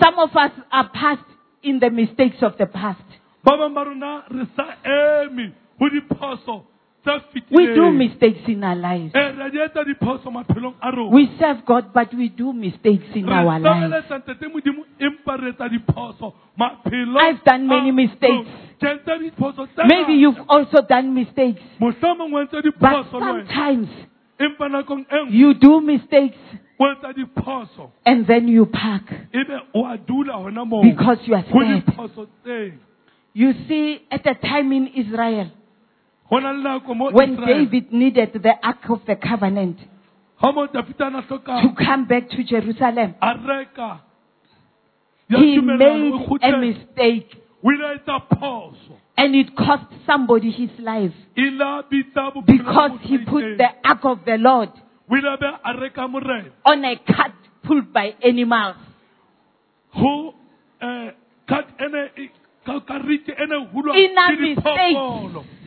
Some 0.00 0.18
of 0.18 0.36
us 0.36 0.52
are 0.70 0.88
past 0.90 1.24
in 1.62 1.80
the 1.80 1.90
mistakes 1.90 2.42
of 2.42 2.56
the 2.58 2.66
past. 2.66 3.02
Ba 5.78 5.88
bang 5.90 6.02
ba 6.08 6.16
rona 6.20 6.38
re 6.38 6.38
sa 6.38 6.54
eme 6.54 6.58
ho 6.58 6.58
diphoso 6.58 6.64
tse 7.04 7.20
se 7.32 7.42
We 7.50 7.66
do 7.74 7.90
mistakes 7.92 8.48
in 8.48 8.64
our 8.64 8.74
lives. 8.76 9.14
Eh, 9.14 9.32
re 9.36 9.44
a 9.44 9.50
di 9.50 9.58
etsa 9.58 9.84
diphoso 9.84 10.30
maphelong 10.30 10.74
a 10.80 10.90
rona 10.90 11.10
We 11.10 11.30
serve 11.38 11.64
God, 11.64 11.92
but 11.94 12.12
we 12.14 12.28
do 12.28 12.52
mistakes 12.52 13.06
in 13.14 13.28
our 13.28 13.58
lives. 13.58 13.64
sebeletsa 13.64 14.18
ntate 14.18 14.48
modimo 14.48 14.84
empa 14.98 15.36
re 15.36 15.50
etsa 15.50 15.68
diphoso 15.68 16.34
maphelong 16.56 17.22
I've 17.22 17.44
done 17.44 17.66
many 17.66 17.92
mistakes. 17.92 18.46
rona. 18.46 18.66
Ke 18.80 18.86
entse 18.86 19.18
diphoso 19.18 19.66
tse 19.66 19.82
Maybe 19.86 20.14
you've 20.14 20.42
also 20.48 20.82
done 20.82 21.14
mistakes, 21.14 21.62
mohlomong 21.80 22.34
o 22.34 22.38
entse 22.40 22.52
but 22.52 22.64
diphoso 22.64 23.18
le 23.18 23.32
wena 23.32 23.46
sometimes 23.46 23.88
empa 24.38 24.68
nakong 24.68 25.04
nngwe 25.06 25.30
you 25.30 25.54
do 25.54 25.80
mistakes 25.80 26.38
o 26.78 26.86
etsa 26.86 27.12
diphoso 27.12 27.90
and 28.06 28.26
then 28.26 28.48
you 28.48 28.66
park 28.66 29.02
ebe 29.32 29.56
o 29.74 29.86
a 29.86 29.96
dula 29.98 30.32
hona 30.34 30.64
moo 30.64 30.82
because 30.82 31.18
you 31.26 31.34
are 31.34 31.44
scared. 31.46 32.78
You 33.34 33.52
see, 33.68 34.00
at 34.10 34.24
the 34.24 34.34
time 34.34 34.72
in 34.72 34.88
Israel, 34.88 35.50
when 36.30 37.36
David 37.36 37.92
needed 37.92 38.32
the 38.42 38.54
Ark 38.62 38.88
of 38.90 39.00
the 39.06 39.16
Covenant 39.16 39.78
ha 40.36 40.52
mo 40.52 40.66
David 40.66 41.00
a 41.00 41.10
na 41.10 41.22
hloka 41.22 41.62
to 41.62 41.84
come 41.84 42.06
back 42.06 42.28
to 42.30 42.44
Jerusalem, 42.44 43.14
a 43.20 44.00
he 45.28 45.60
made 45.60 46.12
a 46.42 46.58
mistake. 46.58 47.34
O 47.64 47.70
ile 47.70 47.84
a 47.84 47.98
etsa 47.98 48.20
phoso 48.38 48.96
and 49.16 49.34
it 49.34 49.54
cost 49.56 49.92
somebody 50.06 50.50
his 50.50 50.70
life. 50.78 51.12
La 51.36 51.82
bitsa 51.82 52.32
bophelo 52.32 52.46
ba 52.46 52.52
because 52.52 52.98
he 53.02 53.18
put 53.18 53.42
the 53.58 53.68
Ark 53.84 54.04
of 54.04 54.24
the 54.24 54.36
Lord 54.38 54.70
o 55.10 55.16
ile 55.16 55.26
a 55.26 55.36
be 55.36 55.46
a 55.46 55.80
reka 55.80 56.06
morena 56.08 56.50
on 56.64 56.84
a 56.84 56.96
cart 56.96 57.32
pulled 57.64 57.92
by 57.92 58.14
animals. 58.22 58.76
eh 60.80 61.10
cut 61.48 61.66
ene 61.80 62.30
ka 62.64 62.80
karete 62.80 63.32
ene 63.42 63.66
hulwa 63.72 63.96
In 63.96 64.16
our 64.16 64.36
ke 64.36 64.40
diphoofolo. 64.40 65.42
Diphoso 65.42 65.57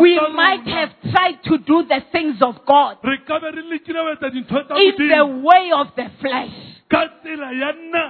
We 0.00 0.18
might 0.34 0.66
have 0.66 0.90
tried 1.12 1.38
to 1.44 1.58
do 1.58 1.84
the 1.88 2.00
things 2.10 2.42
of 2.42 2.54
God 2.66 2.96
re 3.04 3.18
ka 3.26 3.38
be 3.38 3.46
re 3.54 3.62
lekile 3.62 3.98
ho 4.02 4.14
etsa 4.14 4.30
dintho 4.34 4.62
tsa 4.66 4.74
in 4.76 5.08
the 5.08 5.26
way 5.46 5.70
of 5.72 5.86
the 5.94 6.06
flesh, 6.20 6.56
ka 6.90 7.06
tsela 7.22 7.52
ya 7.52 7.72
nna 7.72 8.06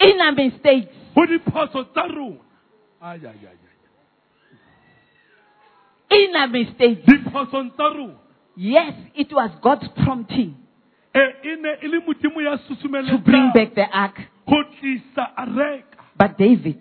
in 0.00 0.20
our 0.20 0.32
mistakes. 0.32 0.88
ho 1.14 1.26
diphoso 1.26 1.84
tsa 1.92 2.08
rona 2.08 2.40
Ai, 3.02 3.16
ai, 3.16 3.26
ai, 3.26 3.56
ai. 6.10 6.16
In 6.24 6.36
our 6.36 6.48
mistakes. 6.48 7.02
diphosong 7.06 7.70
tsa 7.76 7.88
rona 7.96 8.18
Yes, 8.56 8.92
it 9.14 9.32
was 9.32 9.50
God's 9.62 9.88
prompting 10.04 10.56
ne 11.14 11.88
le 11.88 12.00
modimo 12.00 12.40
ya 12.42 12.56
to 12.56 13.18
bring 13.18 13.50
back 13.54 13.74
the 13.74 13.86
ark. 13.92 14.18
ho 14.46 14.62
tlisa 14.80 15.30
a 15.36 15.46
reka 15.46 15.98
But 16.18 16.36
David 16.38 16.78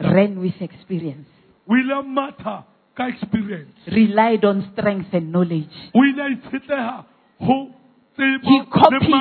ran 0.00 0.40
with 0.40 0.60
experience, 0.60 1.28
o 1.68 1.76
ile 1.76 1.92
a 1.94 2.02
matha 2.02 2.64
ka 2.94 3.06
experience. 3.08 3.72
Relied 3.86 4.44
on 4.44 4.70
strength 4.72 5.12
and 5.14 5.30
knowledge. 5.32 5.90
o 5.94 6.04
ile 6.04 6.20
a 6.22 6.28
itshetleha 6.30 7.04
ho 7.40 7.70
He 8.18 8.64
copied 8.70 9.14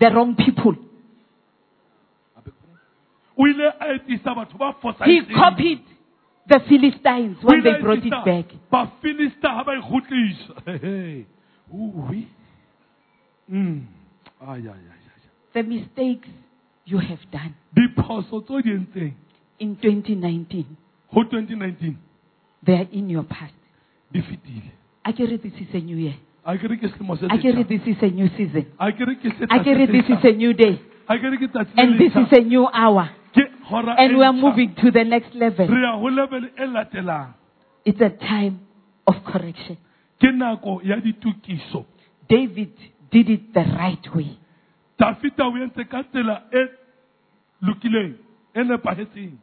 the 0.00 0.10
wrong 0.10 0.34
people. 0.34 0.76
o 3.36 3.46
ile 3.46 3.66
a 3.80 3.94
etisa 3.94 4.34
batho 4.34 4.58
ba 4.58 4.74
He 5.04 5.20
copied 5.34 5.80
the 6.48 6.60
Philistines 6.68 7.36
when 7.42 7.62
they 7.62 7.74
brought 7.80 8.04
it 8.04 8.10
back. 8.24 8.46
The 15.54 15.62
mistakes 15.62 16.28
you 16.86 16.98
have 16.98 17.20
done 17.30 17.54
diphoso 17.76 18.40
tse 18.44 18.52
o 18.54 18.60
di 18.62 18.70
entseng? 18.70 19.14
in 19.60 19.76
2019, 19.76 20.64
ho 21.12 21.22
2019 21.24 21.96
they 22.64 22.74
are 22.74 22.88
in 22.92 23.08
your 23.10 23.24
past. 23.24 23.54
di 24.12 24.20
fetile 24.22 24.72
I 25.04 25.12
get 25.12 25.30
it, 25.32 25.42
this 25.42 25.54
is 25.60 25.68
a 25.74 25.80
new 25.80 25.96
year. 25.96 26.14
a 26.44 26.56
ke 26.58 26.64
re 26.68 26.76
ke 26.76 26.88
selemo 26.92 27.16
se 27.18 27.26
I 27.30 27.36
get 27.38 27.54
setjha. 27.54 27.68
this 27.68 27.84
is 27.86 28.02
a 28.02 28.10
new 28.10 28.28
season. 28.36 28.66
a 28.78 28.92
ke 28.92 29.00
re 29.08 29.14
ke 29.16 29.28
I 29.50 29.58
it, 29.58 29.92
this 29.92 30.08
is 30.08 30.24
a 30.24 30.32
new 30.32 30.52
day. 30.54 30.80
a 31.08 31.18
ke 31.18 31.22
re 31.32 31.36
ke 31.38 31.48
tsatsi 31.52 31.74
le 31.76 31.82
And 31.82 31.98
this 32.00 32.12
is 32.16 32.32
a 32.32 32.40
new 32.44 32.66
hour. 32.72 33.10
And 33.70 34.16
we 34.16 34.24
are 34.24 34.32
moving 34.32 34.74
to 34.82 34.90
the 34.90 35.04
next 35.04 35.34
level. 35.34 35.68
re 35.68 35.80
ya 35.82 35.96
ho 35.98 36.08
level 36.08 36.44
e 36.44 36.66
latelang 36.66 37.34
It's 37.84 38.00
a 38.00 38.10
time 38.10 38.60
of 39.06 39.14
correction. 39.24 39.76
ke 40.20 40.28
nako 40.34 40.80
ya 40.84 40.96
ditokiso 41.00 41.84
David 42.28 42.72
did 43.10 43.30
it 43.30 43.54
the 43.54 43.64
right 43.78 44.04
way. 44.14 44.36
dafita 44.98 45.44
o 45.46 45.56
entse 45.56 45.84
ka 45.88 46.02
tsela 46.12 46.42
e 46.52 46.64
lokileng 47.62 48.14
e 48.54 48.60
nepahetseng 48.64 49.38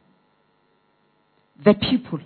The 1.63 1.73
people 1.73 2.19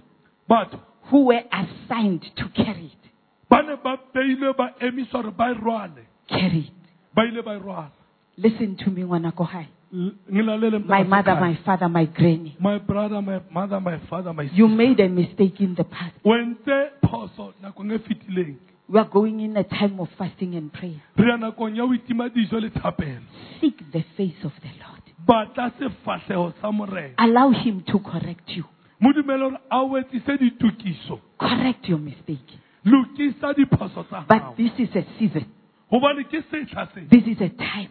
but 0.48 0.74
who 1.10 1.26
were 1.26 1.42
assigned 1.52 2.26
to 2.38 2.50
carry 2.56 2.86
it, 2.94 3.10
ba 3.50 3.62
ne 3.64 3.76
ba 3.84 3.98
beilwe 4.14 4.54
ba 4.58 4.74
emiswa 4.82 5.22
hore 5.22 5.32
ba 5.32 5.54
rwale 5.54 6.04
carry 6.28 6.60
it. 6.68 6.74
ba 7.16 7.24
ile 7.26 7.42
ba 7.42 7.60
rwala 7.60 7.92
Listen 8.38 8.78
to 8.78 8.90
me, 8.90 9.02
Wanakohai. 9.04 9.68
My 9.92 11.04
mother, 11.04 11.36
my 11.36 11.58
father, 11.66 11.90
my 11.90 12.06
granny. 12.06 12.56
my 12.60 12.78
brother 12.78 13.22
my 13.22 13.42
mother 13.52 13.80
my 13.80 13.98
father 14.10 14.32
my 14.34 14.44
sister. 14.46 14.56
You 14.58 14.68
made 14.68 15.00
a 15.00 15.10
mistake 15.10 15.60
in 15.60 15.76
the 15.76 15.84
past. 15.84 16.14
o 16.24 16.30
entse 16.34 16.92
phoso 17.04 17.54
nakong 17.62 17.98
fetileng 18.00 18.58
We 18.88 18.98
are 19.00 19.06
going 19.10 19.40
in 19.42 19.56
a 19.58 19.64
time 19.64 20.00
of 20.00 20.10
fasting 20.18 20.56
and 20.56 20.72
prayer. 20.74 21.02
re 21.18 21.28
ya 21.30 21.38
nakong 21.38 21.76
ya 21.76 21.86
ho 21.86 21.94
itima 21.94 22.30
dijo 22.30 22.60
le 22.62 22.70
thapelo 22.70 23.22
Seek 23.60 23.92
the 23.92 24.04
face 24.16 24.38
of 24.44 24.54
the 24.62 24.70
Lord. 24.82 25.04
batla 25.28 25.72
sefahleho 25.80 26.54
sa 26.62 26.72
morena 26.72 27.14
Allow 27.18 27.52
Him 27.52 27.84
to 27.88 28.00
correct 28.00 28.50
you. 28.56 28.66
Mo 29.00 29.14
dumele 29.14 29.44
hore 29.44 29.58
a 29.70 29.82
o 29.82 29.98
etsise 29.98 31.20
Correct 31.38 31.90
your 31.90 32.00
mistake. 32.00 32.60
lokisa 32.86 33.54
diphoso 33.54 34.04
tsa 34.04 34.26
But 34.28 34.56
this 34.58 34.72
is 34.80 34.96
a 34.96 35.04
season. 35.18 35.46
hobane 35.92 36.24
ke 36.24 36.44
setlha 36.52 36.88
This 37.10 37.26
is 37.28 37.42
a 37.42 37.50
time 37.50 37.90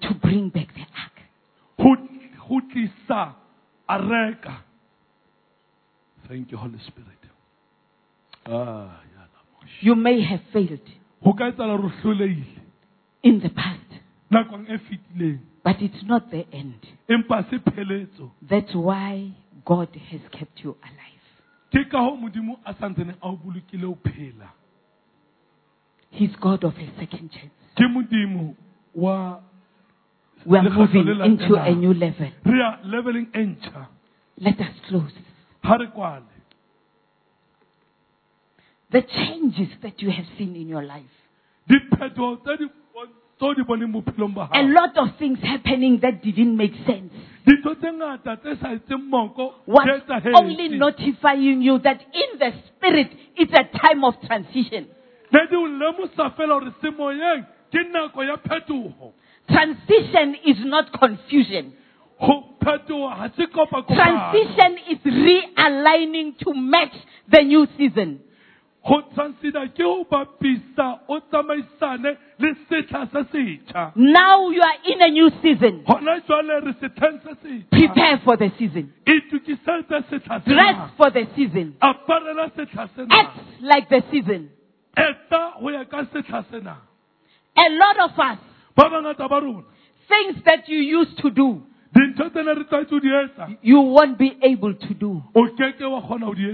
to 0.00 0.14
bring 0.22 0.48
back 0.50 0.68
the 0.74 0.80
ark. 0.80 1.16
ho 1.78 1.96
ho 2.48 2.60
tlisa 2.60 3.34
thank 6.28 6.50
you 6.50 6.58
holy 6.58 6.78
spirit 6.86 7.22
ah. 8.46 9.00
You 9.80 9.94
may 9.94 10.20
have 10.22 10.40
failed 10.52 10.80
ho 11.22 11.32
ka 11.32 11.50
etsahala 11.50 11.76
hore 11.76 11.90
o 11.90 12.02
hlolehile 12.02 12.62
in 13.22 13.40
the 13.40 13.48
past, 13.50 13.80
but 14.30 15.76
it's 15.82 16.02
not 16.04 16.30
the 16.30 16.46
end. 16.52 16.74
That's 18.48 18.74
why 18.74 19.32
God 19.66 19.88
has 20.10 20.20
kept 20.30 20.62
you 20.64 20.76
alive. 20.82 21.24
ke 21.72 21.90
ka 21.90 21.98
ho 21.98 22.16
modimo 22.16 22.58
a 22.64 22.72
santsene 22.74 23.14
a 23.22 23.26
o 23.28 23.36
bolokile 23.36 23.84
ho 23.86 23.98
phela 24.04 24.48
He's 26.10 26.34
God 26.40 26.64
of 26.64 26.74
a 26.78 26.86
second 27.00 27.30
chance. 27.32 27.52
ke 27.76 27.84
modimo 27.90 28.54
wa 28.94 29.40
We 30.46 30.56
are 30.58 30.70
moving 30.70 31.08
into 31.24 31.56
a 31.56 31.74
new 31.74 31.92
level. 31.92 32.30
re 32.44 32.58
ya 32.58 32.76
leveling 32.84 33.26
Let 34.38 34.60
us 34.60 34.74
close. 34.88 35.12
ha 35.64 35.74
re 35.76 35.86
kwale 35.88 36.22
The 38.90 39.02
changes 39.02 39.68
that 39.82 40.00
you 40.00 40.10
have 40.10 40.26
seen 40.38 40.54
in 40.54 40.68
your 40.68 40.82
life. 40.84 41.10
A 43.38 44.62
lot 44.62 44.96
of 44.96 45.08
things 45.18 45.38
happening 45.42 45.98
that 46.00 46.22
didn't 46.22 46.56
make 46.56 46.72
sense. 46.86 47.12
dintho 47.46 47.74
tse 47.78 47.90
ngata 47.92 48.36
tse 48.42 48.56
sa 48.60 48.68
etseng 48.74 49.04
moko 49.10 49.52
Was 49.66 49.86
only 50.34 50.68
notifying 50.70 51.62
you 51.62 51.78
that 51.78 52.00
in 52.00 52.38
the 52.40 52.50
spirit 52.66 53.08
it's 53.36 53.52
a 53.52 53.64
time 53.78 54.02
of 54.04 54.14
transition. 54.26 54.86
ne 55.32 55.40
di 55.50 55.54
o 55.56 55.62
lemosa 55.68 56.30
fela 56.36 56.54
hore 56.58 56.72
semoyeng 56.82 57.44
ke 57.70 57.84
nako 57.92 58.24
ya 58.26 58.36
phetoho 58.36 59.12
Transition 59.48 60.34
is 60.44 60.56
not 60.64 60.90
confusion. 60.98 61.72
ho 62.18 62.56
phetoha 62.60 63.14
ha 63.16 63.28
se 63.36 63.46
kopa 63.46 63.82
kopano 63.84 63.94
Transition 63.94 64.78
is 64.90 64.98
realigning 65.04 66.36
to 66.38 66.52
match 66.54 66.96
the 67.28 67.42
new 67.44 67.66
season. 67.76 68.18
Now 73.96 74.50
you 74.50 74.60
are 74.62 74.78
in 74.84 75.02
a 75.02 75.10
new 75.10 75.30
season. 75.42 75.82
hona 75.86 76.20
jwale 76.20 76.60
re 76.64 76.72
setlheng 76.80 77.20
se 77.22 77.34
setjha 77.42 77.70
Prepare 77.70 78.18
for 78.24 78.36
the 78.36 78.50
season. 78.58 78.92
Dress 80.46 80.90
for 80.96 81.10
the 81.10 81.26
season. 81.36 81.74
aparela 81.82 82.50
setlha 82.56 82.88
sena 82.94 83.14
Act 83.14 83.38
like 83.60 83.88
the 83.88 84.02
season. 84.10 84.50
eta 84.96 85.50
ho 85.60 85.68
ya 85.70 85.84
ka 85.84 86.04
setlha 86.04 86.44
sena 86.50 86.76
A 87.56 87.68
lot 87.70 88.10
of 88.10 88.18
us, 88.18 88.38
ba 88.76 88.84
bangata 88.90 89.28
ba 89.28 89.40
rona 89.40 89.62
things 90.08 90.36
that 90.44 90.68
you 90.68 90.78
used 90.78 91.18
to 91.18 91.30
do, 91.30 91.62
dintho 91.94 92.28
tse 92.30 92.42
ne 92.42 92.54
re 92.54 92.64
tlwaetse 92.64 92.90
ho 92.90 93.00
di 93.00 93.08
etsa. 93.08 93.48
You 93.62 93.80
won't 93.80 94.18
be 94.18 94.36
able 94.42 94.74
to 94.74 94.94
do. 94.94 95.22
O 95.34 95.46
keke 95.58 95.84
wa 95.90 96.00
kgona 96.02 96.26
ho 96.26 96.34
di 96.34 96.46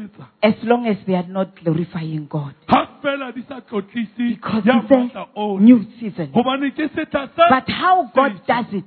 as 0.43 0.55
long 0.63 0.87
as 0.87 0.97
they 1.07 1.15
are 1.15 1.29
not 1.29 1.55
glorifying 1.63 2.27
God. 2.29 2.55
ha 2.69 2.89
fela 3.03 3.33
di 3.35 3.43
sa 3.49 3.61
tlotlise 3.61 4.17
Because 4.17 4.63
it's 4.67 5.15
a 5.37 5.61
new 5.61 5.85
season. 6.01 6.33
hobane 6.33 6.71
ke 6.75 6.89
setlha 6.95 7.29
sa 7.37 7.49
But 7.49 7.69
how 7.69 8.11
God 8.15 8.41
does 8.47 8.67
it 8.73 8.85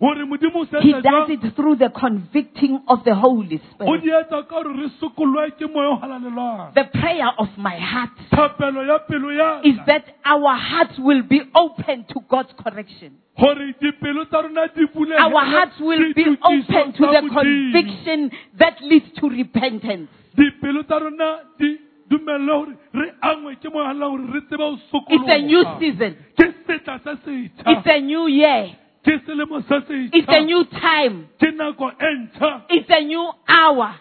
hore 0.00 0.24
modimo 0.26 0.60
o 0.60 0.64
se 0.66 0.80
He 0.82 0.92
does 0.92 1.30
it 1.30 1.54
through 1.56 1.76
the 1.76 1.88
convicting 1.88 2.80
of 2.88 3.02
the 3.04 3.14
Holy 3.14 3.58
Spirit. 3.70 4.02
di 4.02 4.10
etsa 4.10 4.42
ka 4.48 4.62
gore 4.62 4.74
re 4.76 4.88
sokolwe 5.00 5.50
ke 5.58 5.66
moya 5.72 5.88
o 5.90 5.96
halalelwang 5.96 6.74
The 6.74 6.84
prayer 6.92 7.30
of 7.38 7.48
my 7.56 7.76
heart 7.78 8.10
thapelo 8.30 8.84
ya 8.86 8.98
pelo 9.08 9.30
ya 9.32 9.60
is 9.64 9.76
that 9.86 10.04
our 10.24 10.54
hearts 10.54 10.98
will 10.98 11.22
be 11.22 11.40
open 11.54 12.04
to 12.12 12.20
God's 12.28 12.52
correction. 12.62 13.16
gore 13.40 13.72
dipelo 13.80 14.24
tsa 14.28 14.42
rona 14.42 14.68
di 14.74 14.84
bulegele 14.94 15.20
Our 15.20 15.44
hearts 15.44 15.80
will 15.80 16.12
be 16.14 16.26
open 16.44 16.92
to 16.92 17.04
the 17.06 17.22
conviction 17.32 18.30
that 18.58 18.76
leads 18.82 19.10
to 19.20 19.28
repentance. 19.28 20.08
dipelo 20.36 20.82
tsa 20.84 20.98
rona 21.00 21.40
di 21.58 21.76
dumelle 22.10 22.46
gore 22.46 22.72
re 22.92 23.12
angwe 23.22 23.56
ke 23.60 23.68
moya 23.72 23.88
halalang 23.96 24.16
gore 24.16 24.32
re 24.34 24.40
tsebe 24.44 24.62
ho 24.62 24.76
It's 25.08 25.28
a 25.28 25.40
new 25.42 25.64
season. 25.80 26.16
ke 26.36 26.52
setla 26.68 27.00
se 27.00 27.16
setjha 27.24 27.64
It's 27.72 27.86
a 27.86 28.00
new 28.00 28.26
year. 28.28 28.76
Ke 29.06 29.14
selemo 29.26 29.62
se 29.62 30.10
It's 30.18 30.28
a 30.28 30.40
new 30.42 30.64
time. 30.64 31.28
ke 31.38 31.54
nako 31.54 31.90
ntjha 31.94 32.62
It's 32.70 32.90
a 32.90 33.00
new 33.04 33.30
hour. 33.48 33.94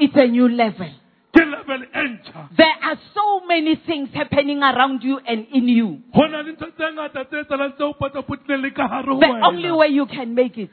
It's 0.00 0.16
a 0.16 0.26
new 0.26 0.48
level. 0.48 0.88
ke 1.34 1.42
level 1.44 1.80
ntjha 1.92 2.48
There 2.56 2.76
are 2.82 2.96
so 3.12 3.40
many 3.46 3.76
things 3.86 4.08
happening 4.14 4.62
around 4.62 5.02
you 5.04 5.18
and 5.26 5.46
in 5.52 5.68
you. 5.68 6.00
ho 6.14 6.26
na 6.26 6.40
le 6.40 6.52
ntho 6.56 6.70
tse 6.72 6.88
ngata 6.94 7.24
tse 7.28 7.36
etsalang 7.44 7.74
tse 7.76 7.84
o 7.84 7.92
potapotileng 8.00 8.62
le 8.62 8.70
ka 8.70 8.88
hare 8.88 9.12
ho 9.12 9.18
The 9.20 9.32
only 9.50 9.70
way 9.72 9.88
you 9.88 10.06
can 10.06 10.34
make 10.34 10.56
it 10.56 10.70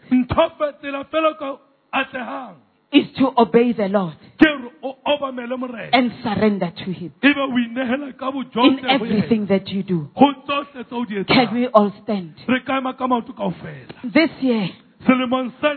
ntho 2.92 3.00
fe- 3.00 3.00
tsela 3.00 3.00
fela 3.00 3.00
ka 3.00 3.00
atlehang 3.00 3.00
is 3.00 3.08
to 3.18 3.34
obey 3.38 3.74
the 3.74 3.88
Lord 3.90 4.16
ke 4.38 4.48
hore 4.48 4.72
o 4.84 4.96
obamele 5.06 5.58
morena 5.58 5.90
and 5.94 6.12
surrender 6.24 6.72
to 6.84 6.92
Him 6.92 7.12
ebe 7.22 7.38
o 7.40 7.48
inehela 7.58 8.14
ka 8.18 8.30
in 8.66 8.86
everything 8.90 9.46
that 9.48 9.68
you 9.70 9.84
do. 9.84 10.10
ho 10.16 10.34
tsohle 10.46 10.84
tse 10.84 10.92
o 10.96 11.06
di 11.06 11.24
Can 11.26 11.54
we 11.54 11.68
all 11.68 11.92
stand? 12.04 12.34
re 12.48 12.60
ka 12.66 12.78
ema 12.78 12.94
ka 12.94 13.08
maoto 13.08 13.34
kaofela 13.34 14.12
This 14.14 14.32
year, 14.42 14.70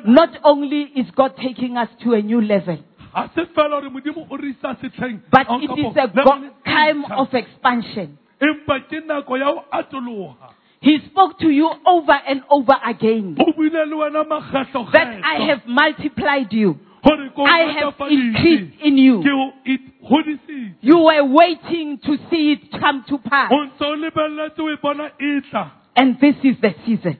not 0.06 0.30
only 0.44 0.82
is 0.96 1.10
God 1.14 1.36
taking 1.36 1.76
us 1.76 1.88
to 2.02 2.12
a 2.14 2.22
new 2.22 2.40
level, 2.40 2.78
ha 3.12 3.30
se 3.34 3.44
fela 3.54 3.80
hore 3.80 3.90
modimo 3.90 4.26
o 4.30 4.36
re 4.36 4.50
isa 4.50 4.76
setlheng 4.80 5.20
but 5.30 5.46
it 5.62 5.70
is 5.78 5.96
a 5.96 6.08
leveleng 6.08 6.24
go- 6.24 6.44
e 6.44 6.50
time 6.64 7.04
of 7.16 7.32
expansion. 7.34 8.18
empa 8.40 8.80
ke 8.88 9.00
nako 9.06 9.38
ya 9.38 9.46
ho 9.46 9.64
atoloha 9.72 10.50
He 10.80 10.98
spoke 11.06 11.38
to 11.38 11.48
you 11.48 11.70
over 11.86 12.12
and 12.28 12.42
over 12.50 12.76
again 12.84 13.36
o 13.40 13.52
buile 13.52 13.86
le 13.88 13.96
wena 13.96 14.24
makgetlo 14.24 14.90
that 14.92 15.08
I 15.24 15.46
have 15.48 15.62
multiplied 15.66 16.52
you. 16.52 16.76
I 17.06 17.74
have 17.80 17.94
increased 18.10 18.80
in 18.82 18.98
you. 18.98 19.20
ke 19.20 19.28
o 19.28 19.52
it 19.64 19.80
hodisitse. 20.02 20.74
You 20.80 20.98
were 20.98 21.24
waiting 21.24 21.98
to 21.98 22.16
see 22.30 22.52
it 22.52 22.80
come 22.80 23.04
to 23.08 23.18
pass. 23.18 23.50
o 23.52 23.64
ntse 23.64 23.84
o 23.84 23.96
lebelletse 23.96 24.60
o 24.60 24.76
bona 24.82 25.10
tla. 25.50 25.72
And 25.96 26.18
this 26.20 26.36
is 26.42 26.56
the 26.60 26.74
season. 26.86 27.18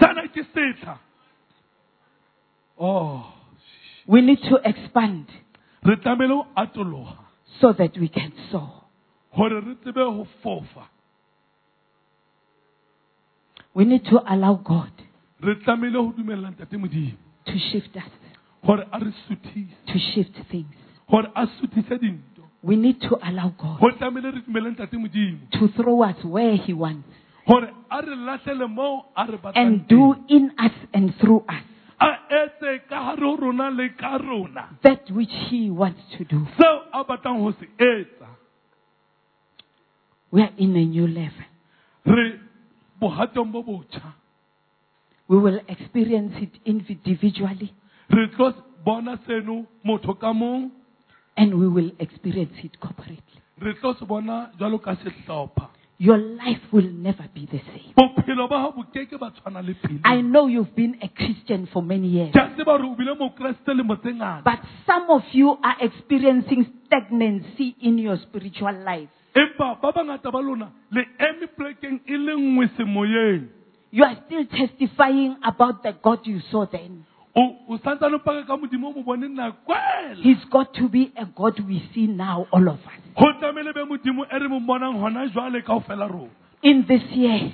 sana 0.00 0.28
ke 0.28 0.44
setla 0.54 0.98
oh 2.78 3.32
We 4.06 4.20
need 4.20 4.38
to 4.48 4.60
expand 4.64 5.26
so 7.60 7.72
that 7.72 7.98
we 7.98 8.08
can 8.08 8.32
soar. 8.50 8.84
hore 9.30 9.60
re 9.60 9.74
tsebe 9.84 10.00
ho 10.00 10.26
fofa. 10.42 10.88
We 13.74 13.84
need 13.84 14.04
to 14.06 14.20
allow 14.26 14.54
God 14.54 14.92
re 15.40 15.54
tlamehile 15.56 15.98
ho 15.98 16.12
dumella 16.16 16.50
ntate 16.50 16.76
modimo. 16.78 17.16
to 17.46 17.58
shift 17.70 17.96
us, 17.96 18.10
to 18.64 19.98
shift 20.14 20.36
things. 20.50 20.66
hore 21.08 21.26
a 21.34 21.46
suthise 21.60 21.98
dinto 22.00 22.42
We 22.62 22.76
need 22.76 23.00
to 23.02 23.16
allow 23.22 23.50
God 23.56 23.78
ho 23.80 23.90
tlamehile 23.98 24.32
re 24.34 24.40
dumelle 24.46 24.70
ntate 24.74 24.94
modimo. 24.96 25.38
to 25.52 25.68
throw 25.76 26.02
us 26.02 26.16
where 26.24 26.56
He 26.56 26.72
wants 26.72 27.06
hore 27.46 27.68
a 27.90 28.02
re 28.02 28.16
lahlele 28.16 28.68
moo 28.68 29.02
a 29.16 29.26
re 29.30 29.38
batlang 29.38 29.52
and 29.56 29.88
do 29.88 30.14
in 30.28 30.50
us 30.58 30.72
and 30.92 31.14
through 31.20 31.44
us 31.48 31.62
a 32.00 32.08
etse 32.30 32.88
ka 32.88 33.04
hare 33.10 33.20
ho 33.20 33.36
rona 33.36 33.70
le 33.70 33.88
ka 33.98 34.16
rona. 34.18 34.68
that 34.82 35.08
which 35.10 35.30
He 35.48 35.70
wants 35.70 36.00
to 36.18 36.24
do. 36.24 36.46
seo 36.58 36.80
a 36.92 37.04
batlang 37.04 37.40
ho 37.42 37.52
se 37.52 37.66
etsa. 37.78 38.26
We 40.30 40.42
are 40.42 40.50
in 40.58 40.76
a 40.76 40.84
new 40.84 41.06
level. 41.06 41.46
re 42.04 42.40
bohatong 43.00 43.52
bo 43.52 43.62
botjha. 43.62 44.12
We 45.28 45.38
will 45.38 45.60
experience 45.68 46.34
it 46.40 46.52
individually 46.64 47.72
tlo 48.10 48.52
bona 48.84 49.18
seno 49.26 49.66
motho 49.84 50.14
ka 50.14 50.32
mong 50.32 50.70
and 51.36 51.54
we 51.54 51.68
will 51.68 51.90
experience 51.98 52.56
it 52.64 52.78
corporately. 52.80 53.40
re 53.60 53.74
tlo 53.80 53.94
se 53.98 54.04
bona 54.06 54.50
jwalo 54.58 54.78
ka 54.82 54.94
sehlopha 55.02 55.70
Your 55.98 56.18
life 56.18 56.60
will 56.72 56.90
never 56.92 57.24
be 57.34 57.46
the 57.50 57.58
same. 57.72 57.94
bophelo 57.96 58.48
ba 58.48 58.58
hao 58.60 58.72
bo 58.72 58.84
keke 58.92 59.18
ba 59.18 59.30
tshwana 59.30 59.62
le 59.66 59.74
pele 59.74 60.00
I 60.04 60.20
know 60.20 60.46
you've 60.46 60.74
been 60.76 60.98
a 61.02 61.08
Christian 61.08 61.66
for 61.72 61.82
many 61.82 62.08
years, 62.08 62.32
ke 62.32 62.36
a 62.38 62.52
tseba 62.54 62.76
hore 62.76 62.84
o 62.92 62.94
bile 62.94 63.14
mokreste 63.16 63.72
lemo 63.74 63.96
tse 63.96 64.12
ngata 64.12 64.44
but 64.44 64.60
some 64.86 65.08
of 65.10 65.22
you 65.32 65.56
are 65.64 65.76
experiencing 65.80 66.66
stagnancy 66.86 67.74
in 67.80 67.98
your 67.98 68.18
spiritual 68.18 68.76
life. 68.84 69.08
empa 69.34 69.80
ba 69.82 69.92
bangata 69.92 70.30
ba 70.30 70.38
lona 70.38 70.70
le 70.92 71.02
eme 71.18 71.46
plekeng 71.56 72.00
e 72.06 72.16
le 72.16 72.36
nngwe 72.36 72.68
semoyeng 72.76 73.48
You 73.92 74.04
are 74.04 74.16
still 74.26 74.44
testifying 74.46 75.36
about 75.42 75.82
the 75.82 75.92
God 76.02 76.26
you 76.26 76.40
saw 76.50 76.66
then. 76.66 77.06
Oh, 77.38 77.42
o 77.68 77.74
o 77.74 77.78
santsane 77.84 78.14
o 78.14 78.18
paka 78.18 78.44
ka 78.46 78.56
modimo 78.56 78.88
o 78.88 78.92
mo 78.92 79.02
bone 79.02 79.28
nakwela 79.28 80.16
He's 80.22 80.42
got 80.50 80.72
to 80.74 80.88
be 80.88 81.12
a 81.16 81.26
God 81.26 81.60
we 81.68 81.82
see 81.94 82.06
now, 82.06 82.46
all 82.52 82.68
of 82.68 82.78
us. 82.80 83.00
go 83.18 83.26
tlamehile 83.40 83.74
be 83.74 83.80
modimo 83.84 84.24
re 84.30 84.48
mo 84.48 84.60
bonang 84.60 84.98
gona 85.00 85.28
jwale 85.28 85.62
kao 85.64 85.80
fela 85.80 86.08
rona 86.08 86.30
In 86.62 86.84
this 86.88 87.02
year, 87.12 87.52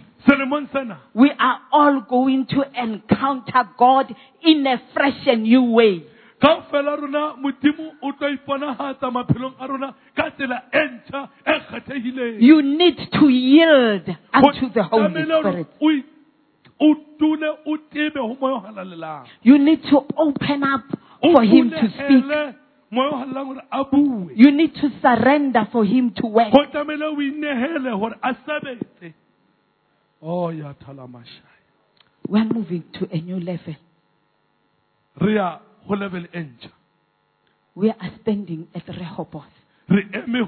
we 1.15 1.31
are 1.39 1.59
all 1.73 2.01
going 2.09 2.47
to 2.47 2.63
encounter 2.81 3.69
God 3.77 4.15
in 4.45 4.65
a 4.67 4.81
fresh 4.95 5.27
and 5.27 5.43
new 5.43 5.63
way. 5.65 6.05
kao 6.41 6.63
fela 6.71 6.97
rona 6.97 7.35
modimo 7.43 7.91
o 8.03 8.13
tlo 8.13 8.29
iponagatsa 8.37 9.11
maphelong 9.11 9.55
a 9.59 9.67
rona 9.67 9.95
ka 10.17 10.31
tsela 10.31 10.63
ntšha 10.73 11.29
kgethegileng 11.45 12.41
You 12.41 12.63
need 12.63 12.99
to 13.19 13.29
yield 13.29 14.07
unto 14.33 14.69
the 14.75 14.83
Holy 14.83 15.23
Spirit. 15.25 15.67
You 19.43 19.59
need 19.59 19.83
to 19.91 19.97
open 20.17 20.63
up 20.65 20.85
for 21.21 21.43
Him 21.45 21.71
to 21.71 21.89
speak. 21.89 22.25
bulehele 22.25 22.55
moya 22.91 23.09
o 23.11 23.17
halelang 23.17 23.47
gore 23.47 23.63
a 23.71 23.85
bue 23.85 24.31
You 24.35 24.51
need 24.51 24.75
to 24.75 24.91
surrender 25.01 25.67
for 25.73 25.85
Him 25.85 26.13
to 26.17 26.27
work. 26.27 26.53
go 26.53 26.65
tlamehile 26.73 27.05
o 27.05 27.17
inehele 27.17 27.99
gore 28.01 28.17
a 28.23 28.35
sebetse 28.35 29.15
o 30.23 30.45
oh, 30.45 30.49
ya 30.51 30.73
thalamashai 30.75 31.51
We 32.29 32.41
are 32.41 32.45
moving 32.45 32.85
to 32.95 33.09
a 33.13 33.21
new 33.21 33.41
level. 33.41 33.77
re 35.21 35.35
ya 35.35 35.59
go 35.89 35.95
level 35.95 36.27
ntšha 36.35 36.71
We 37.75 37.91
are 37.91 38.11
standing 38.23 38.67
at 38.75 38.87
Rehoboth. 38.89 39.55
re 39.89 40.03
eme 40.13 40.45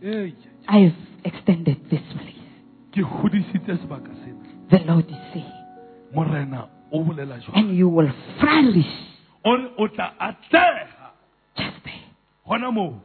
go 0.00 0.06
rehobos 0.06 0.08
o 0.08 0.08
ramashathalabai 0.08 0.30
Ei, 0.30 0.34
I've 0.68 0.96
extended 1.24 1.76
this 1.90 2.02
place. 2.12 2.36
ke 2.92 3.02
godisitse 3.02 3.76
sebaka 3.82 4.10
sena 4.24 4.44
The 4.70 4.78
Lord 4.86 5.10
is 5.10 5.22
saying. 5.32 5.52
morena 6.14 6.68
o 6.92 7.04
bolela 7.04 7.38
jwang 7.38 7.56
And 7.56 7.76
you 7.76 7.88
will 7.88 8.12
flourish 8.40 8.94
o 9.44 9.56
re 9.56 9.68
o 9.78 9.88
tla 9.88 10.14
atlega 10.18 11.12
just 11.56 11.84
there. 11.84 12.04
gona 12.46 12.70
moo 12.72 13.00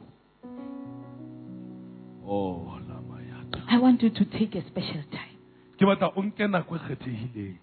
oh, 2.25 2.71
o 2.71 2.79
lamayata 2.89 3.63
I 3.69 3.77
want 3.79 4.01
you 4.03 4.09
to 4.09 4.25
take 4.25 4.55
a 4.55 4.61
special 4.67 5.03
time. 5.11 5.37
ke 5.77 5.85
batla 5.85 6.11
o 6.15 6.21
nke 6.23 6.47
nako 6.47 6.77
kgethegileng 6.79 7.57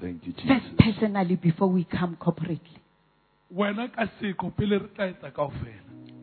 thank 0.00 0.26
you 0.26 0.32
First, 0.32 0.46
jesus 0.48 0.62
personally, 0.78 1.36
before 1.36 1.68
we 1.68 1.84
come 1.84 2.16
corporately. 2.16 2.78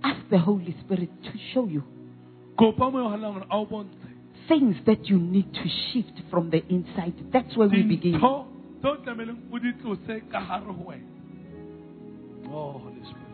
Wena 0.03 0.07
ka 0.07 0.07
seko 0.07 0.07
pele 0.07 0.07
re 0.07 0.07
tla 0.07 0.07
etsa 0.07 0.07
kao 0.07 0.07
fela 0.07 0.15
Ask 0.15 0.29
the 0.29 0.37
Holy 0.39 0.75
Spirit 0.85 1.09
to 1.23 1.31
show 1.53 1.65
you 1.67 1.83
kopa 2.57 2.91
mo 2.91 2.99
yo 2.99 3.09
galang 3.09 3.33
gore 3.33 3.45
a 3.49 3.57
o 3.57 3.65
bontshe 3.65 4.07
things 4.47 4.75
that 4.85 5.05
you 5.05 5.19
need 5.19 5.53
to 5.53 5.69
shift 5.93 6.21
from 6.31 6.49
the 6.49 6.63
inside. 6.69 7.13
That's 7.31 7.55
where 7.55 7.67
we 7.69 7.83
begin. 7.83 8.13
dintho 8.13 8.45
tse 8.81 8.87
o 8.87 8.95
tlameleng 9.03 9.37
o 9.51 9.59
di 9.59 9.71
tlose 9.81 10.21
ka 10.31 10.39
gare 10.47 10.65
go 10.65 10.83
wena 10.87 11.07
oh 12.51 12.79
holy 12.79 13.01
spirit 13.03 13.27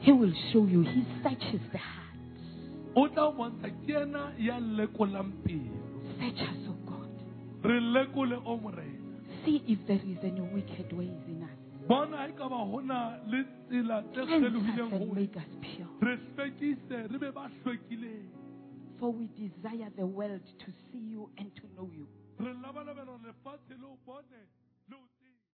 He 0.00 0.12
will 0.12 0.32
show 0.52 0.64
you. 0.66 0.82
He 0.82 1.04
searches 1.22 1.60
the 1.72 1.78
heart. 1.78 2.14
o 2.94 3.08
tla 3.08 3.26
o 3.28 3.32
bontsha 3.32 3.70
ke 3.86 3.96
ena 4.02 4.32
ya 4.38 4.58
lekolang 4.60 5.32
pelo 5.44 5.74
Search 6.20 6.40
us, 6.40 6.68
oh 6.68 6.76
God. 6.86 7.10
re 7.64 7.80
lekole 7.80 8.36
o 8.44 8.56
morena 8.56 8.92
See 9.44 9.62
if 9.68 9.78
there 9.86 10.00
is 10.02 10.18
any 10.24 10.40
wicked 10.40 10.92
ways 10.96 11.22
in 11.28 11.42
us. 11.42 11.45
Bona 11.88 12.28
ka 12.36 12.48
ba 12.48 12.64
go 12.70 12.80
na 12.80 13.16
le 13.26 13.44
tsela 13.68 14.02
tse 14.12 14.24
Cleanse 14.26 14.80
us 14.80 14.92
and 14.92 15.14
make 15.14 15.36
us 15.36 15.50
pure. 15.60 15.88
re 16.02 16.16
hlwekise 16.16 17.10
re 17.12 17.18
be 17.18 17.30
ba 17.30 17.50
hlwekileng 17.62 18.28
For 18.98 19.12
we 19.12 19.28
desire 19.36 19.90
the 19.96 20.06
world 20.06 20.40
to 20.58 20.72
see 20.90 20.98
you 21.12 21.28
and 21.38 21.54
to 21.56 21.62
know 21.76 21.90
you. 21.92 22.06